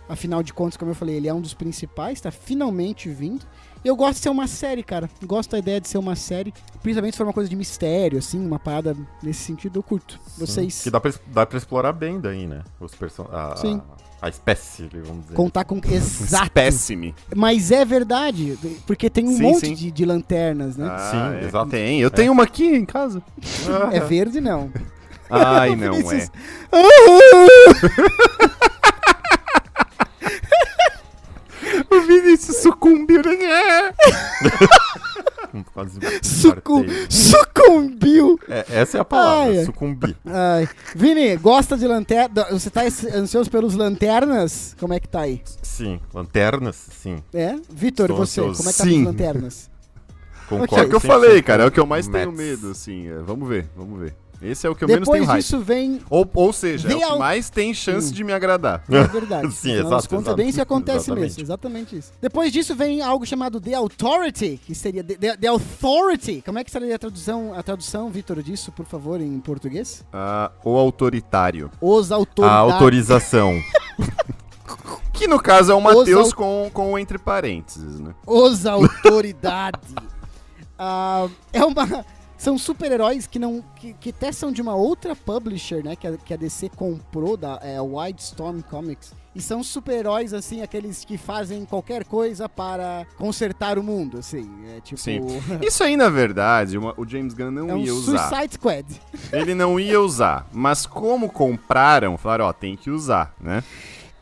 Afinal 0.08 0.42
de 0.42 0.52
contas, 0.52 0.76
como 0.76 0.90
eu 0.90 0.94
falei, 0.94 1.16
ele 1.16 1.28
é 1.28 1.34
um 1.34 1.40
dos 1.40 1.54
principais, 1.54 2.20
tá 2.20 2.30
finalmente 2.30 3.08
vindo. 3.08 3.46
E 3.84 3.88
eu 3.88 3.96
gosto 3.96 4.14
de 4.14 4.18
ser 4.20 4.28
uma 4.28 4.46
série, 4.46 4.82
cara. 4.82 5.08
Gosto 5.24 5.50
da 5.52 5.58
ideia 5.58 5.80
de 5.80 5.88
ser 5.88 5.98
uma 5.98 6.14
série. 6.14 6.52
Principalmente 6.82 7.14
se 7.14 7.18
for 7.18 7.26
uma 7.26 7.32
coisa 7.32 7.48
de 7.50 7.56
mistério, 7.56 8.18
assim, 8.18 8.44
uma 8.44 8.58
parada 8.58 8.96
nesse 9.22 9.40
sentido, 9.40 9.78
eu 9.78 9.82
curto. 9.82 10.20
Vocês 10.38 10.82
Que 10.82 10.90
dá 10.90 11.00
pra, 11.00 11.12
dá 11.28 11.46
pra 11.46 11.58
explorar 11.58 11.92
bem 11.92 12.20
daí, 12.20 12.46
né? 12.46 12.62
Os 12.80 12.94
person... 12.94 13.26
a, 13.32 13.56
Sim. 13.56 13.80
A, 14.20 14.26
a 14.26 14.28
espécie, 14.28 14.88
vamos 15.04 15.24
dizer. 15.24 15.34
contar 15.34 15.64
com. 15.64 15.80
Exato. 15.84 16.50
Péssime. 16.52 17.12
Mas 17.34 17.72
é 17.72 17.84
verdade, 17.84 18.56
porque 18.86 19.10
tem 19.10 19.26
um 19.26 19.36
Sim, 19.36 19.42
monte 19.42 19.66
sim. 19.66 19.74
De, 19.74 19.90
de 19.90 20.04
lanternas, 20.04 20.76
né? 20.76 20.86
Ah, 20.88 21.10
Sim, 21.10 21.38
é. 21.38 21.44
exato. 21.48 21.70
Tem. 21.70 22.00
Eu 22.00 22.10
tenho 22.10 22.30
uma 22.30 22.44
aqui 22.44 22.66
em 22.66 22.84
casa. 22.84 23.20
É 23.90 23.98
verde, 23.98 24.40
não. 24.40 24.70
Ai, 25.28 25.74
não 25.74 25.96
é. 26.12 26.28
O 32.02 32.06
Vinícius 32.06 32.56
sucumbiu, 32.58 33.22
né? 33.22 33.92
Quase 35.74 35.98
Sucum... 36.22 36.84
Sucumbiu. 37.10 38.38
É, 38.48 38.64
essa 38.70 38.98
é 38.98 39.00
a 39.00 39.04
palavra, 39.04 39.58
Ai. 39.58 39.64
sucumbir. 39.66 40.16
Ai. 40.24 40.68
Vini, 40.96 41.36
gosta 41.36 41.76
de 41.76 41.86
lanterna? 41.86 42.46
Você 42.50 42.70
tá 42.70 42.82
ansioso 43.14 43.50
pelos 43.50 43.74
lanternas? 43.74 44.74
Como 44.80 44.94
é 44.94 45.00
que 45.00 45.08
tá 45.08 45.20
aí? 45.20 45.42
Sim, 45.62 46.00
lanternas, 46.14 46.76
sim. 47.02 47.22
É? 47.34 47.56
Vitor, 47.70 48.08
você, 48.12 48.40
ansioso. 48.40 48.58
como 48.58 48.70
é 48.70 48.72
que 48.72 48.78
tá 48.78 48.84
Sim. 48.84 49.04
lanternas? 49.04 49.70
Concordo. 50.48 50.74
É 50.76 50.86
o 50.86 50.88
que 50.88 50.96
eu 50.96 51.00
100% 51.00 51.06
falei, 51.06 51.42
cara. 51.42 51.62
É 51.64 51.66
o 51.66 51.70
que 51.70 51.80
eu 51.80 51.86
mais 51.86 52.08
tenho 52.08 52.32
medo, 52.32 52.70
assim. 52.70 53.08
é, 53.08 53.18
Vamos 53.22 53.48
ver, 53.48 53.68
vamos 53.76 54.00
ver. 54.00 54.14
Esse 54.42 54.66
é 54.66 54.70
o 54.70 54.74
que 54.74 54.82
eu 54.84 54.88
menos 54.88 55.02
Depois 55.04 55.20
tenho 55.20 55.30
hype. 55.30 55.40
disso 55.42 55.60
vem. 55.60 56.00
Ou, 56.10 56.28
ou 56.34 56.52
seja, 56.52 56.92
é 56.92 56.96
o 56.96 57.12
que 57.12 57.18
mais 57.18 57.48
tem 57.48 57.72
chance 57.72 58.08
Hum. 58.10 58.12
de 58.12 58.24
me 58.24 58.32
agradar. 58.32 58.82
É 58.90 59.04
verdade. 59.04 59.50
Sim, 59.54 59.72
Afinal 59.74 59.86
exato, 59.98 60.08
contas, 60.08 60.22
exato. 60.26 60.36
bem 60.36 60.48
isso 60.48 60.60
acontece 60.62 60.96
Exatamente. 60.98 61.22
mesmo. 61.28 61.42
Exatamente 61.42 61.96
isso. 61.96 62.12
Depois 62.20 62.52
disso 62.52 62.74
vem 62.74 63.00
algo 63.02 63.24
chamado 63.24 63.60
The 63.60 63.74
Authority, 63.74 64.60
que 64.66 64.74
seria 64.74 65.04
The, 65.04 65.14
The- 65.16 65.36
The 65.36 65.46
Authority. 65.48 66.42
Como 66.44 66.58
é 66.58 66.64
que 66.64 66.70
seria 66.70 66.96
a 66.96 66.98
tradução, 66.98 67.54
a 67.56 67.62
tradução, 67.62 68.10
Vitor, 68.10 68.42
disso, 68.42 68.72
por 68.72 68.84
favor, 68.86 69.20
em 69.20 69.38
português? 69.40 70.04
Ah, 70.12 70.50
o 70.64 70.76
autoritário. 70.76 71.70
Os 71.80 72.10
A 72.10 72.16
autoridades. 72.16 72.72
autorização. 72.74 73.60
Que 75.12 75.28
no 75.28 75.38
caso 75.40 75.70
é 75.70 75.74
o 75.74 75.80
Matheus 75.80 76.28
au- 76.30 76.34
com, 76.34 76.70
com 76.72 76.98
entre 76.98 77.16
parênteses, 77.18 78.00
né? 78.00 78.14
Os 78.26 78.66
autoridade. 78.66 79.78
Ah, 80.84 81.28
é 81.52 81.64
uma. 81.64 81.86
São 82.42 82.58
super-heróis 82.58 83.24
que 83.28 83.38
não. 83.38 83.62
Que, 83.76 83.92
que 83.92 84.10
até 84.10 84.32
são 84.32 84.50
de 84.50 84.60
uma 84.60 84.74
outra 84.74 85.14
publisher, 85.14 85.84
né? 85.84 85.94
Que 85.94 86.08
a, 86.08 86.16
que 86.16 86.34
a 86.34 86.36
DC 86.36 86.70
comprou, 86.70 87.36
da 87.36 87.60
é, 87.62 87.80
Wildstorm 87.80 88.60
Comics. 88.62 89.12
E 89.32 89.40
são 89.40 89.62
super-heróis, 89.62 90.34
assim, 90.34 90.60
aqueles 90.60 91.04
que 91.04 91.16
fazem 91.16 91.64
qualquer 91.64 92.04
coisa 92.04 92.48
para 92.48 93.06
consertar 93.16 93.78
o 93.78 93.82
mundo, 93.82 94.18
assim. 94.18 94.50
É 94.76 94.80
tipo. 94.80 95.00
Sim. 95.00 95.20
Isso 95.62 95.84
aí, 95.84 95.96
na 95.96 96.08
verdade, 96.10 96.76
uma- 96.76 96.92
o 96.96 97.08
James 97.08 97.32
Gunn 97.32 97.52
não 97.52 97.70
É 97.70 97.74
um 97.74 97.78
ia 97.78 97.94
usar. 97.94 98.28
Suicide 98.28 98.54
Squad. 98.54 98.86
Ele 99.32 99.54
não 99.54 99.78
ia 99.78 100.00
usar. 100.00 100.48
Mas 100.52 100.84
como 100.84 101.30
compraram, 101.30 102.18
falaram, 102.18 102.46
ó, 102.46 102.52
tem 102.52 102.76
que 102.76 102.90
usar, 102.90 103.32
né? 103.40 103.62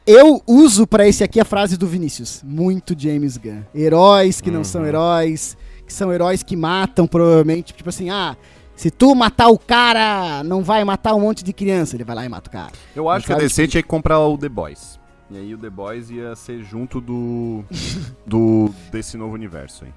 Eu 0.06 0.42
uso 0.46 0.87
pra 0.87 1.09
esse 1.09 1.24
aqui 1.24 1.40
a 1.40 1.44
frase 1.44 1.78
do 1.78 1.87
Vinícius. 1.87 2.42
Muito 2.44 2.94
James 2.98 3.38
Gunn. 3.38 3.62
Heróis 3.74 4.42
que 4.42 4.50
não 4.50 4.62
são 4.62 4.83
Uhum. 4.83 4.88
heróis, 4.88 5.56
que 5.90 5.94
são 5.94 6.12
heróis 6.12 6.40
que 6.44 6.55
matam, 6.55 7.05
provavelmente. 7.05 7.74
Tipo 7.74 7.88
assim, 7.88 8.11
ah, 8.11 8.37
se 8.76 8.92
tu 8.92 9.12
matar 9.12 9.48
o 9.48 9.59
cara, 9.59 10.44
não 10.44 10.62
vai 10.62 10.85
matar 10.85 11.14
um 11.16 11.20
monte 11.20 11.42
de 11.42 11.53
criança. 11.53 11.96
Ele 11.96 12.05
vai 12.05 12.14
lá 12.14 12.24
e 12.24 12.29
mata 12.29 12.48
o 12.48 12.53
cara. 12.53 12.70
Eu 12.94 13.09
acho 13.09 13.26
que 13.26 13.33
a 13.33 13.37
DC 13.37 13.66
tinha 13.66 13.83
que 13.83 13.88
comprar 13.88 14.20
o 14.20 14.38
The 14.38 14.48
Boys. 14.48 15.00
E 15.29 15.37
aí 15.37 15.53
o 15.53 15.59
The 15.59 15.68
Boys 15.68 16.09
ia 16.09 16.37
ser 16.37 16.62
junto 16.62 17.00
do. 17.00 17.64
do 18.24 18.70
desse 18.92 19.16
novo 19.16 19.35
universo 19.35 19.85
aí. 19.85 19.92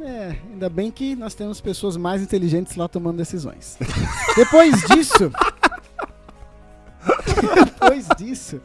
É, 0.00 0.36
ainda 0.50 0.68
bem 0.68 0.90
que 0.90 1.14
nós 1.14 1.34
temos 1.34 1.60
pessoas 1.60 1.96
mais 1.96 2.22
inteligentes 2.22 2.74
lá 2.74 2.88
tomando 2.88 3.18
decisões. 3.18 3.78
Depois 4.34 4.82
disso. 4.86 5.30
depois 7.64 8.08
disso. 8.16 8.60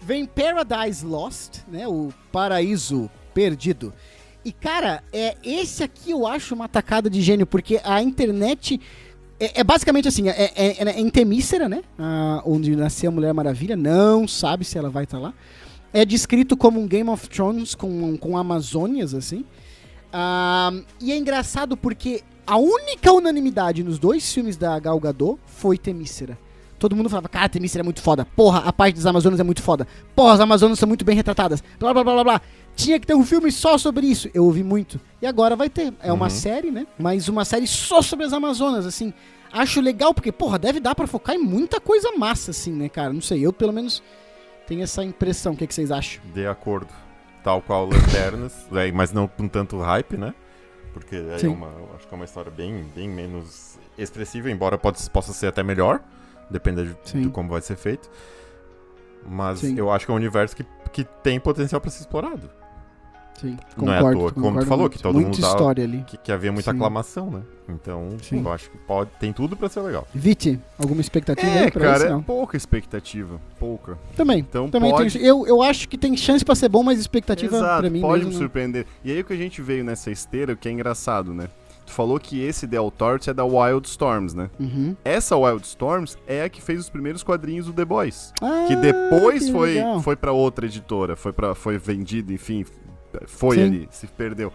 Vem 0.00 0.24
Paradise 0.24 1.04
Lost, 1.04 1.58
né? 1.68 1.86
O 1.86 2.10
Paraíso 2.32 3.10
Perdido. 3.34 3.92
E, 4.44 4.52
cara, 4.52 5.02
é, 5.12 5.36
esse 5.42 5.82
aqui 5.82 6.10
eu 6.10 6.26
acho 6.26 6.54
uma 6.54 6.68
tacada 6.68 7.08
de 7.08 7.22
gênio, 7.22 7.46
porque 7.46 7.80
a 7.82 8.02
internet. 8.02 8.80
É, 9.40 9.60
é 9.60 9.64
basicamente 9.64 10.06
assim, 10.06 10.28
é, 10.28 10.52
é, 10.54 10.84
é 10.84 11.00
em 11.00 11.10
Temícera, 11.10 11.68
né? 11.68 11.82
Ah, 11.98 12.42
onde 12.44 12.76
nasceu 12.76 13.10
a 13.10 13.12
Mulher 13.12 13.32
Maravilha, 13.34 13.76
não 13.76 14.28
sabe 14.28 14.64
se 14.64 14.78
ela 14.78 14.90
vai 14.90 15.04
estar 15.04 15.18
lá. 15.18 15.34
É 15.92 16.04
descrito 16.04 16.56
como 16.56 16.80
um 16.80 16.86
Game 16.86 17.08
of 17.08 17.28
Thrones 17.28 17.74
com, 17.74 18.16
com 18.16 18.36
Amazônias, 18.36 19.14
assim. 19.14 19.44
Ah, 20.12 20.72
e 21.00 21.10
é 21.10 21.16
engraçado 21.16 21.76
porque 21.76 22.22
a 22.46 22.56
única 22.56 23.12
unanimidade 23.12 23.82
nos 23.82 23.98
dois 23.98 24.30
filmes 24.32 24.56
da 24.56 24.78
Gal 24.78 25.00
Gadot 25.00 25.40
foi 25.46 25.78
Temícera. 25.78 26.38
Todo 26.78 26.94
mundo 26.96 27.08
falava, 27.08 27.28
cara, 27.28 27.48
Temícera 27.48 27.82
é 27.82 27.84
muito 27.84 28.02
foda. 28.02 28.26
Porra, 28.36 28.60
a 28.60 28.72
parte 28.72 28.96
das 28.96 29.06
Amazonas 29.06 29.38
é 29.40 29.42
muito 29.42 29.62
foda. 29.62 29.86
Porra, 30.14 30.34
as 30.34 30.40
Amazonas 30.40 30.78
são 30.78 30.88
muito 30.88 31.04
bem 31.04 31.16
retratadas. 31.16 31.62
Blá, 31.78 31.92
blá, 31.92 32.04
blá, 32.04 32.14
blá, 32.14 32.24
blá. 32.24 32.40
Tinha 32.76 32.98
que 32.98 33.06
ter 33.06 33.14
um 33.14 33.24
filme 33.24 33.50
só 33.52 33.78
sobre 33.78 34.06
isso. 34.06 34.28
Eu 34.34 34.44
ouvi 34.44 34.62
muito. 34.64 35.00
E 35.22 35.26
agora 35.26 35.54
vai 35.56 35.70
ter. 35.70 35.94
É 36.02 36.12
uma 36.12 36.26
Uhum. 36.26 36.30
série, 36.30 36.70
né? 36.70 36.86
Mas 36.98 37.28
uma 37.28 37.44
série 37.44 37.66
só 37.66 38.02
sobre 38.02 38.26
as 38.26 38.32
Amazonas, 38.32 38.84
assim. 38.86 39.12
Acho 39.52 39.80
legal 39.80 40.12
porque, 40.12 40.32
porra, 40.32 40.58
deve 40.58 40.80
dar 40.80 40.94
pra 40.96 41.06
focar 41.06 41.36
em 41.36 41.38
muita 41.38 41.80
coisa 41.80 42.10
massa, 42.18 42.50
assim, 42.50 42.72
né, 42.72 42.88
cara? 42.88 43.12
Não 43.12 43.20
sei, 43.20 43.46
eu 43.46 43.52
pelo 43.52 43.72
menos 43.72 44.02
tenho 44.66 44.82
essa 44.82 45.04
impressão. 45.04 45.52
O 45.52 45.56
que, 45.56 45.66
que 45.66 45.74
vocês 45.74 45.92
acham? 45.92 46.20
De 46.34 46.44
acordo. 46.46 46.88
Tal 47.44 47.62
qual 47.62 47.86
Lanternas, 47.86 48.52
é, 48.74 48.90
mas 48.90 49.12
não 49.12 49.28
com 49.28 49.46
tanto 49.46 49.78
hype, 49.78 50.16
né? 50.16 50.34
Porque 50.92 51.14
é 51.16 51.38
Sim. 51.38 51.48
uma, 51.48 51.68
acho 51.96 52.08
que 52.08 52.14
é 52.14 52.16
uma 52.16 52.24
história 52.24 52.50
bem, 52.50 52.84
bem 52.94 53.08
menos 53.08 53.78
expressiva, 53.98 54.50
embora 54.50 54.76
pode, 54.78 55.08
possa 55.10 55.32
ser 55.32 55.46
até 55.48 55.62
melhor, 55.62 56.00
depende 56.50 56.94
de, 57.04 57.22
de 57.22 57.28
como 57.30 57.48
vai 57.48 57.60
ser 57.60 57.76
feito. 57.76 58.10
Mas 59.26 59.60
Sim. 59.60 59.78
eu 59.78 59.90
acho 59.90 60.04
que 60.04 60.12
é 60.12 60.14
um 60.14 60.18
universo 60.18 60.54
que, 60.54 60.64
que 60.92 61.04
tem 61.22 61.40
potencial 61.40 61.80
pra 61.80 61.90
ser 61.90 62.00
explorado. 62.00 62.50
Sim, 63.40 63.56
Não 63.76 63.92
é 63.92 63.98
à 63.98 64.12
toa, 64.12 64.30
como 64.30 64.60
tu 64.60 64.66
falou, 64.66 64.88
que 64.88 64.96
todo 65.02 65.14
Muita 65.16 65.30
mundo 65.30 65.40
história 65.40 65.82
ali. 65.82 66.04
Que, 66.06 66.16
que 66.16 66.30
havia 66.30 66.52
muita 66.52 66.70
Sim. 66.70 66.76
aclamação, 66.76 67.30
né? 67.32 67.42
Então, 67.68 68.16
Sim. 68.22 68.40
eu 68.40 68.52
acho 68.52 68.70
que 68.70 68.78
pode, 68.78 69.10
tem 69.18 69.32
tudo 69.32 69.56
pra 69.56 69.68
ser 69.68 69.80
legal. 69.80 70.06
Viti, 70.14 70.60
alguma 70.78 71.00
expectativa 71.00 71.50
É, 71.50 71.64
aí 71.64 71.70
pra 71.70 71.80
cara, 71.82 72.04
isso? 72.04 72.14
é 72.14 72.22
pouca 72.22 72.56
expectativa. 72.56 73.40
Pouca. 73.58 73.98
Também. 74.16 74.38
Então 74.38 74.70
Também 74.70 74.92
pode. 74.92 75.18
tem, 75.18 75.26
eu, 75.26 75.44
eu 75.48 75.60
acho 75.62 75.88
que 75.88 75.98
tem 75.98 76.16
chance 76.16 76.44
pra 76.44 76.54
ser 76.54 76.68
bom, 76.68 76.84
mas 76.84 77.00
expectativa 77.00 77.58
pra 77.78 77.90
mim 77.90 78.00
pode 78.00 78.24
mesmo 78.24 78.34
me 78.34 78.38
surpreender. 78.38 78.86
E 79.04 79.10
aí 79.10 79.20
o 79.20 79.24
que 79.24 79.32
a 79.32 79.36
gente 79.36 79.60
veio 79.60 79.82
nessa 79.82 80.12
esteira, 80.12 80.52
o 80.52 80.56
que 80.56 80.68
é 80.68 80.72
engraçado, 80.72 81.34
né? 81.34 81.48
Tu 81.86 81.92
falou 81.92 82.18
que 82.18 82.42
esse 82.42 82.66
The 82.66 82.78
Authority 82.78 83.30
é 83.30 83.34
da 83.34 83.44
Wild 83.44 83.86
Storms, 83.88 84.34
né? 84.34 84.50
Uhum. 84.58 84.96
Essa 85.04 85.36
Wild 85.36 85.66
Storms 85.66 86.16
é 86.26 86.44
a 86.44 86.48
que 86.48 86.62
fez 86.62 86.80
os 86.80 86.88
primeiros 86.88 87.22
quadrinhos 87.22 87.66
do 87.66 87.72
The 87.72 87.84
Boys. 87.84 88.32
Ah, 88.40 88.64
que 88.66 88.76
depois 88.76 89.44
que 89.44 89.52
foi, 89.52 89.74
legal. 89.74 90.00
foi 90.00 90.16
para 90.16 90.32
outra 90.32 90.66
editora, 90.66 91.14
foi 91.14 91.32
para 91.32 91.54
foi 91.54 91.76
vendido, 91.76 92.32
enfim, 92.32 92.64
foi 93.26 93.56
Sim. 93.56 93.62
ali, 93.64 93.88
se 93.90 94.06
perdeu. 94.06 94.52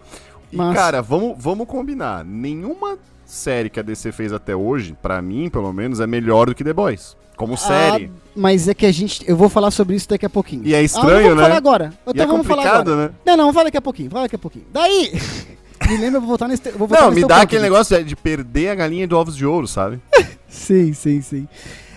E 0.52 0.56
Massa. 0.56 0.74
cara, 0.74 1.02
vamos, 1.02 1.36
vamos 1.38 1.66
combinar, 1.66 2.24
nenhuma 2.24 2.98
série 3.24 3.70
que 3.70 3.78
a 3.78 3.82
DC 3.82 4.10
fez 4.10 4.32
até 4.32 4.54
hoje, 4.56 4.96
pra 5.00 5.22
mim, 5.22 5.48
pelo 5.48 5.72
menos, 5.72 6.00
é 6.00 6.06
melhor 6.06 6.46
do 6.46 6.54
que 6.54 6.64
The 6.64 6.72
Boys. 6.72 7.16
Como 7.36 7.56
série. 7.56 8.10
Ah, 8.14 8.30
mas 8.36 8.68
é 8.68 8.74
que 8.74 8.84
a 8.84 8.92
gente. 8.92 9.24
Eu 9.26 9.34
vou 9.34 9.48
falar 9.48 9.70
sobre 9.70 9.96
isso 9.96 10.06
daqui 10.06 10.26
a 10.26 10.28
pouquinho. 10.28 10.62
E 10.66 10.74
é 10.74 10.78
ah, 10.78 10.82
estranho, 10.82 11.22
vamos 11.22 11.36
né? 11.38 11.42
falar 11.44 11.56
agora. 11.56 11.92
e 12.06 12.10
Então 12.10 12.24
é 12.24 12.26
vamos 12.26 12.46
falar 12.46 12.66
agora. 12.66 12.96
né? 12.96 13.10
Não, 13.24 13.34
não, 13.34 13.52
fala 13.52 13.64
daqui 13.64 13.78
a 13.78 13.80
pouquinho. 13.80 14.10
Fala 14.10 14.24
daqui 14.24 14.36
a 14.36 14.38
pouquinho. 14.38 14.66
Daí. 14.70 15.12
me 15.90 15.96
lembra, 15.96 16.16
eu 16.16 16.20
vou 16.20 16.28
voltar 16.28 16.48
nesse. 16.48 16.70
Vou 16.70 16.86
voltar 16.86 17.02
Não, 17.02 17.10
nesse 17.10 17.22
me 17.22 17.28
dá 17.28 17.34
ponto, 17.36 17.44
aquele 17.44 17.62
negócio 17.62 18.04
de 18.04 18.16
perder 18.16 18.68
a 18.68 18.74
galinha 18.74 19.06
de 19.06 19.14
ovos 19.14 19.36
de 19.36 19.44
ouro, 19.44 19.66
sabe? 19.66 20.00
Sim, 20.48 20.92
sim, 20.92 21.20
sim. 21.22 21.48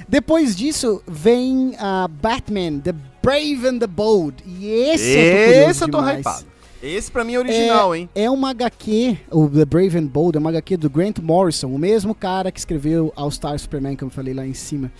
Depois 0.08 0.56
disso 0.56 1.02
vem 1.08 1.76
a 1.80 2.08
Batman, 2.08 2.80
The 2.80 2.94
Brave 3.22 3.68
and 3.68 3.80
the 3.80 3.88
Bold. 3.88 4.44
E 4.46 4.68
esse, 4.68 5.10
eu 5.10 5.64
tô 5.64 5.70
Esse 5.70 5.84
eu 5.84 5.88
tô 5.90 6.02
hypado. 6.02 6.46
Esse 6.84 7.10
pra 7.10 7.24
mim 7.24 7.34
é 7.34 7.40
original, 7.40 7.96
hein? 7.96 8.10
É 8.14 8.30
uma 8.30 8.50
HQ, 8.50 9.18
o 9.32 9.48
The 9.48 9.66
Brave 9.66 9.98
and 9.98 10.08
Bold, 10.08 10.38
é 10.38 10.40
uma 10.40 10.50
HQ 10.50 10.78
do 10.78 10.90
Grant 10.90 11.20
Morrison, 11.20 11.70
o 11.70 11.80
mesmo 11.80 12.14
cara 12.14 12.52
que 12.52 12.60
escreveu 12.60 13.14
All 13.16 13.32
Star 13.32 13.58
Superman, 13.58 13.96
que 13.96 14.04
eu 14.04 14.10
falei 14.10 14.34
lá 14.34 14.46
em 14.46 14.54
cima. 14.54 14.92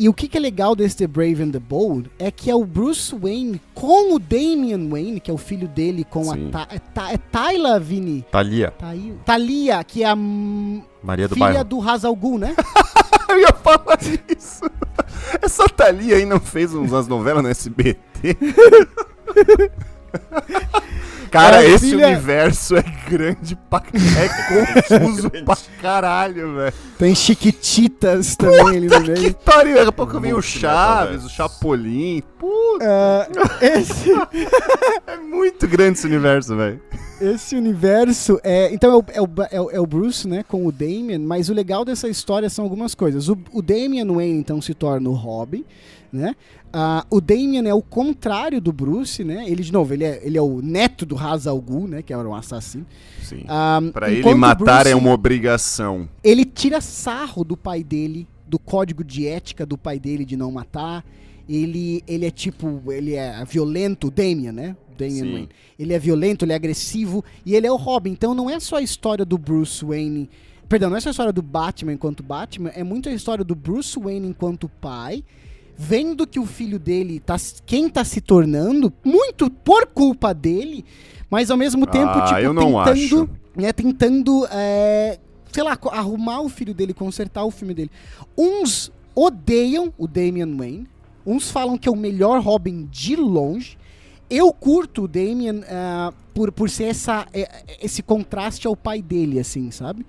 E 0.00 0.08
o 0.08 0.14
que, 0.14 0.26
que 0.26 0.38
é 0.38 0.40
legal 0.40 0.74
desse 0.74 0.96
The 0.96 1.06
Brave 1.06 1.42
and 1.42 1.50
the 1.50 1.58
Bold 1.58 2.10
é 2.18 2.30
que 2.30 2.50
é 2.50 2.54
o 2.54 2.64
Bruce 2.64 3.14
Wayne 3.14 3.60
com 3.74 4.14
o 4.14 4.18
Damian 4.18 4.88
Wayne, 4.88 5.20
que 5.20 5.30
é 5.30 5.34
o 5.34 5.36
filho 5.36 5.68
dele, 5.68 6.04
com 6.08 6.24
Sim. 6.24 6.48
a 6.48 6.64
Ta 6.64 6.68
é, 6.74 6.78
Ta 6.78 7.12
é 7.12 7.18
Tyla 7.18 7.78
Vini. 7.78 8.24
Thalia, 8.32 8.72
Thalia, 9.26 9.84
que 9.84 10.02
é 10.02 10.08
a 10.08 10.16
Maria 10.16 11.28
do 11.28 11.34
filha 11.34 11.48
Bairro. 11.48 11.64
do 11.64 11.78
Ra's 11.80 12.02
al 12.06 12.16
Ghul, 12.16 12.38
né? 12.38 12.56
Eu 13.28 13.40
ia 13.40 13.52
falar 13.52 13.98
isso. 14.34 14.64
Essa 15.42 15.68
Thalia 15.68 16.16
aí 16.16 16.24
não 16.24 16.40
fez 16.40 16.72
umas 16.72 17.06
novelas 17.06 17.42
no 17.42 17.50
SBT? 17.50 18.38
Cara, 21.30 21.62
É, 21.64 21.70
esse 21.70 21.90
filha- 21.90 22.08
universo 22.08 22.76
é 22.76 22.82
grande 23.08 23.56
pra... 23.68 23.82
É 23.92 24.28
confuso 24.98 25.30
pra 25.30 25.56
caralho, 25.80 26.54
velho. 26.56 26.74
Tem 26.98 27.14
Chiquititas 27.14 28.36
também 28.36 28.76
ali 28.78 28.86
no 28.88 29.00
Que 29.02 29.10
meio. 29.12 29.34
pariu, 29.34 29.74
daqui 29.76 29.88
a 29.88 29.92
pouco 29.92 30.18
vem 30.20 30.32
o 30.32 30.36
Muito 30.36 30.46
Chaves, 30.46 31.24
o 31.24 31.28
Chapolin. 31.28 32.22
Puta, 32.38 32.84
Ah, 32.84 33.28
esse, 33.64 34.10
é 35.06 35.16
muito 35.18 35.66
grande 35.68 35.98
esse 35.98 36.06
universo, 36.06 36.56
velho. 36.56 36.80
esse 37.20 37.54
universo 37.54 38.40
é. 38.42 38.72
Então 38.72 38.90
é 38.92 38.96
o, 38.96 39.04
é, 39.12 39.20
o, 39.22 39.28
é 39.50 39.60
o- 39.60 39.70
é 39.72 39.80
o 39.80 39.86
Bruce, 39.86 40.26
né? 40.26 40.42
Com 40.48 40.66
o 40.66 40.72
Damian, 40.72 41.18
mas 41.20 41.48
o 41.48 41.54
legal 41.54 41.84
dessa 41.84 42.08
história 42.08 42.48
são 42.50 42.64
algumas 42.64 42.94
coisas. 42.94 43.28
O, 43.28 43.38
o 43.52 43.62
Damian 43.62 44.06
Wayne, 44.12 44.38
então, 44.38 44.60
se 44.60 44.74
torna 44.74 45.08
o 45.08 45.12
Robin, 45.14 45.64
né? 46.12 46.34
Ah, 46.72 47.04
o 47.10 47.20
Damian 47.20 47.66
é 47.68 47.74
o 47.74 47.82
contrário 47.82 48.60
do 48.60 48.72
Bruce, 48.72 49.22
né? 49.24 49.44
Ele, 49.48 49.62
de 49.62 49.72
novo, 49.72 49.92
ele 49.94 50.04
é, 50.04 50.20
ele 50.24 50.36
é 50.38 50.42
o 50.42 50.60
neto 50.60 51.04
do 51.06 51.14
Ra's 51.14 51.46
al 51.46 51.60
Ghul, 51.60 51.88
né? 51.88 52.02
Que 52.02 52.12
era 52.12 52.28
um 52.28 52.34
assassino. 52.34 52.86
Sim. 53.22 53.44
Ah, 53.48 53.80
Pra 53.92 54.10
ele 54.10 54.34
matar 54.34 54.56
Bruce- 54.82 54.88
é 54.90 54.96
uma 54.96 55.12
obrigação. 55.12 56.08
ele 56.22 56.44
tira 56.44 56.80
sarro 56.80 57.44
do 57.44 57.56
pai 57.56 57.82
dele, 57.84 58.26
do 58.46 58.58
código 58.58 59.02
de 59.04 59.26
ética 59.26 59.64
do 59.64 59.78
pai 59.78 59.98
dele 59.98 60.24
de 60.24 60.36
não 60.36 60.50
matar. 60.50 61.04
Ele, 61.48 62.02
ele 62.06 62.26
é 62.26 62.30
tipo, 62.30 62.80
ele 62.92 63.14
é 63.14 63.44
violento, 63.44 64.06
o 64.08 64.10
Damian, 64.10 64.52
né? 64.52 64.76
Sim. 64.98 65.32
Wayne. 65.32 65.48
Ele 65.78 65.94
é 65.94 65.98
violento, 65.98 66.44
ele 66.44 66.52
é 66.52 66.54
agressivo 66.56 67.24
e 67.46 67.54
ele 67.54 67.66
é 67.66 67.72
o 67.72 67.76
Robin. 67.76 68.10
Então 68.10 68.34
não 68.34 68.50
é 68.50 68.60
só 68.60 68.76
a 68.76 68.82
história 68.82 69.24
do 69.24 69.38
Bruce 69.38 69.82
Wayne. 69.84 70.28
Perdão, 70.68 70.90
não 70.90 70.96
é 70.98 71.00
só 71.00 71.08
a 71.08 71.10
história 71.12 71.32
do 71.32 71.40
Batman 71.42 71.94
enquanto 71.94 72.22
Batman, 72.22 72.68
é 72.74 72.84
muito 72.84 73.08
a 73.08 73.12
história 73.12 73.42
do 73.42 73.54
Bruce 73.54 73.98
Wayne 73.98 74.28
enquanto 74.28 74.68
pai, 74.68 75.24
vendo 75.82 76.26
que 76.26 76.38
o 76.38 76.44
filho 76.44 76.78
dele 76.78 77.18
tá 77.20 77.36
quem 77.64 77.88
tá 77.88 78.04
se 78.04 78.20
tornando, 78.20 78.92
muito 79.02 79.48
por 79.48 79.86
culpa 79.86 80.34
dele, 80.34 80.84
mas 81.30 81.50
ao 81.50 81.56
mesmo 81.56 81.86
tempo, 81.86 82.12
Ah, 82.18 82.24
tipo, 82.26 82.40
eu 82.40 82.52
não 82.52 82.66
tentando, 82.84 83.22
acho. 83.22 83.28
né, 83.56 83.72
tentando 83.72 84.46
é, 84.50 85.18
sei 85.50 85.62
lá, 85.62 85.78
arrumar 85.90 86.42
o 86.42 86.50
filho 86.50 86.74
dele, 86.74 86.92
consertar 86.92 87.44
o 87.46 87.50
filme 87.50 87.72
dele. 87.72 87.90
Uns 88.36 88.92
odeiam 89.14 89.90
o 89.96 90.06
Damian 90.06 90.54
Wayne, 90.54 90.86
uns 91.24 91.50
falam 91.50 91.78
que 91.78 91.88
é 91.88 91.92
o 91.92 91.96
melhor 91.96 92.42
Robin 92.42 92.86
de 92.90 93.16
longe. 93.16 93.78
Eu 94.28 94.52
curto 94.52 95.04
o 95.04 95.08
Damian 95.08 95.62
ah, 95.66 96.12
por, 96.34 96.52
por 96.52 96.68
ser 96.68 96.84
essa, 96.84 97.26
é, 97.32 97.48
esse 97.80 98.02
contraste 98.02 98.66
ao 98.66 98.76
pai 98.76 99.00
dele, 99.00 99.40
assim, 99.40 99.70
sabe? 99.70 100.04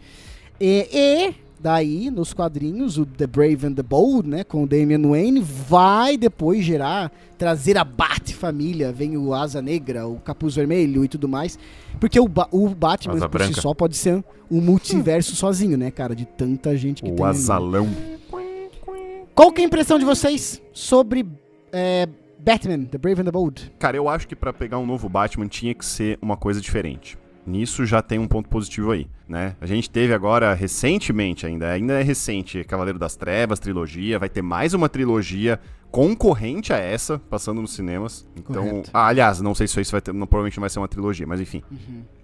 E, 0.60 0.88
e 0.92 1.34
daí, 1.62 2.09
nos 2.09 2.34
quadrinhos, 2.34 2.97
o 2.97 3.05
The 3.05 3.28
Brave 3.28 3.68
and 3.68 3.74
the 3.74 3.84
Bold, 3.84 4.28
né, 4.28 4.43
com 4.43 4.64
o 4.64 4.68
Damian 4.68 5.01
Wayne, 5.07 5.39
vai 5.41 6.18
depois 6.18 6.64
gerar, 6.66 7.12
trazer 7.38 7.78
a 7.78 7.84
Bat-família, 7.84 8.91
vem 8.91 9.16
o 9.18 9.34
Asa 9.34 9.62
Negra, 9.62 10.07
o 10.07 10.16
Capuz 10.18 10.55
Vermelho 10.55 11.03
e 11.05 11.07
tudo 11.07 11.28
mais, 11.28 11.57
porque 11.99 12.20
o, 12.20 12.28
Ba- 12.28 12.47
o 12.51 12.70
Batman 12.70 13.14
Asa 13.16 13.30
por 13.30 13.41
si 13.41 13.47
Branca. 13.47 13.62
só 13.62 13.74
pode 13.74 13.95
ser 13.95 14.24
um 14.49 14.59
multiverso 14.62 15.36
sozinho, 15.36 15.78
né, 15.78 15.91
cara, 15.91 16.16
de 16.16 16.26
tanta 16.26 16.76
gente 16.76 17.03
que 17.03 17.09
tem. 17.12 17.20
O 17.20 17.24
ali. 17.26 17.38
azalão. 17.38 17.88
Qual 19.34 19.51
que 19.51 19.62
é 19.62 19.64
a 19.64 19.68
impressão 19.68 19.97
de 19.97 20.05
vocês 20.05 20.62
sobre 20.74 21.26
é, 21.72 22.07
Batman, 22.39 22.84
The 22.86 22.97
Brave 22.97 23.22
and 23.22 23.26
the 23.26 23.32
Bold? 23.32 23.72
Cara, 23.80 23.95
eu 23.97 24.09
acho 24.09 24.28
que 24.28 24.36
pra 24.36 24.51
pegar 24.51 24.78
um 24.78 24.86
novo 24.86 25.07
Batman 25.07 25.47
tinha 25.47 25.74
que 25.74 25.86
ser 25.86 26.20
uma 26.22 26.36
coisa 26.36 26.59
diferente. 26.59 27.18
Nisso 27.46 27.86
já 27.86 28.02
tem 28.02 28.20
um 28.20 28.28
ponto 28.28 28.48
positivo 28.48 28.92
aí, 28.92 29.08
né? 29.28 29.56
A 29.60 29.66
gente 29.66 29.89
teve 29.89 30.14
agora, 30.14 30.54
recentemente 30.54 31.46
ainda, 31.46 31.70
ainda 31.72 32.00
é 32.00 32.04
recente, 32.04 32.64
Cavaleiro 32.64 33.00
das 33.00 33.16
Trevas, 33.16 33.60
trilogia, 33.60 34.20
vai 34.20 34.30
ter 34.30 34.42
mais 34.42 34.74
uma 34.74 34.88
trilogia 34.88 35.60
concorrente 35.89 36.72
a 36.72 36.78
essa, 36.78 37.18
passando 37.18 37.60
nos 37.62 37.74
cinemas. 37.74 38.28
Então, 38.36 38.84
ah, 38.94 39.08
aliás, 39.08 39.42
não 39.42 39.56
sei 39.56 39.68
se 39.68 39.82
isso 39.82 39.92
vai 39.92 40.02
ter, 40.02 40.14
não, 40.14 40.28
provavelmente 40.28 40.58
não 40.58 40.62
vai 40.62 40.70
ser 40.70 40.80
uma 40.80 40.88
trilogia, 40.88 41.26
mas 41.26 41.42
enfim. 41.42 41.64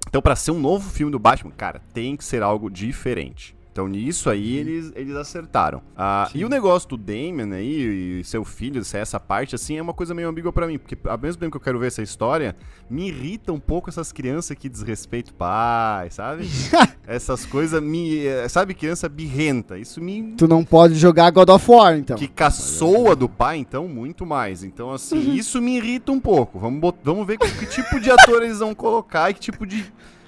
Então, 0.07 0.21
pra 0.21 0.35
ser 0.35 0.51
um 0.51 0.59
novo 0.59 0.89
filme 0.89 1.11
do 1.11 1.19
Batman, 1.19 1.51
cara, 1.51 1.81
tem 1.93 2.15
que 2.15 2.23
ser 2.23 2.43
algo 2.43 2.69
diferente. 2.69 3.56
Então, 3.77 3.87
nisso 3.87 4.27
aí, 4.27 4.55
eles, 4.55 4.91
eles 4.95 5.15
acertaram. 5.15 5.83
Ah, 5.95 6.27
e 6.33 6.43
o 6.43 6.49
negócio 6.49 6.89
do 6.89 6.97
Damon 6.97 7.53
aí, 7.53 8.21
e 8.21 8.23
seu 8.23 8.43
filho, 8.43 8.81
é 8.81 8.97
essa 8.97 9.19
parte, 9.19 9.53
assim, 9.53 9.77
é 9.77 9.81
uma 9.83 9.93
coisa 9.93 10.15
meio 10.15 10.27
ambígua 10.27 10.51
pra 10.51 10.65
mim. 10.65 10.79
Porque, 10.79 10.97
ao 11.07 11.15
mesmo 11.19 11.39
tempo 11.39 11.51
que 11.51 11.57
eu 11.57 11.61
quero 11.61 11.77
ver 11.77 11.85
essa 11.85 12.01
história, 12.01 12.55
me 12.89 13.09
irrita 13.09 13.53
um 13.53 13.59
pouco 13.59 13.87
essas 13.87 14.11
crianças 14.11 14.57
que 14.57 14.67
desrespeitam 14.67 15.31
o 15.31 15.37
pai, 15.37 16.09
sabe? 16.09 16.49
essas 17.05 17.45
coisas 17.45 17.79
me... 17.79 18.25
eh, 18.25 18.49
Sabe, 18.49 18.73
criança 18.73 19.07
birrenta. 19.07 19.77
Isso 19.77 20.01
me... 20.01 20.33
Tu 20.35 20.47
não 20.47 20.65
pode 20.65 20.95
jogar 20.95 21.29
God 21.29 21.49
of 21.49 21.69
War, 21.69 21.99
então. 21.99 22.17
Que 22.17 22.27
caçoa 22.27 23.15
do 23.15 23.29
pai, 23.29 23.57
então, 23.57 23.87
muito 23.87 24.25
mais. 24.25 24.63
Então, 24.63 24.91
assim, 24.91 25.35
isso 25.35 25.61
me 25.61 25.77
irrita 25.77 26.11
um 26.11 26.19
pouco. 26.19 26.57
Vamos, 26.57 26.95
vamos 27.03 27.27
ver 27.27 27.37
que, 27.37 27.47
que 27.51 27.67
tipo 27.67 27.99
de 27.99 28.09
ator 28.09 28.41
eles 28.41 28.57
vão 28.57 28.73
colocar 28.73 29.29
e 29.29 29.35
que 29.35 29.39
tipo 29.39 29.67
de 29.67 29.85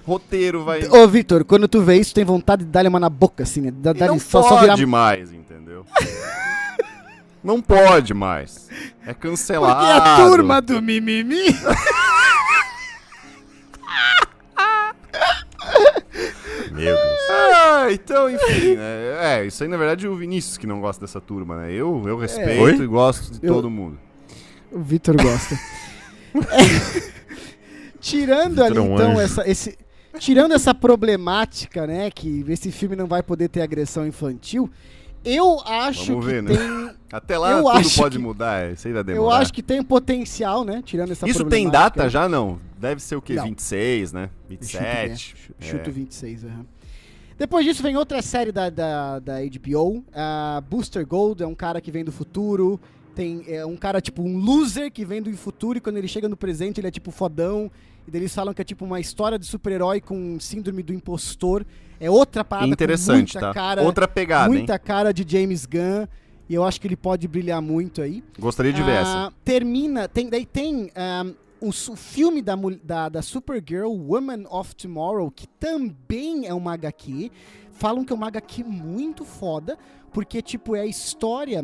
roteiro 0.10 0.64
vai... 0.64 0.84
Ô, 0.88 1.08
Victor, 1.08 1.44
quando 1.46 1.68
tu 1.68 1.82
vê 1.82 1.98
isso, 1.98 2.14
tem 2.14 2.26
vontade 2.26 2.66
de 2.66 2.72
dar-lhe 2.72 2.90
uma 2.90 3.00
na 3.00 3.10
boca, 3.10 3.44
assim, 3.44 3.62
né? 3.62 3.72
Da- 3.72 3.94
não 3.94 4.20
só, 4.20 4.42
pode 4.42 4.56
só 4.56 4.62
virar... 4.62 4.88
mais, 4.88 5.32
entendeu? 5.32 5.86
não 7.44 7.62
pode 7.62 8.14
mais. 8.14 8.68
É 9.06 9.14
Porque 9.14 9.28
cancelado. 9.30 9.86
é 9.86 9.94
a 9.94 10.16
turma 10.18 10.62
do 10.62 10.82
mimimi... 10.82 11.56
Meu 16.72 16.96
Deus. 16.96 17.20
Ah, 17.30 17.88
então, 17.92 18.30
enfim, 18.30 18.76
né? 18.76 19.40
É, 19.42 19.46
isso 19.46 19.64
aí 19.64 19.70
na 19.70 19.78
verdade 19.78 20.06
é 20.06 20.10
o 20.10 20.16
Vinícius 20.16 20.58
que 20.58 20.66
não 20.68 20.80
gosta 20.80 21.06
dessa 21.06 21.20
turma, 21.20 21.58
né? 21.58 21.72
Eu, 21.72 22.04
eu 22.06 22.18
respeito 22.18 22.62
Oi? 22.62 22.76
e 22.76 22.88
gosto 22.88 23.32
de 23.40 23.46
Eu- 23.46 23.56
todo 23.56 23.70
mundo. 23.70 23.98
O 24.72 24.80
Victor 24.80 25.16
gosta. 25.22 25.56
É. 26.52 27.20
Tirando 28.00 28.50
Victor 28.50 28.66
ali, 28.66 28.78
é 28.78 28.82
um 28.82 28.94
então, 28.94 29.20
essa, 29.20 29.50
esse... 29.50 29.78
Tirando 30.18 30.54
essa 30.54 30.74
problemática, 30.74 31.86
né, 31.86 32.10
que 32.10 32.44
esse 32.50 32.72
filme 32.72 32.96
não 32.96 33.06
vai 33.08 33.22
poder 33.22 33.48
ter 33.50 33.62
agressão 33.62 34.06
infantil, 34.08 34.70
eu 35.24 35.60
acho 35.66 36.08
Vamos 36.14 36.26
que 36.26 36.32
ver, 36.32 36.44
né? 36.44 36.56
tem... 36.56 37.00
Até 37.12 37.38
lá 37.38 37.52
Eu 37.54 37.64
tudo 37.64 37.90
pode 37.96 38.18
que- 38.18 38.24
mudar, 38.24 38.72
isso 38.72 38.88
aí 38.88 38.94
vai 38.94 39.04
demorar. 39.04 39.24
Eu 39.26 39.32
acho 39.32 39.52
que 39.54 39.64
tem 39.64 39.82
potencial, 39.84 40.64
né, 40.64 40.82
tirando 40.86 41.12
essa 41.12 41.28
Isso 41.28 41.44
tem 41.46 41.70
data 41.70 42.10
já? 42.10 42.30
Não. 42.30 42.60
Deve 42.78 43.02
ser 43.02 43.16
o 43.16 43.22
quê? 43.22 43.34
Não. 43.36 43.46
26, 43.46 44.14
né? 44.14 44.30
Chuto, 44.30 44.50
27. 44.50 45.10
né? 45.10 45.16
Ch- 45.16 45.36
É. 45.60 45.66
Chuto 45.66 45.92
26, 45.92 46.46
aham. 46.46 46.66
Depois 47.38 47.66
disso 47.66 47.82
vem 47.82 47.96
outra 47.96 48.22
série 48.22 48.52
da, 48.52 48.70
da, 48.70 49.20
da 49.20 49.36
HBO. 49.42 50.04
a 50.14 50.62
Booster 50.70 51.06
Gold 51.08 51.42
é 51.42 51.48
um 51.48 51.56
cara 51.56 51.80
que 51.80 51.90
vem 51.92 52.04
do 52.04 52.12
futuro. 52.12 52.80
Tem 53.16 53.44
é, 53.48 53.66
um 53.66 53.76
cara, 53.78 54.00
tipo, 54.02 54.22
um 54.22 54.38
loser 54.38 54.92
que 54.92 55.04
vem 55.06 55.22
do 55.22 55.32
futuro 55.38 55.78
e 55.78 55.82
quando 55.82 55.98
ele 55.98 56.08
chega 56.08 56.28
no 56.30 56.36
presente 56.38 56.80
ele 56.82 56.88
é 56.88 56.92
tipo 56.92 57.12
fodão. 57.12 57.72
E 58.08 58.16
eles 58.16 58.34
falam 58.34 58.54
que 58.54 58.62
é 58.62 58.66
tipo 58.66 58.86
uma 58.86 59.00
história 59.00 59.38
de 59.38 59.46
super-herói 59.46 60.02
com 60.02 60.40
síndrome 60.40 60.82
do 60.84 60.94
impostor. 60.94 61.66
É 62.00 62.10
outra 62.10 62.44
parada 62.44 62.70
Interessante, 62.70 63.36
muita 63.36 63.48
tá? 63.48 63.54
cara, 63.54 63.82
Outra 63.84 64.08
pegada, 64.08 64.50
muita 64.50 64.74
hein? 64.74 64.80
cara 64.84 65.14
de 65.14 65.26
James 65.28 65.66
Gunn. 65.66 66.08
E 66.48 66.56
eu 66.56 66.64
acho 66.64 66.82
que 66.82 66.88
ele 66.88 66.96
pode 66.96 67.28
brilhar 67.28 67.62
muito 67.62 68.02
aí. 68.02 68.24
Gostaria 68.40 68.74
de 68.74 68.82
ver 68.82 69.02
essa. 69.02 69.28
Ah, 69.28 69.32
Termina, 69.46 70.08
tem, 70.08 70.30
daí 70.30 70.48
tem 70.48 70.90
ah, 70.96 71.26
o, 71.62 71.72
filme 71.72 72.42
da, 72.42 72.56
da, 72.84 73.10
da 73.10 73.22
Supergirl, 73.22 73.92
Woman 73.92 74.46
of 74.50 74.76
Tomorrow, 74.76 75.30
que 75.30 75.46
também 75.46 76.48
é 76.48 76.54
uma 76.54 76.74
HQ. 76.74 77.32
Falam 77.72 78.04
que 78.04 78.12
é 78.12 78.16
uma 78.16 78.28
HQ 78.28 78.64
muito 78.64 79.24
foda, 79.24 79.78
porque, 80.12 80.42
tipo, 80.42 80.76
é 80.76 80.82
a 80.82 80.86
história 80.86 81.64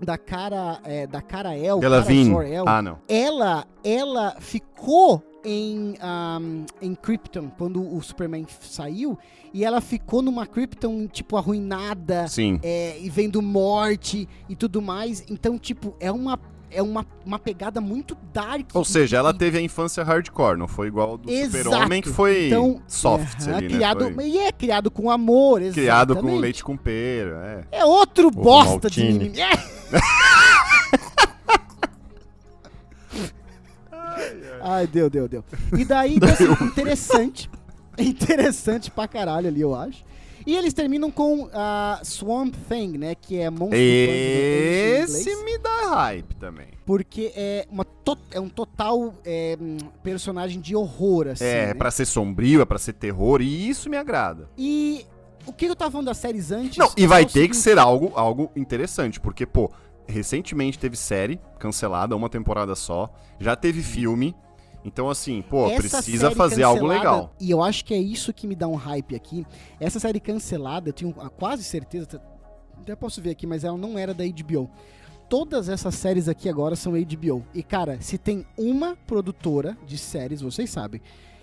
da 0.00 0.16
cara, 0.16 0.80
é, 0.84 1.06
da 1.06 1.20
cara 1.20 1.56
El, 1.56 1.82
Ela 1.82 2.02
cara. 2.02 2.24
Zor-El. 2.24 2.68
Ah, 2.68 2.82
não. 2.82 2.98
Ela, 3.08 3.66
ela 3.82 4.36
ficou 4.38 5.22
em, 5.44 5.94
ahm, 6.00 6.64
em 6.80 6.94
Krypton 6.94 7.50
quando 7.56 7.80
o 7.94 8.00
Superman 8.02 8.46
saiu, 8.60 9.18
e 9.52 9.64
ela 9.64 9.80
ficou 9.80 10.22
numa 10.22 10.46
Krypton, 10.46 11.06
tipo, 11.06 11.36
arruinada, 11.36 12.26
Sim. 12.26 12.58
é, 12.62 12.98
e 13.00 13.08
vendo 13.08 13.40
morte 13.40 14.28
e 14.48 14.56
tudo 14.56 14.82
mais. 14.82 15.24
Então, 15.28 15.58
tipo, 15.58 15.94
é 16.00 16.10
uma, 16.10 16.38
é 16.70 16.82
uma, 16.82 17.06
uma 17.24 17.38
pegada 17.38 17.80
muito 17.80 18.16
dark. 18.32 18.70
Ou 18.74 18.84
seja, 18.84 19.16
ela 19.16 19.32
teve 19.32 19.58
a 19.58 19.60
infância 19.60 20.02
hardcore, 20.02 20.58
não 20.58 20.66
foi 20.66 20.88
igual 20.88 21.10
ao 21.10 21.18
do. 21.18 21.30
Super-Homem, 21.30 22.02
que 22.02 22.08
foi 22.08 22.46
então, 22.48 22.82
soft 22.88 23.42
aham, 23.42 23.56
ali, 23.56 23.68
né? 23.68 23.74
criado, 23.74 24.12
Foi 24.12 24.26
E 24.26 24.38
é 24.38 24.50
criado 24.50 24.90
com 24.90 25.10
amor, 25.10 25.60
criado 25.72 26.16
com 26.16 26.36
leite 26.36 26.64
com 26.64 26.76
pera, 26.76 27.66
é. 27.70 27.78
É 27.80 27.84
outro 27.84 28.30
bosta 28.30 28.90
de 28.90 29.04
mimimi. 29.04 29.40
É. 29.40 29.50
Ai, 34.66 34.86
deu, 34.86 35.10
deu, 35.10 35.28
deu. 35.28 35.44
E 35.78 35.84
daí, 35.84 36.16
então, 36.16 36.30
assim, 36.30 36.64
interessante. 36.64 37.50
Interessante 37.96 38.90
pra 38.90 39.06
caralho 39.06 39.46
ali, 39.46 39.60
eu 39.60 39.72
acho. 39.72 40.04
E 40.44 40.56
eles 40.56 40.74
terminam 40.74 41.12
com 41.12 41.48
a 41.54 42.00
Swamp 42.02 42.52
Thing, 42.68 42.98
né? 42.98 43.14
Que 43.14 43.38
é 43.38 43.48
monstro 43.48 43.78
Esse 43.78 45.44
me 45.44 45.58
dá 45.58 45.94
hype 45.94 46.34
também. 46.34 46.66
Porque 46.84 47.32
é, 47.36 47.66
uma 47.70 47.86
é 48.32 48.40
um 48.40 48.48
total 48.48 49.14
é, 49.24 49.56
hum, 49.60 49.76
personagem 50.02 50.60
de 50.60 50.74
horror, 50.74 51.28
assim. 51.28 51.44
é, 51.44 51.62
é 51.62 51.66
né? 51.68 51.74
pra 51.74 51.90
ser 51.90 52.04
sombrio, 52.04 52.60
é 52.60 52.64
pra 52.64 52.78
ser 52.78 52.94
terror, 52.94 53.40
e 53.40 53.68
isso 53.68 53.88
me 53.88 53.96
agrada. 53.96 54.50
E 54.58 55.06
o 55.46 55.52
que 55.52 55.66
eu 55.66 55.76
tava 55.76 55.92
falando 55.92 56.06
das 56.06 56.18
séries 56.18 56.50
antes. 56.50 56.76
Não, 56.76 56.90
e 56.96 57.06
vai 57.06 57.22
é 57.22 57.24
o 57.24 57.26
ter 57.26 57.32
que 57.32 57.54
seguinte, 57.54 57.56
ser 57.56 57.78
algo, 57.78 58.12
algo 58.14 58.50
interessante, 58.56 59.20
porque, 59.20 59.46
pô, 59.46 59.70
recentemente 60.06 60.78
teve 60.78 60.96
série 60.96 61.40
cancelada, 61.58 62.14
uma 62.14 62.28
temporada 62.28 62.74
só, 62.74 63.12
já 63.38 63.56
teve 63.56 63.82
filme, 63.82 64.34
então 64.84 65.08
assim, 65.08 65.42
pô, 65.42 65.68
essa 65.70 65.80
precisa 65.98 66.30
fazer 66.30 66.62
algo 66.62 66.86
legal. 66.86 67.34
E 67.40 67.50
eu 67.50 67.62
acho 67.62 67.84
que 67.84 67.94
é 67.94 67.98
isso 67.98 68.32
que 68.32 68.46
me 68.46 68.54
dá 68.54 68.68
um 68.68 68.74
hype 68.74 69.14
aqui. 69.16 69.46
Essa 69.80 69.98
série 69.98 70.20
cancelada, 70.20 70.88
eu 70.90 70.92
tenho 70.92 71.14
a 71.20 71.28
quase 71.28 71.64
certeza, 71.64 72.20
até- 72.80 72.94
posso 72.96 73.20
ver 73.22 73.30
aqui, 73.30 73.46
mas 73.46 73.64
ela 73.64 73.78
não 73.78 73.98
era 73.98 74.12
da 74.12 74.24
HBO. 74.24 74.70
Todas 75.28 75.68
essas 75.68 75.94
séries 75.94 76.28
aqui 76.28 76.48
agora 76.48 76.76
são 76.76 76.92
HBO. 76.92 77.44
E 77.54 77.62
cara, 77.62 77.98
se 78.00 78.18
tem 78.18 78.46
uma 78.58 78.94
produtora 79.06 79.76
de 79.86 79.96
séries, 79.96 80.40
vocês 80.42 80.68
sabem, 80.70 81.00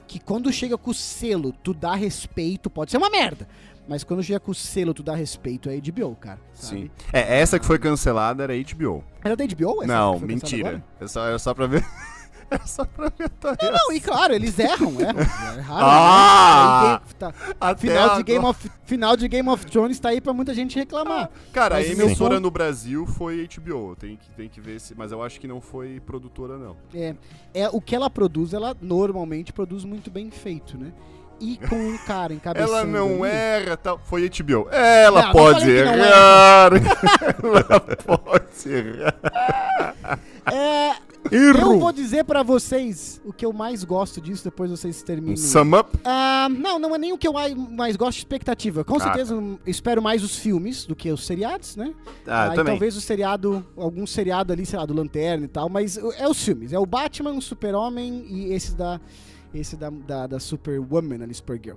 que 0.07 0.19
quando 0.19 0.51
chega 0.51 0.77
com 0.77 0.91
o 0.91 0.93
selo, 0.93 1.51
tu 1.51 1.73
dá 1.73 1.95
respeito, 1.95 2.69
pode 2.69 2.91
ser 2.91 2.97
uma 2.97 3.09
merda. 3.09 3.47
Mas 3.87 4.03
quando 4.03 4.21
chega 4.21 4.39
com 4.39 4.51
o 4.51 4.55
selo, 4.55 4.93
tu 4.93 5.01
dá 5.01 5.15
respeito, 5.15 5.67
é 5.69 5.75
HBO, 5.77 6.15
cara. 6.15 6.39
sabe? 6.53 6.81
Sim. 6.83 6.91
É, 7.11 7.39
essa 7.39 7.59
que 7.59 7.65
foi 7.65 7.79
cancelada 7.79 8.43
era 8.43 8.53
HBO. 8.55 9.03
Era 9.23 9.35
da 9.35 9.43
HBO? 9.45 9.83
essa 9.83 9.87
não, 9.87 10.19
mentira. 10.19 10.83
É 10.99 11.07
só, 11.07 11.27
é 11.27 11.37
só 11.39 11.53
pra 11.53 11.65
ver. 11.65 11.83
é 12.51 12.59
só 12.67 12.85
pra 12.85 13.09
tua 13.09 13.57
Não, 13.61 13.71
não, 13.71 13.91
e 13.95 13.99
claro, 13.99 14.33
eles 14.33 14.57
erram, 14.59 14.93
erram. 14.99 15.19
Erraram, 15.57 15.63
Ah! 15.87 17.01
né? 17.03 17.13
Tá- 17.17 17.75
Final 17.77 18.17
de. 18.17 18.23
Game 18.23 18.45
of, 18.45 18.71
final 18.85 19.15
de 19.17 19.27
Game 19.27 19.49
of 19.49 19.65
Thrones 19.65 19.99
tá 19.99 20.09
aí 20.09 20.19
pra 20.21 20.33
muita 20.33 20.53
gente 20.53 20.77
reclamar. 20.77 21.29
Cara, 21.53 21.75
Mas 21.75 21.89
a 21.89 21.91
emissora 21.93 22.35
ponto- 22.35 22.43
no 22.43 22.51
Brasil 22.51 23.05
foi 23.07 23.47
HBO. 23.47 23.95
Tem 23.95 24.17
que, 24.17 24.29
tem 24.31 24.49
que 24.49 24.59
ver 24.61 24.79
se. 24.79 24.93
Mas 24.95 25.11
eu 25.11 25.23
acho 25.23 25.39
que 25.39 25.47
não 25.47 25.61
foi 25.61 25.99
produtora, 26.01 26.57
não. 26.57 26.75
É, 26.93 27.15
é, 27.53 27.69
o 27.69 27.79
que 27.81 27.95
ela 27.95 28.09
produz, 28.09 28.53
ela 28.53 28.75
normalmente 28.81 29.51
produz 29.53 29.83
muito 29.85 30.09
bem 30.11 30.29
feito, 30.29 30.77
né? 30.77 30.91
E 31.39 31.57
com 31.57 31.75
um 31.75 31.97
cara 32.05 32.33
encabeçando 32.33 32.71
Ela 32.71 32.85
não 32.85 33.23
ali- 33.23 33.33
erra, 33.33 33.75
tal. 33.75 33.99
Foi 34.03 34.29
HBO. 34.29 34.67
Ela 34.71 35.23
Não, 35.23 35.31
pode 35.31 35.65
não 35.65 35.71
errar. 35.73 36.71
Ela 37.43 37.79
pode 37.79 38.69
errar. 38.69 40.19
É, 40.51 40.91
Eu 41.29 41.79
vou 41.79 41.91
dizer 41.91 42.23
pra 42.25 42.41
vocês 42.43 43.21
o 43.23 43.31
que 43.31 43.45
eu 43.45 43.53
mais 43.53 43.83
gosto 43.83 44.19
disso, 44.19 44.43
depois 44.43 44.71
vocês 44.71 45.01
terminam. 45.03 45.33
Um 45.33 45.37
sum 45.37 45.77
up? 45.77 45.97
Ah, 46.03 46.47
não, 46.49 46.79
não 46.79 46.95
é 46.95 46.97
nem 46.97 47.13
o 47.13 47.17
que 47.17 47.27
eu 47.27 47.37
ai- 47.37 47.53
mais 47.55 47.95
gosto 47.95 48.13
de 48.13 48.19
expectativa. 48.21 48.83
Com 48.83 48.95
Ah, 48.97 48.99
certeza 49.01 49.35
eu 49.35 49.59
espero 49.65 50.01
mais 50.01 50.23
os 50.23 50.35
filmes 50.37 50.85
do 50.85 50.95
que 50.95 51.11
os 51.11 51.25
seriados, 51.25 51.75
né? 51.75 51.93
Ah, 52.25 52.47
e 52.51 52.55
também. 52.55 52.73
talvez 52.73 52.97
o 52.97 53.01
seriado, 53.01 53.65
algum 53.77 54.07
seriado 54.07 54.51
ali, 54.51 54.65
sei 54.65 54.79
lá, 54.79 54.85
do 54.85 54.93
Lanterna 54.93 55.45
e 55.45 55.47
tal, 55.47 55.69
mas 55.69 55.97
é 55.97 56.27
os 56.27 56.43
filmes. 56.43 56.73
É 56.73 56.79
o 56.79 56.85
Batman, 56.85 57.31
o 57.33 57.41
Super-Homem 57.41 58.25
e 58.27 58.53
esse 58.53 58.73
da. 58.75 58.99
Esse 59.53 59.75
da, 59.75 59.89
da, 59.89 60.27
da 60.27 60.39
Superwoman 60.39 61.21
ali, 61.23 61.33
Supergirl. 61.33 61.75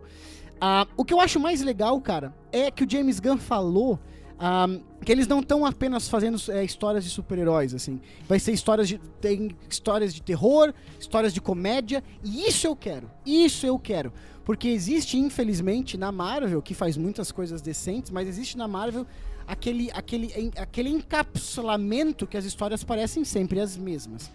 Ah, 0.61 0.87
o 0.97 1.05
que 1.05 1.13
eu 1.13 1.21
acho 1.21 1.41
mais 1.41 1.61
legal, 1.61 2.01
cara, 2.01 2.33
é 2.53 2.71
que 2.71 2.85
o 2.85 2.91
James 2.91 3.19
Gunn 3.19 3.37
falou 3.37 3.99
ah, 4.47 4.69
que 5.03 5.11
eles 5.11 5.27
não 5.27 5.41
estão 5.41 5.65
apenas 5.65 6.07
fazendo 6.07 6.39
é, 6.53 6.63
histórias 6.63 7.03
de 7.03 7.09
super-heróis, 7.09 7.73
assim. 7.73 7.99
Vai 8.29 8.39
ser 8.39 8.53
histórias 8.53 8.87
de. 8.87 8.99
Tem 9.19 9.57
histórias 9.71 10.13
de 10.13 10.21
terror, 10.21 10.75
histórias 11.01 11.33
de 11.33 11.41
comédia, 11.41 12.05
e 12.23 12.47
isso 12.47 12.67
eu 12.67 12.77
quero. 12.77 13.11
Isso 13.25 13.65
eu 13.65 13.79
quero. 13.79 14.13
Porque 14.45 14.69
existe, 14.69 15.17
infelizmente, 15.17 15.97
na 15.97 16.13
Marvel, 16.13 16.61
que 16.61 16.75
faz 16.75 16.95
muitas 16.95 17.33
coisas 17.33 17.63
decentes, 17.63 18.11
mas 18.11 18.29
existe 18.29 18.59
na 18.59 18.69
Marvel 18.69 19.07
aquele, 19.47 19.91
aquele, 19.95 20.53
aquele 20.59 20.91
encapsulamento 20.91 22.27
que 22.27 22.37
as 22.37 22.45
histórias 22.45 22.85
parecem 22.85 23.25
sempre 23.25 23.61
as 23.61 23.79
mesmas. 23.79 24.31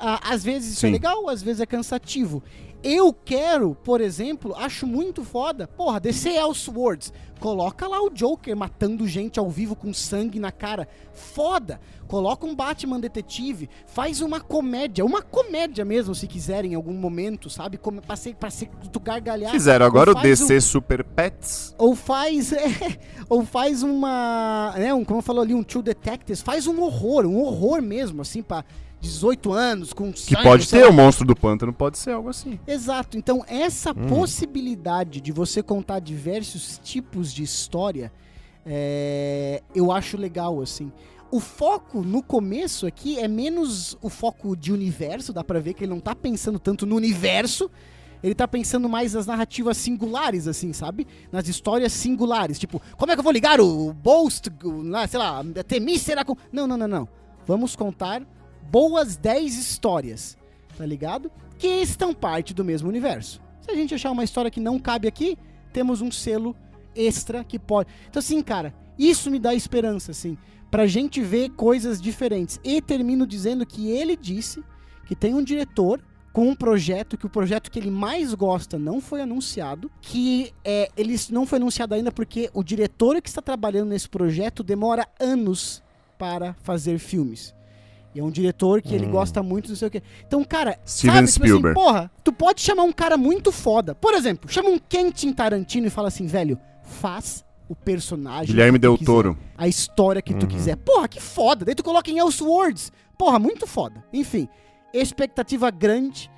Às 0.00 0.42
vezes 0.42 0.72
isso 0.74 0.86
é 0.86 0.88
Sim. 0.88 0.92
legal, 0.92 1.28
às 1.28 1.42
vezes 1.42 1.60
é 1.60 1.66
cansativo. 1.66 2.42
Eu 2.82 3.12
quero, 3.12 3.74
por 3.74 4.00
exemplo, 4.00 4.54
acho 4.56 4.86
muito 4.86 5.22
foda, 5.22 5.68
porra, 5.68 6.00
DC 6.00 6.30
Elseworlds. 6.30 7.12
Coloca 7.38 7.86
lá 7.86 8.00
o 8.02 8.08
Joker 8.10 8.56
matando 8.56 9.06
gente 9.06 9.38
ao 9.38 9.50
vivo 9.50 9.76
com 9.76 9.92
sangue 9.92 10.38
na 10.38 10.50
cara. 10.50 10.88
Foda! 11.12 11.78
Coloca 12.06 12.46
um 12.46 12.54
Batman 12.54 12.98
detetive, 12.98 13.68
faz 13.86 14.20
uma 14.22 14.40
comédia, 14.40 15.04
uma 15.04 15.20
comédia 15.22 15.84
mesmo, 15.84 16.14
se 16.14 16.26
quiserem, 16.26 16.72
em 16.72 16.74
algum 16.74 16.92
momento, 16.94 17.48
sabe? 17.50 17.76
Como, 17.76 18.00
pra, 18.00 18.16
ser, 18.16 18.34
pra 18.34 18.50
ser 18.50 18.68
tu 18.90 18.98
gargalhar. 18.98 19.50
Fizeram 19.52 19.84
agora 19.86 20.10
o 20.10 20.14
faz 20.14 20.40
um- 20.40 20.46
DC 20.46 20.60
Super 20.62 21.04
Pets. 21.04 21.74
ou 21.78 21.94
faz 21.94 22.52
é, 22.52 22.66
ou 23.28 23.44
faz 23.44 23.82
uma 23.82 24.74
né, 24.76 24.92
um, 24.92 25.04
como 25.04 25.20
falou 25.22 25.42
ali 25.42 25.54
um 25.54 25.62
True 25.62 25.82
Detectives 25.84 26.40
faz 26.42 26.66
um 26.66 26.80
horror 26.82 27.26
um 27.26 27.40
horror 27.42 27.80
mesmo 27.80 28.22
assim 28.22 28.42
pra 28.42 28.64
18 29.00 29.52
anos 29.52 29.92
com 29.92 30.12
Que 30.12 30.20
sangue, 30.34 30.42
pode 30.42 30.66
sei 30.66 30.80
ter, 30.80 30.84
lá. 30.86 30.90
o 30.90 30.94
monstro 30.94 31.26
do 31.26 31.34
pântano 31.34 31.72
pode 31.72 31.98
ser 31.98 32.12
algo 32.12 32.28
assim. 32.28 32.58
exato 32.66 33.16
então 33.16 33.44
essa 33.48 33.94
possibilidade 33.94 35.20
de 35.20 35.32
você 35.32 35.62
contar 35.62 36.00
diversos 36.00 36.78
tipos 36.82 37.32
de 37.32 37.42
história 37.42 38.12
é, 38.64 39.62
eu 39.74 39.90
acho 39.90 40.16
legal 40.16 40.60
assim 40.60 40.92
o 41.30 41.38
foco 41.38 42.02
no 42.02 42.22
começo 42.22 42.86
aqui 42.86 43.18
é 43.18 43.28
menos 43.28 43.96
o 44.02 44.08
foco 44.08 44.56
de 44.56 44.72
universo, 44.72 45.32
dá 45.32 45.44
pra 45.44 45.60
ver 45.60 45.74
que 45.74 45.84
ele 45.84 45.92
não 45.92 46.00
tá 46.00 46.14
pensando 46.14 46.58
tanto 46.58 46.84
no 46.84 46.96
universo, 46.96 47.70
ele 48.22 48.34
tá 48.34 48.48
pensando 48.48 48.88
mais 48.88 49.14
nas 49.14 49.26
narrativas 49.26 49.76
singulares, 49.76 50.48
assim, 50.48 50.72
sabe? 50.72 51.06
Nas 51.30 51.46
histórias 51.48 51.92
singulares. 51.92 52.58
Tipo, 52.58 52.82
como 52.98 53.12
é 53.12 53.14
que 53.14 53.20
eu 53.20 53.24
vou 53.24 53.32
ligar 53.32 53.60
o 53.60 53.92
Boast, 53.92 54.50
lá, 54.62 55.06
sei 55.06 55.18
lá, 55.18 55.42
Temícera 55.66 56.24
com. 56.24 56.36
Não, 56.52 56.66
não, 56.66 56.76
não, 56.76 56.88
não. 56.88 57.08
Vamos 57.46 57.76
contar 57.76 58.22
boas 58.70 59.16
10 59.16 59.56
histórias, 59.56 60.38
tá 60.78 60.86
ligado? 60.86 61.30
Que 61.58 61.66
estão 61.66 62.14
parte 62.14 62.54
do 62.54 62.64
mesmo 62.64 62.88
universo. 62.88 63.40
Se 63.60 63.70
a 63.70 63.74
gente 63.74 63.94
achar 63.94 64.10
uma 64.10 64.24
história 64.24 64.50
que 64.50 64.60
não 64.60 64.78
cabe 64.78 65.08
aqui, 65.08 65.36
temos 65.72 66.00
um 66.00 66.10
selo 66.10 66.54
extra 66.94 67.42
que 67.44 67.58
pode. 67.58 67.90
Então, 68.08 68.20
assim, 68.20 68.40
cara, 68.42 68.74
isso 68.98 69.30
me 69.30 69.38
dá 69.38 69.54
esperança, 69.54 70.12
assim, 70.12 70.38
pra 70.70 70.86
gente 70.86 71.20
ver 71.20 71.50
coisas 71.50 72.00
diferentes. 72.00 72.60
E 72.62 72.80
termino 72.80 73.26
dizendo 73.26 73.66
que 73.66 73.90
ele 73.90 74.16
disse 74.16 74.62
que 75.06 75.16
tem 75.16 75.34
um 75.34 75.42
diretor 75.42 76.00
com 76.32 76.48
um 76.48 76.54
projeto 76.54 77.18
que 77.18 77.26
o 77.26 77.30
projeto 77.30 77.72
que 77.72 77.78
ele 77.78 77.90
mais 77.90 78.34
gosta 78.34 78.78
não 78.78 79.00
foi 79.00 79.20
anunciado, 79.20 79.90
que 80.00 80.52
é, 80.64 80.88
ele 80.96 81.16
não 81.30 81.44
foi 81.44 81.58
anunciado 81.58 81.94
ainda 81.94 82.12
porque 82.12 82.48
o 82.54 82.62
diretor 82.62 83.20
que 83.20 83.28
está 83.28 83.42
trabalhando 83.42 83.88
nesse 83.88 84.08
projeto 84.08 84.62
demora 84.62 85.08
anos 85.18 85.82
para 86.16 86.54
fazer 86.62 87.00
filmes. 87.00 87.52
E 88.14 88.18
é 88.20 88.24
um 88.24 88.30
diretor 88.30 88.82
que 88.82 88.94
ele 88.94 89.06
gosta 89.06 89.42
muito, 89.42 89.68
não 89.68 89.76
sei 89.76 89.88
o 89.88 89.90
quê. 89.90 90.02
Então, 90.26 90.42
cara, 90.42 90.78
Steven 90.84 91.14
sabe, 91.14 91.26
tipo 91.32 91.44
assim, 91.44 91.52
Spielberg. 91.52 91.74
porra, 91.74 92.10
tu 92.24 92.32
pode 92.32 92.60
chamar 92.60 92.82
um 92.82 92.92
cara 92.92 93.16
muito 93.16 93.52
foda. 93.52 93.94
Por 93.94 94.14
exemplo, 94.14 94.50
chama 94.50 94.68
um 94.68 94.78
Quentin 94.78 95.32
Tarantino 95.32 95.86
e 95.86 95.90
fala 95.90 96.08
assim, 96.08 96.26
velho, 96.26 96.58
faz 96.82 97.44
o 97.68 97.74
personagem. 97.76 98.46
Guilherme 98.48 98.78
Del 98.80 98.94
quiser, 98.98 99.06
Toro. 99.06 99.38
A 99.56 99.68
história 99.68 100.20
que 100.20 100.34
tu 100.34 100.46
quiser. 100.48 100.74
Porra, 100.76 101.06
que 101.06 101.20
foda. 101.20 101.64
Daí 101.64 101.74
tu 101.74 101.84
coloca 101.84 102.10
em 102.10 102.18
Elseworlds. 102.18 102.90
Porra, 103.16 103.38
muito 103.38 103.64
foda. 103.66 104.02
Enfim, 104.12 104.48
expectativa 104.92 105.70
grande 105.70 106.28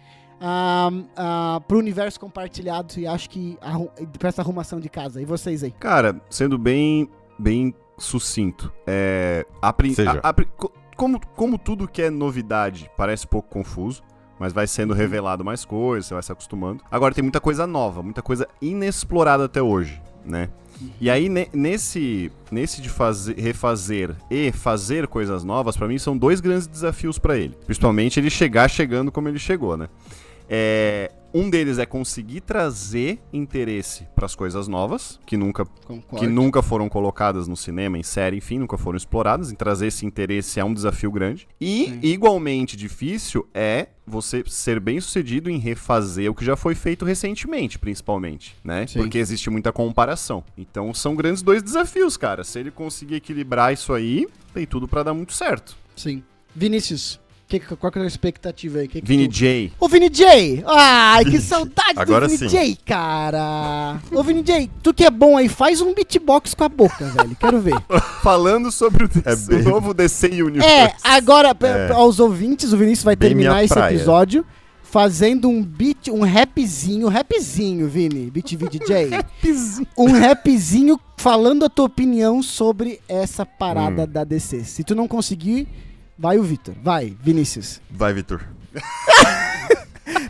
ah, 0.41 0.91
ah, 1.17 1.61
pro 1.67 1.79
universo 1.79 2.21
compartilhado 2.21 2.99
e 2.99 3.07
acho 3.07 3.31
que 3.31 3.57
arru- 3.63 3.91
pra 4.19 4.29
essa 4.29 4.43
arrumação 4.43 4.79
de 4.79 4.89
casa. 4.91 5.23
E 5.23 5.25
vocês 5.25 5.63
aí? 5.65 5.71
Cara, 5.71 6.21
sendo 6.29 6.59
bem, 6.59 7.09
bem 7.39 7.75
sucinto, 7.99 8.73
é, 8.87 9.47
a 9.63 9.73
prin- 9.73 9.95
Seja. 9.95 10.21
a- 10.23 10.29
a 10.31 10.35
como, 10.97 11.21
como 11.35 11.59
tudo 11.59 11.89
que 11.89 12.03
é 12.03 12.11
novidade 12.11 12.91
parece 12.97 13.27
pouco 13.27 13.49
confuso, 13.49 14.03
mas 14.39 14.53
vai 14.53 14.67
sendo 14.67 14.93
revelado 14.95 15.45
mais 15.45 15.65
coisas, 15.65 16.07
você 16.07 16.15
vai 16.15 16.23
se 16.23 16.33
acostumando. 16.33 16.83
Agora 16.91 17.15
tem 17.15 17.23
muita 17.23 17.41
coisa 17.41 17.67
nova, 17.67 18.03
muita 18.03 18.23
coisa 18.23 18.49
inexplorada 18.61 19.45
até 19.45 19.63
hoje, 19.63 20.01
né? 20.25 20.49
E 21.01 21.09
aí, 21.09 21.29
ne- 21.29 21.49
nesse, 21.53 22.33
nesse 22.51 22.83
de 22.83 22.89
fazer, 22.89 23.39
refazer 23.39 24.17
e 24.29 24.51
fazer 24.51 25.07
coisas 25.07 25.45
novas, 25.45 25.77
pra 25.77 25.87
mim 25.87 25.97
são 25.99 26.17
dois 26.19 26.41
grandes 26.41 26.67
desafios 26.67 27.19
pra 27.21 27.37
ele. 27.37 27.55
Principalmente 27.67 28.19
ele 28.19 28.31
chegar 28.31 28.69
chegando 28.69 29.13
como 29.13 29.29
ele 29.29 29.39
chegou, 29.39 29.77
né? 29.77 29.89
É, 30.49 31.13
um 31.35 31.49
deles 31.49 31.79
é 31.79 31.87
conseguir 31.87 32.41
trazer 32.41 33.19
interesse 33.33 34.07
pras 34.15 34.35
coisas 34.35 34.69
novas, 34.69 35.19
que 35.27 35.37
nunca 35.37 35.65
que 36.19 36.27
nunca 36.27 36.63
foram 36.63 36.89
colocadas 36.89 37.49
no 37.49 37.57
cinema, 37.57 37.99
em 37.99 38.03
série, 38.03 38.37
enfim, 38.37 38.59
nunca 38.59 38.77
foram 38.77 38.97
exploradas. 38.97 39.51
Em 39.51 39.55
trazer 39.55 39.87
esse 39.87 40.05
interesse 40.05 40.61
é 40.61 40.65
um 40.65 40.75
desafio 40.75 41.11
grande. 41.11 41.49
E, 41.61 41.99
igualmente 42.03 42.77
difícil, 42.77 43.49
é 43.55 43.89
você 44.07 44.43
ser 44.47 44.81
bem 44.81 45.01
sucedido 45.01 45.49
em 45.49 45.59
refazer 45.59 46.31
o 46.31 46.35
que 46.35 46.45
já 46.45 46.57
foi 46.57 46.75
feito 46.75 47.05
recentemente, 47.05 47.79
principalmente, 47.79 48.57
né? 48.65 48.87
Sim. 48.87 48.99
Porque 48.99 49.19
existe 49.19 49.49
muita 49.49 49.73
comparação. 49.73 50.45
Então 50.57 50.93
são 50.93 51.15
grandes 51.15 51.43
dois 51.43 51.63
desafios, 51.63 52.17
cara. 52.17 52.45
Se 52.45 52.59
ele 52.59 52.71
conseguir 52.71 53.17
equilibrar 53.17 53.73
isso 53.73 53.93
aí, 53.93 54.27
tem 54.53 54.67
tudo 54.67 54.89
pra 54.89 55.03
dar 55.03 55.15
muito 55.15 55.33
certo. 55.33 55.77
Sim. 55.97 56.23
Vinícius, 56.55 57.19
que, 57.61 57.77
qual 57.77 57.91
que 57.93 57.99
é 57.99 58.03
a 58.03 58.07
expectativa 58.07 58.79
aí? 58.81 58.89
Que 58.89 59.01
que 59.01 59.07
Vini 59.07 59.27
tu- 59.29 59.35
J. 59.35 59.73
Ô 59.81 59.89
Vini 59.89 60.09
J! 60.09 60.63
Ai, 60.67 61.25
que 61.25 61.41
saudade 61.41 61.95
Agora 61.97 62.27
do 62.27 62.37
Vini 62.37 62.51
sim. 62.51 62.57
J, 62.57 62.79
cara! 62.85 64.01
Ô 64.13 64.23
Vini 64.23 64.43
J, 64.43 64.71
tu 64.83 64.93
que 64.95 65.05
é 65.05 65.11
bom 65.11 65.37
aí, 65.37 65.49
faz 65.49 65.81
um 65.81 65.95
beatbox 65.95 66.55
com 66.55 66.65
a 66.65 66.69
boca, 66.69 67.05
velho. 67.07 67.37
Quero 67.37 67.61
ver. 67.61 67.75
Falando 68.23 68.71
sobre 68.71 69.05
o, 69.05 69.09
DC, 69.09 69.23
É 69.25 69.37
bem- 69.37 69.67
o 69.67 69.71
novo 69.71 69.93
DC 69.95 70.29
Universe. 70.43 70.69
É, 70.69 70.95
agora, 71.03 71.57
É. 71.63 71.93
aos 71.93 72.21
ouvintes, 72.21 72.73
o 72.73 72.77
Vinícius 72.77 73.05
vai 73.05 73.17
Bem 73.17 73.31
terminar 73.31 73.65
esse 73.65 73.75
praia. 73.75 73.95
episódio 73.95 74.45
fazendo 74.83 75.49
um 75.49 75.63
beat, 75.63 76.09
um 76.09 76.21
rapzinho, 76.23 77.09
rapzinho, 77.09 77.89
Vini, 77.89 78.31
Beat 78.31 78.55
VJ. 78.57 79.11
um 79.97 80.13
rapzinho 80.13 81.01
falando 81.17 81.65
a 81.65 81.69
tua 81.71 81.87
opinião 81.87 82.43
sobre 82.43 83.01
essa 83.09 83.47
parada 83.47 84.03
Hum. 84.03 84.07
da 84.07 84.23
DC. 84.25 84.65
Se 84.65 84.85
tu 84.85 84.95
não 84.95 85.09
conseguir, 85.09 85.67
vai 86.19 86.39
o 86.39 86.43
Vitor. 86.43 86.75
Vai, 86.83 87.17
Vinícius. 87.23 87.81
Vai, 87.91 88.13
Vitor. 88.13 88.41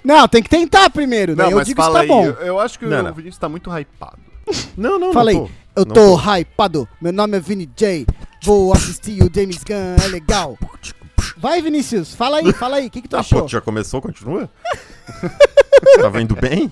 Não, 0.05 0.27
tem 0.27 0.43
que 0.43 0.49
tentar 0.51 0.91
primeiro, 0.91 1.35
né? 1.37 1.45
Não, 1.45 1.51
Eu 1.53 1.57
mas 1.59 1.67
digo 1.67 1.81
se 1.81 1.85
fala 1.87 1.99
tá 1.99 2.01
aí. 2.03 2.09
bom. 2.09 2.25
Eu, 2.25 2.33
eu 2.35 2.61
acho 2.61 2.79
que 2.79 2.85
Não, 2.87 3.01
o 3.01 3.03
não. 3.05 3.13
Vinícius 3.15 3.39
tá 3.39 3.49
muito 3.49 3.71
hypado. 3.71 4.19
Não, 4.77 4.99
não, 4.99 5.13
Fala 5.13 5.31
aí. 5.31 5.37
não 5.37 5.47
tô. 5.47 5.53
Eu 5.77 5.85
Não 5.87 5.95
tô 5.95 6.17
hypado. 6.37 6.89
Meu 7.01 7.13
nome 7.13 7.37
é 7.37 7.41
Vini 7.41 7.71
J. 7.77 8.05
Vou 8.43 8.73
assistir 8.73 9.23
o 9.23 9.31
James 9.33 9.63
Gunn, 9.63 9.97
é 10.05 10.09
legal. 10.09 10.59
Vai, 11.37 11.63
Vinícius, 11.63 12.15
fala 12.15 12.39
aí, 12.39 12.53
fala 12.53 12.77
aí. 12.77 12.89
O 12.89 12.91
que, 12.91 13.01
que 13.03 13.09
tu 13.09 13.15
Ah, 13.17 13.21
achou? 13.21 13.43
pô, 13.43 13.49
já 13.49 13.61
começou, 13.61 14.03
continua? 14.03 14.51
Tava 16.01 16.21
indo 16.21 16.35
bem? 16.37 16.71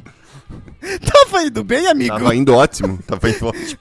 Tava 1.13 1.45
indo 1.45 1.63
bem, 1.63 1.87
amigo? 1.87 2.17
Tava 2.19 2.35
indo 2.35 2.55
ótimo. 2.55 2.99
Tava 3.07 3.31
indo 3.31 3.47
ótimo. 3.47 3.81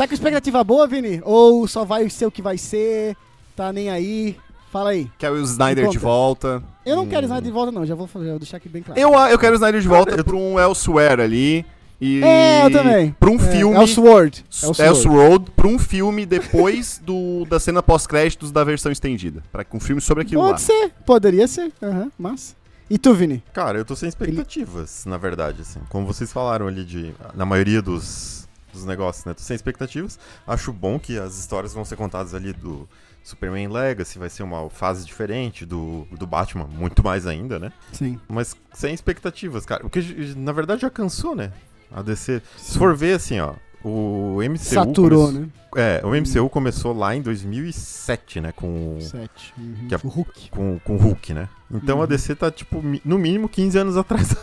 Tá 0.00 0.08
com 0.08 0.14
expectativa 0.14 0.64
boa, 0.64 0.86
Vini? 0.86 1.20
Ou 1.26 1.68
só 1.68 1.84
vai 1.84 2.08
ser 2.08 2.24
o 2.24 2.30
que 2.30 2.40
vai 2.40 2.56
ser? 2.56 3.14
Tá 3.54 3.70
nem 3.70 3.90
aí? 3.90 4.34
Fala 4.72 4.92
aí. 4.92 5.10
Quer 5.18 5.30
o 5.30 5.36
Snyder 5.42 5.90
de 5.90 5.98
volta. 5.98 6.62
Eu 6.86 6.96
não 6.96 7.06
quero 7.06 7.28
nada 7.28 7.42
de 7.42 7.50
volta, 7.50 7.70
não. 7.70 7.84
Já 7.84 7.94
vou, 7.94 8.08
já 8.10 8.30
vou 8.30 8.38
deixar 8.38 8.56
aqui 8.56 8.66
bem 8.66 8.82
claro. 8.82 8.98
Eu, 8.98 9.12
eu 9.12 9.38
quero 9.38 9.52
o 9.52 9.56
Snyder 9.56 9.78
de 9.78 9.86
volta 9.86 10.24
pra 10.24 10.34
um 10.34 10.58
Elsewhere 10.58 11.20
ali. 11.20 11.66
E, 12.00 12.24
É, 12.24 12.64
eu 12.64 12.70
também. 12.70 13.14
Pra 13.20 13.28
um 13.28 13.34
É, 13.34 13.38
filme. 13.40 13.76
Elseworld. 13.76 14.42
Elseworld. 14.50 14.82
Elseworld, 14.82 15.50
pra 15.50 15.66
um 15.68 15.78
filme 15.78 16.24
depois 16.24 16.98
do, 17.04 17.44
da 17.44 17.60
cena 17.60 17.82
pós-créditos 17.82 18.50
da 18.50 18.64
versão 18.64 18.90
estendida. 18.90 19.42
Pra 19.52 19.66
um 19.74 19.80
filme 19.80 20.00
sobre 20.00 20.22
aquilo 20.22 20.40
Pode 20.40 20.52
lá. 20.52 20.58
ser, 20.60 20.92
poderia 21.04 21.46
ser. 21.46 21.70
Aham, 21.82 22.10
mas. 22.18 22.56
E 22.88 22.96
tu, 22.96 23.12
Vini? 23.12 23.44
Cara, 23.52 23.76
eu 23.76 23.84
tô 23.84 23.94
sem 23.94 24.08
expectativas, 24.08 25.04
na 25.04 25.18
verdade, 25.18 25.60
assim. 25.60 25.78
Como 25.90 26.06
vocês 26.06 26.32
falaram 26.32 26.68
ali 26.68 26.86
de. 26.86 27.14
Na 27.34 27.44
maioria 27.44 27.82
dos, 27.82 28.39
dos 28.72 28.84
negócios, 28.84 29.24
né? 29.24 29.34
Tô 29.34 29.42
sem 29.42 29.54
expectativas. 29.56 30.18
Acho 30.46 30.72
bom 30.72 30.98
que 30.98 31.18
as 31.18 31.38
histórias 31.38 31.72
vão 31.74 31.84
ser 31.84 31.96
contadas 31.96 32.34
ali 32.34 32.52
do, 32.52 32.88
Superman 33.22 33.68
Legacy 33.68 34.18
vai 34.18 34.30
ser 34.30 34.42
uma 34.42 34.68
fase 34.70 35.04
diferente 35.04 35.66
do, 35.66 36.06
do 36.10 36.26
Batman, 36.26 36.64
muito 36.66 37.04
mais 37.04 37.26
ainda, 37.26 37.58
né? 37.58 37.70
Sim. 37.92 38.18
Mas 38.28 38.56
sem 38.72 38.94
expectativas, 38.94 39.66
cara. 39.66 39.82
Porque 39.82 40.00
na 40.36 40.52
verdade 40.52 40.80
já 40.82 40.90
cansou, 40.90 41.34
né? 41.36 41.52
A 41.92 42.00
DC. 42.02 42.40
Se 42.56 42.78
for 42.78 42.96
ver 42.96 43.14
assim, 43.16 43.38
ó, 43.40 43.54
o 43.84 44.38
MCU. 44.42 44.58
Saturou, 44.58 45.26
come- 45.26 45.40
né? 45.40 45.48
É, 45.76 46.00
o 46.04 46.10
MCU 46.14 46.48
começou 46.48 46.92
lá 46.96 47.14
em 47.14 47.20
2007, 47.22 48.40
né? 48.40 48.52
Com, 48.52 48.98
Sete. 49.00 49.52
Uhum. 49.58 49.88
É- 49.90 50.06
O 50.06 50.08
Hulk. 50.08 50.50
com, 50.50 50.78
com 50.80 50.94
o 50.96 50.98
Hulk, 50.98 51.34
né? 51.34 51.48
Então 51.70 51.98
Uhum. 51.98 52.02
a 52.02 52.06
DC 52.06 52.34
tá, 52.34 52.50
tipo, 52.50 52.82
no 53.04 53.18
mínimo 53.18 53.48
15 53.48 53.78
anos 53.78 53.96
atrás 53.96 54.34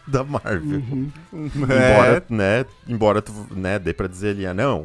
da 0.08 0.24
Marvel. 0.24 0.80
Uhum. 0.80 1.10
Embora, 1.32 2.24
né, 2.28 2.66
embora 2.88 3.22
tu, 3.22 3.32
né, 3.50 3.78
dê 3.78 3.92
pra 3.92 4.06
dizer 4.06 4.30
ali, 4.30 4.46
ah, 4.46 4.54
não, 4.54 4.80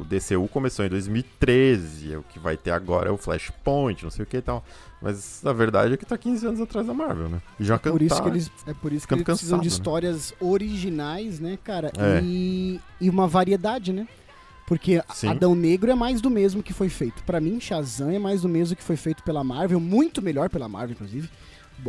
o 0.00 0.04
DCU 0.04 0.48
começou 0.48 0.84
em 0.84 0.88
2013, 0.88 2.16
o 2.16 2.22
que 2.22 2.38
vai 2.38 2.56
ter 2.56 2.70
agora 2.70 3.08
é 3.08 3.12
o 3.12 3.16
Flashpoint, 3.16 4.02
não 4.02 4.10
sei 4.10 4.22
o 4.24 4.26
que 4.26 4.36
e 4.38 4.42
tal. 4.42 4.64
Mas 5.02 5.44
a 5.44 5.52
verdade 5.52 5.94
é 5.94 5.96
que 5.98 6.06
tá 6.06 6.16
15 6.16 6.46
anos 6.46 6.60
atrás 6.60 6.86
da 6.86 6.94
Marvel, 6.94 7.28
né? 7.28 7.42
E 7.60 7.64
já 7.64 7.78
Por 7.78 8.00
isso 8.00 8.16
tá- 8.16 8.22
que 8.22 8.28
eles, 8.28 8.50
é 8.66 8.72
por 8.72 8.92
isso 8.92 9.06
que 9.06 9.12
eles 9.12 9.24
precisam 9.24 9.58
de 9.58 9.62
cansado, 9.62 9.62
né? 9.62 9.66
histórias 9.66 10.34
originais, 10.40 11.38
né, 11.40 11.58
cara? 11.62 11.92
É. 11.98 12.20
E, 12.22 12.80
e 13.00 13.10
uma 13.10 13.26
variedade, 13.28 13.92
né? 13.92 14.08
Porque 14.66 15.02
Sim. 15.12 15.28
Adão 15.28 15.54
Negro 15.54 15.90
é 15.90 15.94
mais 15.94 16.22
do 16.22 16.30
mesmo 16.30 16.62
que 16.62 16.72
foi 16.72 16.88
feito. 16.88 17.22
Pra 17.24 17.38
mim, 17.38 17.60
Shazam 17.60 18.10
é 18.10 18.18
mais 18.18 18.42
do 18.42 18.48
mesmo 18.48 18.74
que 18.74 18.82
foi 18.82 18.96
feito 18.96 19.22
pela 19.22 19.44
Marvel, 19.44 19.78
muito 19.78 20.22
melhor 20.22 20.48
pela 20.48 20.68
Marvel, 20.68 20.92
inclusive. 20.92 21.28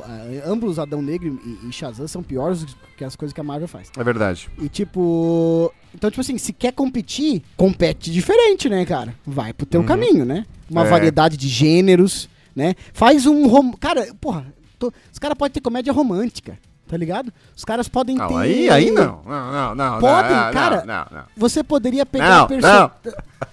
Ah, 0.02 0.22
ambos, 0.46 0.78
Adão 0.80 1.02
Negro 1.02 1.40
e, 1.46 1.68
e 1.70 1.72
Shazam, 1.72 2.08
são 2.08 2.22
piores 2.22 2.66
que 2.98 3.04
as 3.04 3.16
coisas 3.16 3.34
que 3.34 3.40
a 3.40 3.44
Marvel 3.44 3.68
faz. 3.68 3.90
É 3.98 4.04
verdade. 4.04 4.50
E 4.62 4.68
tipo. 4.68 5.72
Então, 5.94 6.10
tipo 6.12 6.20
assim, 6.22 6.38
se 6.38 6.52
quer 6.52 6.74
competir, 6.74 7.42
compete 7.56 8.12
diferente, 8.12 8.68
né, 8.68 8.86
cara? 8.86 9.16
Vai 9.26 9.54
pro 9.54 9.66
teu 9.66 9.82
Uhum. 9.82 9.88
caminho, 9.88 10.26
né? 10.26 10.46
Uma 10.70 10.86
É. 10.86 10.90
variedade 10.90 11.38
de 11.38 11.48
gêneros, 11.48 12.28
né? 12.56 12.76
Faz 12.94 13.26
um. 13.26 13.48
Rom... 13.48 13.72
Cara, 13.74 14.08
porra, 14.20 14.46
tô- 14.78 14.92
os 15.12 15.18
caras 15.20 15.38
podem 15.38 15.54
ter 15.54 15.62
comédia 15.62 15.94
romântica, 15.94 16.58
tá 16.88 16.98
ligado? 16.98 17.32
Os 17.56 17.64
caras 17.64 17.88
podem 17.88 18.18
Não, 18.18 18.28
ter. 18.28 18.36
aí, 18.36 18.70
aí 18.70 18.92
não. 18.92 19.22
Não, 19.26 19.52
não, 19.54 19.76
não. 19.76 20.00
Podem, 20.00 20.32
não, 20.36 20.52
cara. 20.52 20.84
Não, 20.86 21.18
não. 21.20 21.24
Você 21.38 21.64
poderia 21.64 22.06
pegar 22.06 22.40
Não, 22.42 22.48
perso- 22.48 22.68
não. 22.68 22.92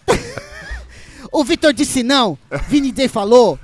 o 1.32 1.44
Vitor 1.44 1.72
disse 1.72 2.02
não, 2.02 2.36
Vini 2.68 2.90
Day 2.92 3.08
falou. 3.08 3.58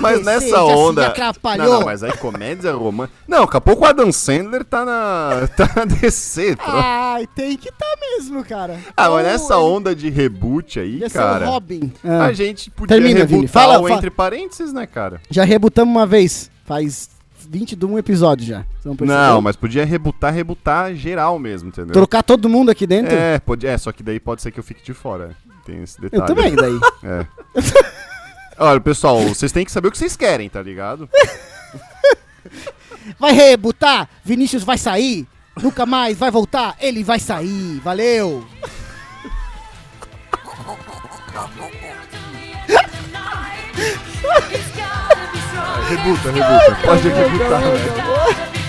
Mas 0.00 0.18
DC 0.18 0.24
nessa 0.24 0.46
se 0.46 0.54
onda. 0.54 1.06
atrapalhou. 1.08 1.66
Não, 1.66 1.78
não, 1.80 1.86
mas 1.86 2.02
aí 2.02 2.12
comédia 2.16 2.72
romântica. 2.72 3.16
Não, 3.28 3.44
daqui 3.44 3.56
a 3.56 3.60
pouco 3.60 3.84
o 3.84 3.86
Adam 3.86 4.10
Sandler 4.12 4.64
tá 4.64 4.84
na, 4.84 5.48
tá 5.56 5.68
na 5.76 5.84
DC. 5.84 6.56
pô. 6.56 6.62
Ai, 6.66 7.26
tem 7.34 7.56
que 7.56 7.70
tá 7.70 7.86
mesmo, 8.00 8.44
cara. 8.44 8.78
Ah, 8.96 9.08
mas 9.08 9.10
Ou 9.10 9.22
nessa 9.22 9.58
onda 9.58 9.94
de 9.94 10.10
reboot 10.10 10.78
aí, 10.80 11.00
ser 11.00 11.10
cara. 11.10 11.46
o 11.46 11.50
Robin. 11.50 11.92
A 12.04 12.32
gente 12.32 12.70
podia 12.70 12.96
Termina, 12.96 13.24
Vini. 13.24 13.42
rebutar 13.42 13.62
Fala, 13.64 13.80
o 13.80 13.88
fa- 13.88 13.94
entre 13.94 14.10
parênteses, 14.10 14.72
né, 14.72 14.86
cara? 14.86 15.20
Já 15.30 15.44
rebutamos 15.44 15.94
uma 15.94 16.06
vez. 16.06 16.50
Faz 16.64 17.10
21 17.48 17.98
episódios 17.98 18.48
já. 18.48 18.64
Perceber? 18.82 19.06
Não, 19.06 19.40
mas 19.40 19.56
podia 19.56 19.84
rebutar, 19.84 20.32
rebutar 20.32 20.94
geral 20.94 21.38
mesmo, 21.38 21.68
entendeu? 21.68 21.92
Trocar 21.92 22.22
todo 22.22 22.48
mundo 22.48 22.70
aqui 22.70 22.86
dentro? 22.86 23.14
É, 23.14 23.38
pode, 23.38 23.66
é, 23.66 23.76
só 23.76 23.92
que 23.92 24.02
daí 24.02 24.18
pode 24.18 24.42
ser 24.42 24.50
que 24.50 24.58
eu 24.58 24.64
fique 24.64 24.82
de 24.82 24.94
fora. 24.94 25.30
Tem 25.64 25.82
esse 25.82 26.00
detalhe. 26.00 26.22
Eu 26.22 26.26
também, 26.26 26.54
daí. 26.56 26.80
É. 27.04 27.26
Olha, 28.64 28.80
pessoal, 28.80 29.18
vocês 29.22 29.50
têm 29.50 29.64
que 29.64 29.72
saber 29.72 29.88
o 29.88 29.90
que 29.90 29.98
vocês 29.98 30.16
querem, 30.16 30.48
tá 30.48 30.62
ligado? 30.62 31.10
Vai 33.18 33.32
rebutar, 33.32 34.08
Vinícius 34.24 34.62
vai 34.62 34.78
sair. 34.78 35.26
Nunca 35.60 35.84
mais 35.84 36.16
vai 36.16 36.30
voltar, 36.30 36.76
ele 36.80 37.02
vai 37.02 37.18
sair. 37.18 37.80
Valeu! 37.80 38.46
Rebuta, 45.88 46.30
rebuta. 46.30 46.78
Pode 46.84 47.08
rebutar, 47.08 47.60
né? 47.60 48.61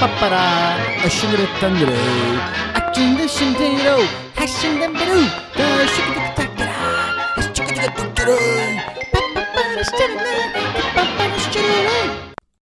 Papara, 0.00 0.78
a 1.04 1.10
shingle 1.10 1.44
thunder, 1.58 1.90
a 1.90 2.80
chin 2.94 3.16
the 3.16 3.26
shindero, 3.26 4.06
hashing 4.36 4.78
them 4.78 4.92
blue, 4.92 5.26
the 5.56 5.66
shikitaka. 5.94 8.57